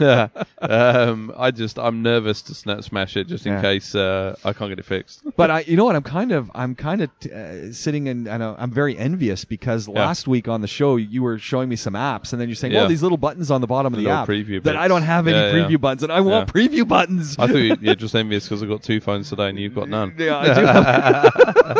um, 0.60 1.32
I 1.36 1.50
just 1.50 1.78
I'm 1.78 2.02
nervous 2.02 2.42
to 2.42 2.52
sna- 2.52 2.82
smash 2.84 3.16
it 3.16 3.26
just 3.26 3.46
in 3.46 3.52
Yeah. 3.54 3.60
case 3.62 3.94
uh, 3.94 4.36
I 4.44 4.52
can't 4.52 4.70
get 4.70 4.78
it 4.78 4.84
fixed. 4.84 5.22
But 5.36 5.50
I, 5.50 5.60
you 5.60 5.76
know 5.76 5.84
what? 5.84 5.96
I'm 5.96 6.02
kind 6.02 6.32
of, 6.32 6.50
I'm 6.54 6.74
kind 6.74 7.02
of 7.02 7.10
uh, 7.32 7.72
sitting 7.72 8.08
and 8.08 8.28
I 8.28 8.36
know 8.36 8.54
I'm 8.58 8.70
very 8.70 8.96
envious 8.96 9.44
because 9.44 9.88
last 9.88 10.28
week 10.28 10.48
on 10.48 10.60
the 10.60 10.66
show 10.68 10.96
you 10.96 11.22
were 11.22 11.38
showing 11.38 11.68
me 11.68 11.76
some 11.76 11.94
apps, 11.94 12.32
and 12.32 12.40
then 12.40 12.48
you're 12.48 12.56
saying, 12.56 12.72
Yeah. 12.72 12.80
"Well, 12.80 12.88
these 12.88 13.02
little 13.02 13.18
buttons 13.18 13.50
on 13.50 13.60
the 13.60 13.66
bottom 13.66 13.92
of 13.94 14.00
The 14.00 14.08
app 14.10 14.28
preview 14.28 14.62
that. 14.62 14.76
I 14.76 14.88
don't 14.88 15.02
have 15.02 15.26
any 15.26 15.36
Yeah, 15.36 15.46
yeah. 15.56 15.68
preview 15.68 15.80
buttons, 15.80 16.02
and 16.02 16.12
I 16.12 16.20
want 16.20 16.52
preview 16.52 16.86
buttons." 16.86 17.36
I 17.38 17.46
thought 17.46 17.56
you- 17.56 17.76
you're 17.80 17.94
just 18.06 18.14
envious 18.14 18.44
because 18.48 18.62
I've 18.62 18.68
got 18.68 18.82
two 18.82 19.00
phones 19.00 19.28
today 19.30 19.48
and 19.48 19.58
you've 19.58 19.74
got 19.74 19.88
none. 19.88 20.14
yeah, 20.18 20.36
I 20.38 20.54
do 21.74 21.79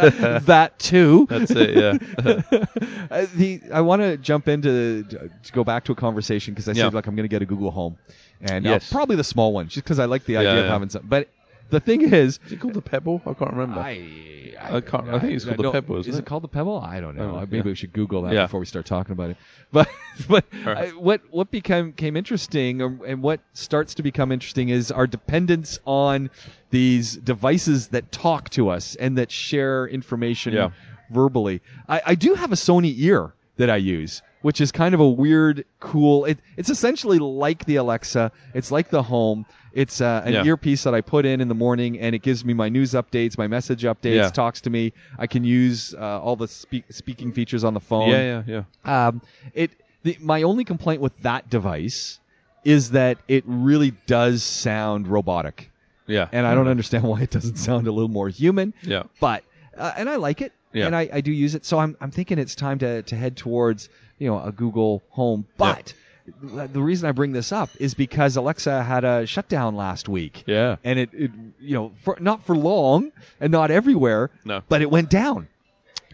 that, 0.00 0.42
that 0.46 0.78
too. 0.78 1.26
That's 1.28 1.50
it. 1.50 1.76
Yeah. 1.76 2.64
Uh, 3.10 3.26
the 3.34 3.60
I 3.72 3.80
want 3.80 4.02
to 4.02 4.16
jump 4.16 4.46
into 4.46 5.02
to 5.04 5.30
go 5.52 5.64
back 5.64 5.84
to 5.84 5.92
a 5.92 5.94
conversation 5.96 6.54
because 6.54 6.68
I 6.68 6.72
Yeah. 6.72 6.84
said 6.84 6.94
like 6.94 7.06
I'm 7.08 7.16
going 7.16 7.24
to 7.24 7.28
get 7.28 7.42
a 7.42 7.46
Google 7.46 7.70
Home, 7.72 7.98
and 8.40 8.64
uh, 8.66 8.78
probably 8.90 9.16
the 9.16 9.24
small 9.24 9.52
one 9.52 9.66
just 9.68 9.84
because 9.84 9.98
I 9.98 10.04
like 10.04 10.24
the 10.26 10.36
idea 10.36 10.54
Yeah, 10.54 10.60
of 10.60 10.66
having 10.68 10.88
some. 10.90 11.02
But 11.08 11.28
the 11.70 11.80
thing 11.80 12.02
is, 12.02 12.38
Is 12.46 12.52
it 12.52 12.60
called 12.60 12.74
the 12.74 12.82
Pebble? 12.82 13.20
I 13.26 13.34
can't 13.34 13.50
remember. 13.52 13.80
I, 13.80 14.54
I 14.60 14.80
can't- 14.80 15.08
I 15.08 15.18
think 15.18 15.32
it's 15.34 15.44
called 15.44 15.56
the 15.58 15.62
no, 15.64 15.72
Pebble, 15.72 15.96
isn't 15.98 16.10
Is 16.12 16.18
it? 16.18 16.22
it 16.22 16.26
called 16.26 16.42
the 16.44 16.48
Pebble? 16.48 16.78
I 16.78 17.00
don't 17.00 17.16
know. 17.16 17.36
Oh, 17.36 17.40
Maybe 17.40 17.56
yeah. 17.58 17.62
we 17.64 17.74
should 17.74 17.92
Google 17.92 18.22
that 18.22 18.32
Yeah. 18.32 18.44
before 18.44 18.60
we 18.60 18.66
start 18.66 18.86
talking 18.86 19.12
about 19.12 19.30
it. 19.30 19.36
But 19.72 19.88
but 20.28 20.44
right. 20.66 20.78
I, 20.78 20.88
what 20.90 21.20
what 21.30 21.50
became 21.50 21.92
came 21.92 22.16
interesting, 22.16 22.82
um, 22.82 23.00
and 23.06 23.22
what 23.22 23.40
starts 23.54 23.94
to 23.94 24.02
become 24.02 24.30
interesting, 24.32 24.68
is 24.68 24.90
our 24.92 25.06
dependence 25.06 25.78
on 25.84 26.30
these 26.70 27.16
devices 27.16 27.88
that 27.88 28.10
talk 28.12 28.50
to 28.50 28.68
us 28.68 28.94
and 28.96 29.18
that 29.18 29.30
share 29.30 29.86
information 29.86 30.52
Yeah. 30.54 30.70
verbally. 31.10 31.60
I, 31.88 32.02
I 32.06 32.14
do 32.14 32.34
have 32.34 32.52
a 32.52 32.56
Sony 32.56 32.94
ear 32.98 33.32
that 33.56 33.68
I 33.70 33.76
use, 33.76 34.22
which 34.42 34.60
is 34.60 34.72
kind 34.72 34.94
of 34.94 35.00
a 35.00 35.08
weird, 35.08 35.64
cool. 35.80 36.24
It, 36.24 36.38
it's 36.56 36.70
essentially 36.70 37.18
like 37.18 37.64
the 37.66 37.76
Alexa. 37.76 38.32
It's 38.54 38.70
like 38.70 38.88
the 38.90 39.02
Home. 39.02 39.44
It's 39.72 40.00
uh, 40.00 40.22
an 40.24 40.32
Yeah. 40.32 40.44
earpiece 40.44 40.84
that 40.84 40.94
I 40.94 41.00
put 41.00 41.26
in 41.26 41.40
in 41.40 41.48
the 41.48 41.54
morning, 41.54 41.98
and 42.00 42.14
it 42.14 42.22
gives 42.22 42.44
me 42.44 42.54
my 42.54 42.68
news 42.68 42.92
updates, 42.92 43.36
my 43.36 43.46
message 43.48 43.82
updates, 43.82 44.14
Yeah. 44.16 44.28
talks 44.30 44.62
to 44.62 44.70
me. 44.70 44.92
I 45.18 45.26
can 45.26 45.44
use 45.44 45.94
uh, 45.94 46.20
all 46.20 46.36
the 46.36 46.48
speak, 46.48 46.84
speaking 46.90 47.32
features 47.32 47.64
on 47.64 47.74
the 47.74 47.80
phone. 47.80 48.08
Yeah, 48.10 48.42
yeah, 48.46 48.62
yeah. 48.86 49.06
Um, 49.08 49.20
it 49.54 49.72
the, 50.02 50.16
my 50.20 50.42
only 50.42 50.64
complaint 50.64 51.02
with 51.02 51.16
that 51.22 51.50
device 51.50 52.18
is 52.64 52.92
that 52.92 53.18
it 53.28 53.44
really 53.46 53.92
does 54.06 54.42
sound 54.42 55.06
robotic, 55.06 55.70
Yeah. 56.10 56.28
and 56.32 56.46
I 56.46 56.54
don't 56.54 56.68
understand 56.68 57.04
why 57.04 57.22
it 57.22 57.30
doesn't 57.30 57.56
sound 57.56 57.86
a 57.86 57.92
little 57.92 58.08
more 58.10 58.28
human. 58.28 58.74
Yeah. 58.82 59.04
But 59.20 59.44
uh, 59.76 59.92
and 59.96 60.08
I 60.10 60.16
like 60.16 60.42
it, 60.42 60.52
Yeah. 60.72 60.86
and 60.86 60.94
I, 60.96 61.08
I 61.12 61.20
do 61.20 61.32
use 61.32 61.54
it. 61.54 61.64
So 61.64 61.78
I'm 61.78 61.96
I'm 62.00 62.10
thinking 62.10 62.38
it's 62.38 62.54
time 62.54 62.78
to 62.80 63.02
to 63.02 63.16
head 63.16 63.36
towards 63.36 63.88
you 64.18 64.28
know 64.28 64.42
a 64.42 64.52
Google 64.52 65.02
Home. 65.10 65.46
But 65.56 65.94
the 66.42 66.82
reason 66.82 67.08
I 67.08 67.12
bring 67.12 67.32
this 67.32 67.50
up 67.52 67.70
is 67.80 67.94
because 67.94 68.36
Alexa 68.36 68.82
had 68.84 69.04
a 69.04 69.26
shutdown 69.26 69.74
last 69.74 70.08
week. 70.08 70.44
Yeah. 70.46 70.76
And 70.84 70.98
it, 70.98 71.10
it 71.12 71.30
you 71.60 71.74
know 71.74 71.92
for, 72.04 72.16
not 72.20 72.44
for 72.44 72.56
long 72.56 73.12
and 73.40 73.50
not 73.50 73.70
everywhere, 73.70 74.30
No. 74.44 74.62
but 74.68 74.82
it 74.82 74.90
went 74.90 75.10
down. 75.10 75.48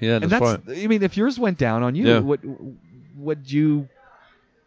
Yeah, 0.00 0.16
and 0.16 0.30
that's. 0.30 0.68
I 0.68 0.86
mean 0.86 1.02
if 1.02 1.16
yours 1.16 1.38
went 1.38 1.58
down 1.58 1.82
on 1.82 1.94
you, 1.94 2.06
Yeah. 2.06 2.18
would 2.20 2.76
would 3.16 3.50
you, 3.50 3.88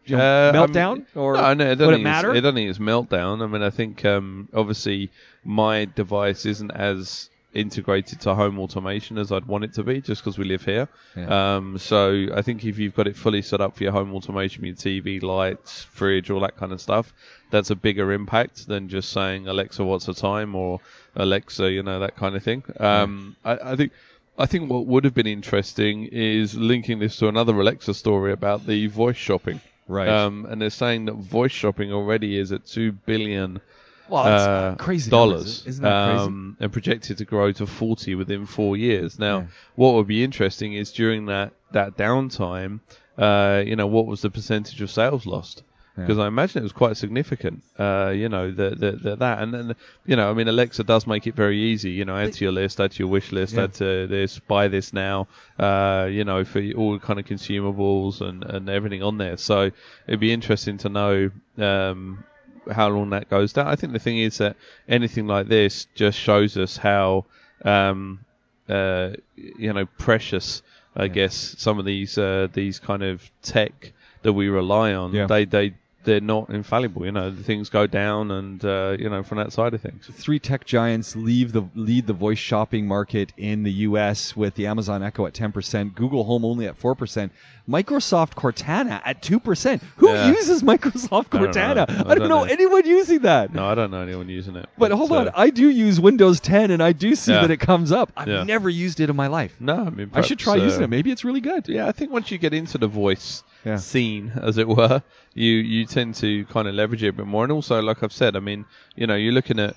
you 0.06 0.16
know, 0.16 0.48
Uh, 0.48 0.52
melt 0.52 0.68
I'm- 0.68 0.72
down 0.72 1.06
or 1.14 1.34
no, 1.34 1.54
no, 1.54 1.64
it 1.64 1.68
would 1.70 1.78
doesn't 1.78 1.92
it 1.92 1.96
think 1.96 2.04
matter? 2.04 2.30
It's, 2.30 2.38
it 2.38 2.40
doesn't 2.42 2.54
think 2.56 2.70
it's 2.70 2.78
meltdown. 2.78 3.42
I 3.42 3.46
mean, 3.46 3.62
I 3.62 3.70
think 3.70 4.04
um, 4.04 4.48
obviously 4.54 5.10
my 5.44 5.84
device 5.84 6.46
isn't 6.46 6.70
as 6.72 7.28
integrated 7.52 8.20
to 8.20 8.32
home 8.34 8.60
automation 8.60 9.18
as 9.18 9.32
I'd 9.32 9.44
want 9.46 9.64
it 9.64 9.74
to 9.74 9.82
be, 9.82 10.00
just 10.00 10.22
because 10.22 10.38
we 10.38 10.44
live 10.44 10.64
here. 10.64 10.88
Yeah. 11.16 11.56
Um, 11.56 11.78
so 11.78 12.26
I 12.32 12.42
think 12.42 12.64
if 12.64 12.78
you've 12.78 12.94
got 12.94 13.08
it 13.08 13.16
fully 13.16 13.42
set 13.42 13.60
up 13.60 13.76
for 13.76 13.82
your 13.82 13.92
home 13.92 14.14
automation, 14.14 14.64
your 14.64 14.76
TV, 14.76 15.20
lights, 15.20 15.82
fridge, 15.92 16.30
all 16.30 16.38
that 16.40 16.56
kind 16.56 16.70
of 16.70 16.80
stuff, 16.80 17.12
that's 17.50 17.70
a 17.70 17.74
bigger 17.74 18.12
impact 18.12 18.68
than 18.68 18.88
just 18.88 19.10
saying 19.10 19.48
Alexa, 19.48 19.84
what's 19.84 20.06
the 20.06 20.14
time, 20.14 20.54
or 20.54 20.78
Alexa, 21.16 21.70
you 21.72 21.82
know, 21.82 21.98
that 21.98 22.14
kind 22.16 22.36
of 22.36 22.42
thing. 22.44 22.62
Um, 22.78 23.36
I, 23.44 23.72
I 23.72 23.76
think. 23.76 23.92
I 24.38 24.46
think 24.46 24.70
what 24.70 24.86
would 24.86 25.04
have 25.04 25.12
been 25.12 25.26
interesting 25.26 26.06
is 26.10 26.54
linking 26.54 26.98
this 26.98 27.16
to 27.16 27.28
another 27.28 27.52
Alexa 27.60 27.92
story 27.92 28.32
about 28.32 28.66
the 28.66 28.86
voice 28.86 29.16
shopping. 29.16 29.60
Right. 29.90 30.08
Um, 30.08 30.46
and 30.48 30.62
they're 30.62 30.70
saying 30.70 31.06
that 31.06 31.14
voice 31.16 31.50
shopping 31.52 31.92
already 31.92 32.38
is 32.38 32.52
at 32.52 32.64
two 32.64 32.92
billion 32.92 33.60
well, 34.08 34.24
that's 34.24 34.42
uh, 34.42 34.74
crazy 34.78 35.10
dollars. 35.10 35.66
Isn't 35.66 35.82
that 35.82 36.06
crazy? 36.08 36.24
um, 36.24 36.56
and 36.60 36.72
projected 36.72 37.18
to 37.18 37.24
grow 37.24 37.52
to 37.52 37.66
forty 37.66 38.14
within 38.14 38.46
four 38.46 38.76
years. 38.76 39.18
Now, 39.18 39.38
Yeah. 39.38 39.46
what 39.74 39.94
would 39.94 40.06
be 40.06 40.22
interesting 40.24 40.74
is 40.74 40.92
during 40.92 41.26
that 41.26 41.52
that 41.72 41.96
downtime, 41.96 42.80
uh, 43.18 43.62
you 43.64 43.76
know, 43.76 43.86
what 43.86 44.06
was 44.06 44.22
the 44.22 44.30
percentage 44.30 44.80
of 44.80 44.90
sales 44.90 45.26
lost? 45.26 45.62
Yeah. 45.96 46.04
Because 46.04 46.18
I 46.18 46.28
imagine 46.28 46.60
it 46.60 46.62
was 46.62 46.72
quite 46.72 46.96
significant. 46.96 47.62
Uh, 47.78 48.12
you 48.14 48.28
know, 48.28 48.50
the, 48.50 48.70
the, 48.70 48.92
the, 48.92 49.16
that 49.16 49.42
and 49.42 49.52
then 49.52 49.74
you 50.06 50.16
know, 50.16 50.30
I 50.30 50.34
mean, 50.34 50.48
Alexa 50.48 50.84
does 50.84 51.06
make 51.06 51.26
it 51.26 51.34
very 51.34 51.58
easy. 51.58 51.90
You 51.90 52.04
know, 52.04 52.16
add 52.16 52.32
to 52.34 52.44
your 52.44 52.52
list, 52.52 52.80
add 52.80 52.92
to 52.92 52.98
your 53.00 53.08
wish 53.08 53.32
list, 53.32 53.54
Yeah. 53.54 53.64
add 53.64 53.74
to 53.74 54.06
this, 54.06 54.38
buy 54.38 54.68
this 54.68 54.92
now. 54.92 55.26
Uh, 55.58 56.08
you 56.10 56.24
know, 56.24 56.44
for 56.44 56.62
all 56.72 56.98
kind 56.98 57.18
of 57.18 57.26
consumables 57.26 58.20
and 58.20 58.44
and 58.44 58.68
everything 58.68 59.02
on 59.02 59.18
there. 59.18 59.36
So 59.36 59.70
it'd 60.06 60.20
be 60.20 60.32
interesting 60.32 60.78
to 60.78 60.88
know. 60.88 61.30
Um, 61.58 62.24
how 62.70 62.88
long 62.88 63.10
that 63.10 63.28
goes 63.30 63.54
down. 63.54 63.66
I 63.66 63.74
think 63.74 63.94
the 63.94 63.98
thing 63.98 64.18
is 64.18 64.38
that 64.38 64.54
anything 64.86 65.26
like 65.26 65.48
this 65.48 65.86
just 65.94 66.16
shows 66.18 66.56
us 66.58 66.76
how, 66.76 67.24
um, 67.64 68.20
uh, 68.68 69.10
you 69.34 69.72
know, 69.72 69.86
precious, 69.98 70.62
I 70.94 71.08
guess, 71.08 71.34
some 71.58 71.78
of 71.78 71.84
these 71.84 72.18
uh, 72.18 72.48
these 72.52 72.78
kind 72.78 73.02
of 73.02 73.28
tech 73.42 73.92
that 74.22 74.32
we 74.32 74.48
rely 74.48 74.92
on. 74.94 75.12
Yeah. 75.12 75.26
They 75.26 75.44
they 75.44 75.74
they're 76.02 76.18
not 76.18 76.48
infallible. 76.48 77.04
You 77.04 77.12
know, 77.12 77.30
things 77.30 77.68
go 77.68 77.86
down, 77.86 78.30
and 78.30 78.64
uh, 78.64 78.96
you 78.98 79.10
know, 79.10 79.22
from 79.22 79.36
that 79.36 79.52
side 79.52 79.74
of 79.74 79.82
things. 79.82 80.08
Three 80.10 80.38
tech 80.38 80.64
giants 80.64 81.14
leave 81.14 81.52
the 81.52 81.68
lead 81.74 82.06
the 82.06 82.14
voice 82.14 82.38
shopping 82.38 82.86
market 82.88 83.34
in 83.36 83.64
the 83.64 83.72
U.S. 83.88 84.34
with 84.34 84.54
the 84.54 84.66
Amazon 84.66 85.02
Echo 85.02 85.26
at 85.26 85.34
10%, 85.34 85.94
Google 85.94 86.24
Home 86.24 86.42
only 86.46 86.66
at 86.66 86.80
4%, 86.80 87.28
Microsoft 87.68 88.34
Cortana 88.34 89.00
at 89.04 89.22
2%. 89.22 89.82
Who 89.98 90.08
Yeah. 90.08 90.28
uses 90.30 90.62
Microsoft 90.62 91.26
I 91.32 91.38
don't 91.38 91.54
know. 91.54 91.84
Cortana? 91.84 92.06
I 92.06 92.10
I 92.10 92.14
don't, 92.14 92.28
know, 92.28 92.44
know. 92.44 92.44
anyone 92.44 92.86
using 92.86 93.20
that. 93.20 93.52
No, 93.52 93.66
I 93.66 93.74
don't 93.74 93.90
know 93.90 94.00
anyone 94.00 94.28
using 94.30 94.56
it. 94.56 94.68
But 94.78 94.92
hold 94.92 95.12
on, 95.12 95.28
I 95.34 95.50
do 95.50 95.68
use 95.68 96.00
Windows 96.00 96.40
10 96.40 96.70
and 96.70 96.82
I 96.82 96.92
do 96.92 97.14
see 97.14 97.32
Yeah. 97.32 97.42
that 97.42 97.50
it 97.50 97.58
comes 97.60 97.92
up. 97.92 98.10
I've 98.16 98.26
Yeah. 98.28 98.44
never 98.44 98.68
used 98.70 99.00
it 99.00 99.10
in 99.10 99.16
my 99.16 99.26
life. 99.26 99.54
no, 99.60 99.74
I 99.84 99.90
mean, 99.90 100.10
I 100.14 100.22
should 100.22 100.38
perhaps, 100.38 100.44
try 100.44 100.56
using 100.56 100.80
uh, 100.80 100.84
it. 100.84 100.88
Maybe 100.90 101.10
it's 101.10 101.24
really 101.24 101.40
good. 101.42 101.68
Yeah, 101.68 101.86
I 101.86 101.92
think 101.92 102.10
once 102.10 102.30
you 102.30 102.38
get 102.38 102.54
into 102.54 102.78
the 102.78 102.88
voice 102.88 103.42
Yeah. 103.64 103.76
scene, 103.76 104.32
as 104.42 104.58
it 104.58 104.68
were, 104.68 105.02
you 105.34 105.52
you 105.52 105.84
tend 105.86 106.14
to 106.16 106.44
kind 106.46 106.66
of 106.68 106.74
leverage 106.74 107.02
it 107.02 107.08
a 107.08 107.12
bit 107.12 107.26
more. 107.26 107.44
And 107.44 107.52
also, 107.52 107.80
like 107.82 108.02
I've 108.02 108.12
said, 108.12 108.36
I 108.36 108.40
mean, 108.40 108.64
you 108.96 109.06
know, 109.06 109.14
you're 109.16 109.32
looking 109.32 109.58
at 109.60 109.76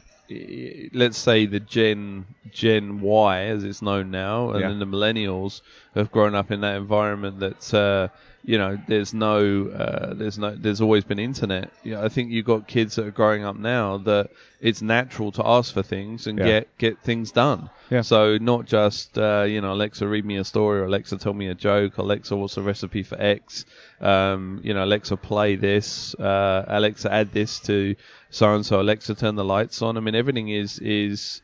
let's 0.93 1.17
say 1.17 1.45
the 1.45 1.59
Gen 1.59 2.25
Gen 2.51 3.01
Y, 3.01 3.43
as 3.43 3.63
it's 3.63 3.81
known 3.81 4.11
now, 4.11 4.51
and 4.51 4.61
Yeah. 4.61 4.69
then 4.69 4.79
the 4.79 4.85
millennials 4.85 5.61
have 5.95 6.11
grown 6.11 6.35
up 6.35 6.51
in 6.51 6.61
that 6.61 6.75
environment 6.77 7.39
that. 7.39 7.73
Uh, 7.73 8.07
you 8.45 8.57
know, 8.57 8.77
there's 8.87 9.13
no, 9.13 9.67
uh, 9.67 10.13
there's 10.13 10.37
no, 10.37 10.53
there's 10.53 10.81
always 10.81 11.05
been 11.05 11.17
internet. 11.19 11.71
You 11.83 11.93
know, 11.93 12.03
I 12.03 12.09
think 12.09 12.29
you've 12.31 12.45
got 12.45 12.67
kids 12.67 12.95
that 12.95 13.07
are 13.07 13.11
growing 13.11 13.45
up 13.45 13.55
now 13.55 13.99
that 13.99 14.31
it's 14.59 14.81
natural 14.81 15.31
to 15.33 15.47
ask 15.47 15.73
for 15.73 15.81
things 15.83 16.27
and 16.27 16.37
Yeah. 16.37 16.45
get 16.45 16.77
get 16.77 16.99
things 17.03 17.31
done. 17.31 17.69
Yeah. 17.89 18.01
So 18.01 18.37
not 18.37 18.65
just 18.65 19.17
uh, 19.17 19.45
you 19.47 19.61
know 19.61 19.71
Alexa 19.73 20.05
read 20.07 20.25
me 20.25 20.37
a 20.37 20.43
story 20.43 20.79
or 20.79 20.85
Alexa 20.85 21.17
tell 21.17 21.33
me 21.33 21.47
a 21.47 21.55
joke. 21.55 21.97
Alexa 21.97 22.35
what's 22.35 22.55
the 22.55 22.61
recipe 22.61 23.03
for 23.03 23.19
X? 23.21 23.65
Um, 24.01 24.59
you 24.63 24.73
know 24.73 24.83
Alexa 24.83 25.15
play 25.17 25.55
this. 25.55 26.13
Uh, 26.15 26.65
Alexa 26.67 27.11
add 27.11 27.31
this 27.31 27.59
to 27.61 27.95
so 28.29 28.53
and 28.55 28.65
so. 28.65 28.81
Alexa 28.81 29.15
turn 29.15 29.35
the 29.35 29.45
lights 29.45 29.81
on. 29.81 29.95
I 29.97 30.01
mean 30.01 30.15
everything 30.15 30.49
is 30.49 30.79
is 30.79 31.41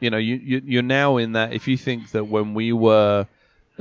you 0.00 0.10
know 0.10 0.18
you, 0.18 0.34
you 0.36 0.62
you're 0.64 0.82
now 0.82 1.16
in 1.16 1.32
that. 1.32 1.52
If 1.54 1.66
you 1.68 1.76
think 1.76 2.10
that 2.10 2.24
when 2.24 2.54
we 2.54 2.72
were 2.72 3.26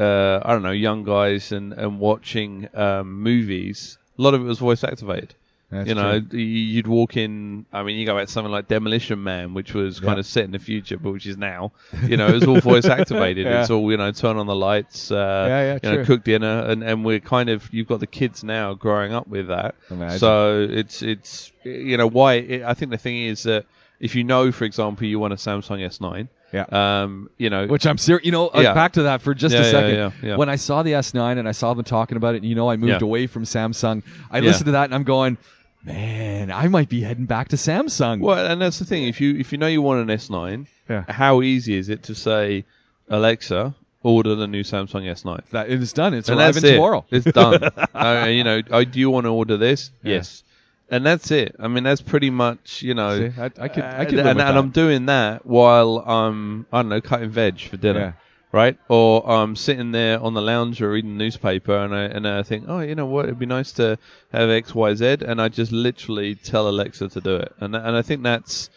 uh, 0.02 0.42
I 0.44 0.52
don't 0.54 0.64
know 0.64 0.72
young 0.72 1.04
guys 1.04 1.52
and 1.52 1.74
and 1.74 2.00
watching 2.00 2.68
um, 2.74 3.22
movies, 3.22 3.98
a 4.18 4.22
lot 4.22 4.34
of 4.34 4.42
it 4.42 4.46
was 4.46 4.60
voice 4.60 4.84
activated. 4.84 5.36
That's 5.70 5.88
you 5.88 5.96
know, 5.96 6.20
true. 6.20 6.38
you'd 6.38 6.88
walk 6.88 7.16
in. 7.16 7.66
I 7.72 7.84
mean, 7.84 7.96
you 7.98 8.06
go 8.06 8.14
back 8.18 8.28
to 8.28 8.32
something 8.34 8.52
like 8.52 8.68
Demolition 8.68 9.24
Man, 9.24 9.54
which 9.54 9.74
was 9.74 10.02
kind 10.02 10.16
Yeah. 10.18 10.20
of 10.20 10.26
set 10.26 10.44
in 10.44 10.52
the 10.52 10.60
future, 10.60 10.98
but 10.98 11.14
which 11.14 11.26
is 11.26 11.38
now. 11.38 11.72
You 12.10 12.18
know, 12.18 12.28
it 12.28 12.34
was 12.34 12.44
all 12.44 12.60
voice 12.74 12.84
activated. 12.84 13.46
Yeah. 13.46 13.62
It's 13.62 13.70
all 13.70 13.90
you 13.90 13.96
know, 13.96 14.12
turn 14.12 14.36
on 14.36 14.48
the 14.48 14.56
lights. 14.70 15.12
Uh, 15.12 15.46
Yeah, 15.48 15.62
yeah, 15.62 15.80
you 15.92 15.98
know, 15.98 16.06
cook 16.06 16.26
dinner, 16.26 16.66
and 16.68 16.84
and 16.84 17.06
we're 17.06 17.22
kind 17.22 17.50
of 17.50 17.74
you've 17.74 17.88
got 17.88 18.02
the 18.02 18.08
kids 18.20 18.44
now 18.44 18.74
growing 18.74 19.14
up 19.14 19.28
with 19.30 19.48
that. 19.48 19.76
Imagine. 19.90 20.20
So 20.20 20.68
it's 20.70 21.02
it's 21.02 21.54
you 21.64 21.96
know 21.96 22.08
why 22.08 22.34
it, 22.34 22.64
I 22.64 22.74
think 22.74 22.92
the 22.92 22.98
thing 22.98 23.18
is 23.32 23.44
that 23.44 23.64
if 24.02 24.14
you 24.14 24.26
know, 24.26 24.52
for 24.52 24.66
example, 24.66 25.08
you 25.08 25.20
want 25.20 25.32
a 25.32 25.38
Samsung 25.38 25.80
S9. 25.88 26.28
Yeah. 26.54 26.66
Um, 27.04 27.30
you 27.38 27.50
know, 27.50 27.68
Which 27.68 27.86
I'm 27.88 27.98
serious. 27.98 28.26
You 28.26 28.32
know, 28.32 28.48
uh, 28.50 28.60
Yeah. 28.62 28.74
back 28.74 28.94
to 28.94 29.04
that 29.04 29.22
for 29.22 29.34
just 29.34 29.56
Yeah, 29.56 29.62
a 29.62 29.72
second. 29.72 30.14
yeah. 30.22 30.36
When 30.36 30.50
I 30.50 30.58
saw 30.58 30.84
the 30.84 30.92
S9 30.94 31.38
and 31.38 31.48
I 31.48 31.54
saw 31.54 31.74
them 31.74 31.86
talking 31.86 32.18
about 32.18 32.36
it, 32.36 32.44
you 32.44 32.56
know, 32.56 32.70
I 32.70 32.76
moved 32.78 33.02
away 33.02 33.28
from 33.28 33.44
Samsung. 33.44 34.04
I 34.30 34.40
listened 34.42 34.66
to 34.66 34.72
that 34.74 34.86
and 34.86 34.94
I'm 34.96 35.04
going, 35.04 35.38
man, 35.86 36.52
I 36.52 36.68
might 36.68 36.90
be 36.90 37.02
heading 37.02 37.26
back 37.26 37.50
to 37.50 37.56
Samsung. 37.56 38.20
Well, 38.20 38.46
and 38.46 38.62
that's 38.62 38.80
the 38.80 38.86
thing. 38.86 39.06
If 39.08 39.22
you 39.22 39.36
if 39.38 39.52
you 39.52 39.58
know 39.58 39.68
you 39.68 39.82
want 39.82 40.10
an 40.10 40.16
S9, 40.18 40.68
Yeah. 40.90 41.06
how 41.08 41.42
easy 41.42 41.76
is 41.76 41.90
it 41.90 42.04
to 42.04 42.16
say, 42.16 42.66
Alexa, 43.10 43.74
order 44.04 44.36
the 44.36 44.48
new 44.48 44.64
Samsung 44.64 45.04
S9? 45.10 45.42
That 45.52 45.70
it 45.70 45.82
is 45.82 45.94
done. 45.94 46.14
It's 46.14 46.30
and 46.30 46.40
arriving 46.40 46.64
it. 46.66 46.72
tomorrow. 46.74 47.06
It's 47.12 47.26
done. 47.26 47.64
uh, 47.96 48.28
you 48.30 48.44
know, 48.44 48.62
oh, 48.72 48.84
do 48.84 49.00
you 49.00 49.10
want 49.10 49.26
to 49.26 49.30
order 49.30 49.58
this? 49.58 49.92
Yes. 50.04 50.44
And 50.92 51.06
that's 51.06 51.32
it. 51.32 51.56
I 51.58 51.68
mean, 51.70 51.84
that's 51.86 52.02
pretty 52.02 52.30
much 52.30 52.82
you 52.84 52.94
know. 52.94 53.18
See, 53.30 53.42
I- 53.42 53.46
I 53.46 53.68
could- 53.70 53.84
I 53.84 54.06
could 54.06 54.20
and, 54.20 54.40
and. 54.42 54.58
I'm 54.58 54.70
doing 54.72 55.06
that 55.08 55.46
while 55.46 56.00
I'm 56.06 56.66
I 56.72 56.82
don't 56.82 56.90
know 56.90 57.02
cutting 57.02 57.30
veg 57.30 57.60
for 57.62 57.78
dinner. 57.78 58.00
Yeah. 58.00 58.12
Right, 58.54 58.78
or 58.90 59.24
I'm 59.32 59.56
sitting 59.56 59.94
there 59.94 60.20
on 60.20 60.34
the 60.34 60.42
lounge 60.42 60.82
or 60.82 60.92
reading 60.92 61.18
the 61.18 61.24
newspaper, 61.24 61.74
and 61.74 61.96
I 61.96 62.02
and 62.02 62.28
I 62.28 62.44
think, 62.44 62.66
oh, 62.68 62.82
you 62.82 62.96
know 62.96 63.06
what, 63.06 63.24
it'd 63.28 63.40
be 63.40 63.46
nice 63.46 63.72
to 63.74 63.98
have 64.34 64.50
X, 64.50 64.76
Y, 64.76 64.94
Z, 64.94 65.20
and 65.26 65.42
I 65.42 65.48
just 65.48 65.72
literally 65.72 66.36
tell 66.36 66.68
Alexa 66.68 67.08
to 67.08 67.22
do 67.22 67.38
it, 67.38 67.56
and 67.62 67.74
and 67.74 67.96
I 67.96 68.02
think 68.02 68.24
that's 68.24 68.70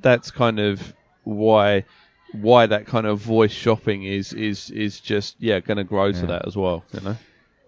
that's 0.00 0.32
kind 0.32 0.58
of 0.58 0.92
why 1.22 1.84
why 2.32 2.66
that 2.66 2.86
kind 2.86 3.06
of 3.06 3.20
voice 3.20 3.52
shopping 3.52 4.02
is 4.02 4.32
is 4.32 4.68
is 4.70 4.98
just 4.98 5.36
yeah 5.38 5.60
going 5.60 5.78
to 5.78 5.84
grow 5.84 6.06
Yeah. 6.06 6.20
to 6.22 6.26
that 6.26 6.48
as 6.48 6.56
well. 6.56 6.82
You 6.92 7.00
know. 7.00 7.16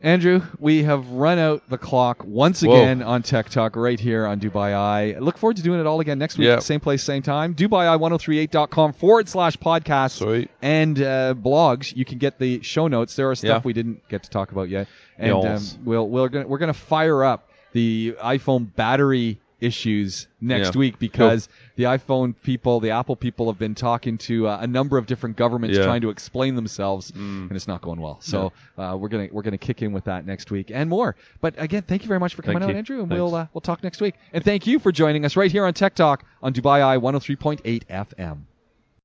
Andrew, 0.04 0.42
we 0.58 0.82
have 0.82 1.08
run 1.10 1.38
out 1.38 1.62
the 1.68 1.78
clock 1.78 2.24
once 2.26 2.60
Whoa. 2.60 2.72
again 2.74 3.02
on 3.02 3.22
Tech 3.22 3.48
Talk 3.50 3.76
right 3.76 4.00
here 4.00 4.26
on 4.26 4.40
Dubai 4.40 4.74
Eye. 4.74 5.16
Look 5.20 5.38
forward 5.38 5.56
to 5.58 5.62
doing 5.62 5.78
it 5.78 5.86
all 5.86 6.00
again 6.00 6.18
next 6.18 6.36
week, 6.38 6.46
Yeah. 6.46 6.58
same 6.58 6.80
place, 6.80 7.04
same 7.04 7.22
time. 7.22 7.54
DubaiEye1038.com 7.54 8.94
forward 8.94 9.28
slash 9.28 9.56
podcast 9.56 10.18
Sweet. 10.18 10.50
and 10.60 11.00
uh, 11.00 11.34
blogs. 11.40 11.94
You 11.94 12.04
can 12.04 12.18
get 12.18 12.40
the 12.40 12.60
show 12.62 12.88
notes. 12.88 13.14
There 13.14 13.30
are 13.30 13.34
stuff 13.36 13.48
Yeah. 13.48 13.60
we 13.64 13.72
didn't 13.72 14.06
get 14.08 14.24
to 14.24 14.30
talk 14.30 14.50
about 14.50 14.68
yet, 14.68 14.88
and 15.18 15.32
um, 15.46 15.62
we'll 15.84 16.08
we're 16.08 16.28
gonna 16.28 16.48
we're 16.48 16.58
gonna 16.58 16.74
fire 16.74 17.22
up 17.22 17.48
the 17.72 18.16
iPhone 18.20 18.74
battery 18.74 19.38
issues 19.62 20.26
next 20.40 20.74
Yeah. 20.74 20.78
week 20.80 20.98
because 20.98 21.48
the 21.76 21.84
iPhone 21.84 22.34
people, 22.42 22.80
the 22.80 22.90
Apple 22.90 23.16
people, 23.16 23.46
have 23.46 23.58
been 23.58 23.74
talking 23.74 24.18
to 24.18 24.48
uh, 24.48 24.58
a 24.60 24.66
number 24.66 24.98
of 24.98 25.06
different 25.06 25.36
governments 25.36 25.76
Yeah. 25.78 25.84
trying 25.84 26.00
to 26.02 26.10
explain 26.10 26.54
themselves, 26.56 27.12
Mm. 27.12 27.48
and 27.48 27.52
it's 27.52 27.68
not 27.68 27.80
going 27.80 28.00
well. 28.00 28.18
So 28.20 28.52
uh, 28.76 28.96
we're 28.98 29.08
gonna 29.08 29.28
we're 29.32 29.42
gonna 29.42 29.58
kick 29.58 29.80
in 29.82 29.92
with 29.92 30.04
that 30.04 30.26
next 30.26 30.50
week 30.50 30.70
and 30.72 30.90
more. 30.90 31.14
But 31.40 31.54
again, 31.58 31.82
thank 31.82 32.02
you 32.02 32.08
very 32.08 32.20
much 32.20 32.34
for 32.34 32.42
coming 32.42 32.58
Thank 32.58 32.70
out, 32.70 32.72
you. 32.72 32.78
Andrew, 32.78 33.00
and 33.00 33.08
Thanks. 33.08 33.20
we'll 33.20 33.34
uh, 33.34 33.46
we'll 33.54 33.60
talk 33.60 33.82
next 33.82 34.00
week. 34.00 34.14
And 34.32 34.44
thank 34.44 34.66
you 34.66 34.78
for 34.78 34.92
joining 34.92 35.24
us 35.24 35.36
right 35.36 35.50
here 35.50 35.64
on 35.64 35.72
Tech 35.74 35.94
Talk 35.94 36.24
on 36.42 36.52
Dubai 36.52 36.82
Eye 36.82 36.98
103.8 36.98 37.84
FM. 37.88 38.38